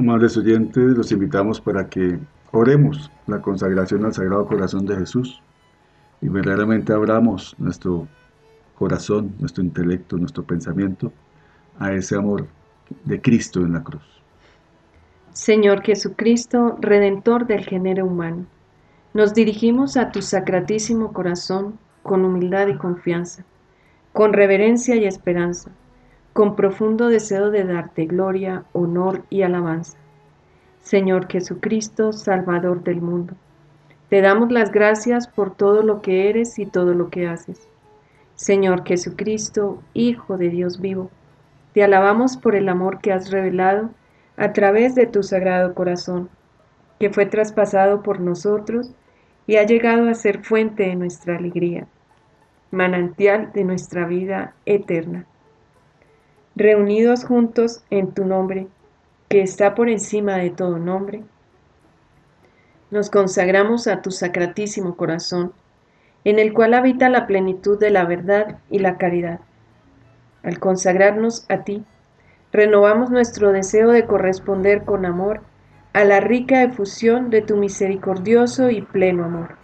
Amables 0.00 0.34
oyentes, 0.38 0.96
los 0.96 1.12
invitamos 1.12 1.60
para 1.60 1.86
que 1.86 2.18
oremos 2.52 3.12
la 3.26 3.42
consagración 3.42 4.06
al 4.06 4.14
Sagrado 4.14 4.46
Corazón 4.46 4.86
de 4.86 4.96
Jesús 4.96 5.42
y 6.22 6.28
verdaderamente 6.30 6.94
abramos 6.94 7.54
nuestro 7.58 8.08
corazón, 8.76 9.34
nuestro 9.38 9.62
intelecto, 9.62 10.16
nuestro 10.16 10.42
pensamiento 10.42 11.12
a 11.78 11.92
ese 11.92 12.16
amor 12.16 12.46
de 13.04 13.20
Cristo 13.20 13.60
en 13.60 13.74
la 13.74 13.82
cruz. 13.82 14.22
Señor 15.34 15.82
Jesucristo, 15.82 16.78
Redentor 16.80 17.46
del 17.46 17.66
género 17.66 18.06
humano, 18.06 18.46
nos 19.12 19.34
dirigimos 19.34 19.98
a 19.98 20.12
tu 20.12 20.22
sacratísimo 20.22 21.12
corazón 21.12 21.78
con 22.02 22.24
humildad 22.24 22.68
y 22.68 22.78
confianza, 22.78 23.44
con 24.14 24.32
reverencia 24.32 24.96
y 24.96 25.04
esperanza, 25.04 25.70
con 26.32 26.56
profundo 26.56 27.08
deseo 27.08 27.50
de 27.50 27.64
darte 27.64 28.06
gloria, 28.06 28.64
honor 28.72 29.24
y 29.30 29.42
alabanza. 29.42 29.98
Señor 30.80 31.28
Jesucristo, 31.28 32.12
Salvador 32.12 32.82
del 32.82 33.00
mundo, 33.00 33.34
te 34.08 34.22
damos 34.22 34.50
las 34.50 34.72
gracias 34.72 35.28
por 35.28 35.54
todo 35.54 35.82
lo 35.82 36.00
que 36.02 36.28
eres 36.28 36.58
y 36.58 36.66
todo 36.66 36.94
lo 36.94 37.10
que 37.10 37.28
haces. 37.28 37.68
Señor 38.34 38.84
Jesucristo, 38.86 39.82
Hijo 39.92 40.36
de 40.36 40.48
Dios 40.48 40.80
vivo, 40.80 41.10
te 41.74 41.84
alabamos 41.84 42.36
por 42.36 42.56
el 42.56 42.68
amor 42.68 43.00
que 43.00 43.12
has 43.12 43.30
revelado 43.30 43.90
a 44.36 44.52
través 44.52 44.94
de 44.94 45.06
tu 45.06 45.22
sagrado 45.22 45.74
corazón, 45.74 46.30
que 46.98 47.10
fue 47.10 47.26
traspasado 47.26 48.02
por 48.02 48.20
nosotros 48.20 48.92
y 49.46 49.56
ha 49.56 49.64
llegado 49.64 50.08
a 50.08 50.14
ser 50.14 50.42
fuente 50.42 50.84
de 50.84 50.96
nuestra 50.96 51.36
alegría, 51.36 51.86
manantial 52.70 53.52
de 53.52 53.64
nuestra 53.64 54.06
vida 54.06 54.54
eterna. 54.64 55.26
Reunidos 56.56 57.24
juntos 57.24 57.84
en 57.90 58.12
tu 58.12 58.24
nombre, 58.24 58.66
que 59.28 59.40
está 59.40 59.74
por 59.74 59.88
encima 59.88 60.36
de 60.36 60.50
todo 60.50 60.78
nombre, 60.78 61.22
nos 62.90 63.08
consagramos 63.08 63.86
a 63.86 64.02
tu 64.02 64.10
sacratísimo 64.10 64.96
corazón, 64.96 65.52
en 66.24 66.40
el 66.40 66.52
cual 66.52 66.74
habita 66.74 67.08
la 67.08 67.28
plenitud 67.28 67.78
de 67.78 67.90
la 67.90 68.04
verdad 68.04 68.58
y 68.68 68.80
la 68.80 68.98
caridad. 68.98 69.40
Al 70.42 70.58
consagrarnos 70.58 71.46
a 71.48 71.62
ti, 71.62 71.84
renovamos 72.52 73.10
nuestro 73.10 73.52
deseo 73.52 73.92
de 73.92 74.06
corresponder 74.06 74.84
con 74.84 75.06
amor 75.06 75.42
a 75.92 76.04
la 76.04 76.18
rica 76.18 76.64
efusión 76.64 77.30
de 77.30 77.42
tu 77.42 77.56
misericordioso 77.56 78.70
y 78.70 78.82
pleno 78.82 79.24
amor. 79.24 79.56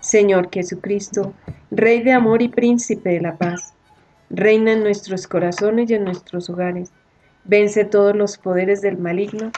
Señor 0.00 0.50
Jesucristo, 0.52 1.32
Rey 1.70 2.02
de 2.02 2.12
amor 2.12 2.42
y 2.42 2.48
príncipe 2.48 3.10
de 3.10 3.20
la 3.22 3.36
paz, 3.36 3.75
reina 4.30 4.72
en 4.72 4.82
nuestros 4.82 5.26
corazones 5.26 5.90
y 5.90 5.94
en 5.94 6.04
nuestros 6.04 6.50
hogares, 6.50 6.92
vence 7.44 7.84
todos 7.84 8.14
los 8.16 8.38
poderes 8.38 8.80
del 8.80 8.98
maligno 8.98 9.50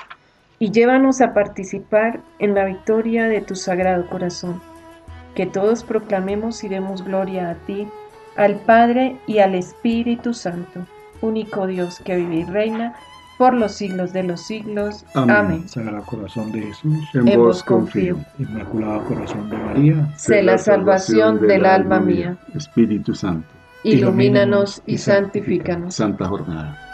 y 0.58 0.70
llévanos 0.70 1.20
a 1.20 1.34
participar 1.34 2.20
en 2.38 2.54
la 2.54 2.64
victoria 2.64 3.28
de 3.28 3.40
tu 3.40 3.54
sagrado 3.54 4.08
corazón. 4.08 4.60
Que 5.34 5.46
todos 5.46 5.84
proclamemos 5.84 6.64
y 6.64 6.68
demos 6.68 7.04
gloria 7.04 7.50
a 7.50 7.54
ti, 7.66 7.86
al 8.36 8.56
Padre 8.56 9.16
y 9.26 9.38
al 9.38 9.54
Espíritu 9.54 10.34
Santo 10.34 10.84
único 11.20 11.66
Dios 11.66 12.00
que 12.04 12.16
vive 12.16 12.36
y 12.36 12.44
reina 12.44 12.94
por 13.36 13.54
los 13.54 13.72
siglos 13.72 14.12
de 14.12 14.24
los 14.24 14.40
siglos. 14.40 15.04
Amén. 15.14 15.68
Sagrado 15.68 16.04
Corazón 16.04 16.50
de 16.50 16.62
Jesús, 16.62 17.04
en, 17.14 17.38
vos 17.38 17.62
confío. 17.62 18.18
Inmaculado 18.38 19.04
Corazón 19.04 19.48
de 19.48 19.56
María, 19.56 20.12
sé 20.16 20.42
la 20.42 20.58
salvación 20.58 21.40
del 21.46 21.64
alma 21.64 22.00
mía. 22.00 22.36
Espíritu 22.54 23.14
Santo, 23.14 23.48
ilumínanos 23.82 24.82
y 24.86 24.98
santifícanos. 24.98 25.94
Santa 25.94 26.26
Jornada. 26.26 26.87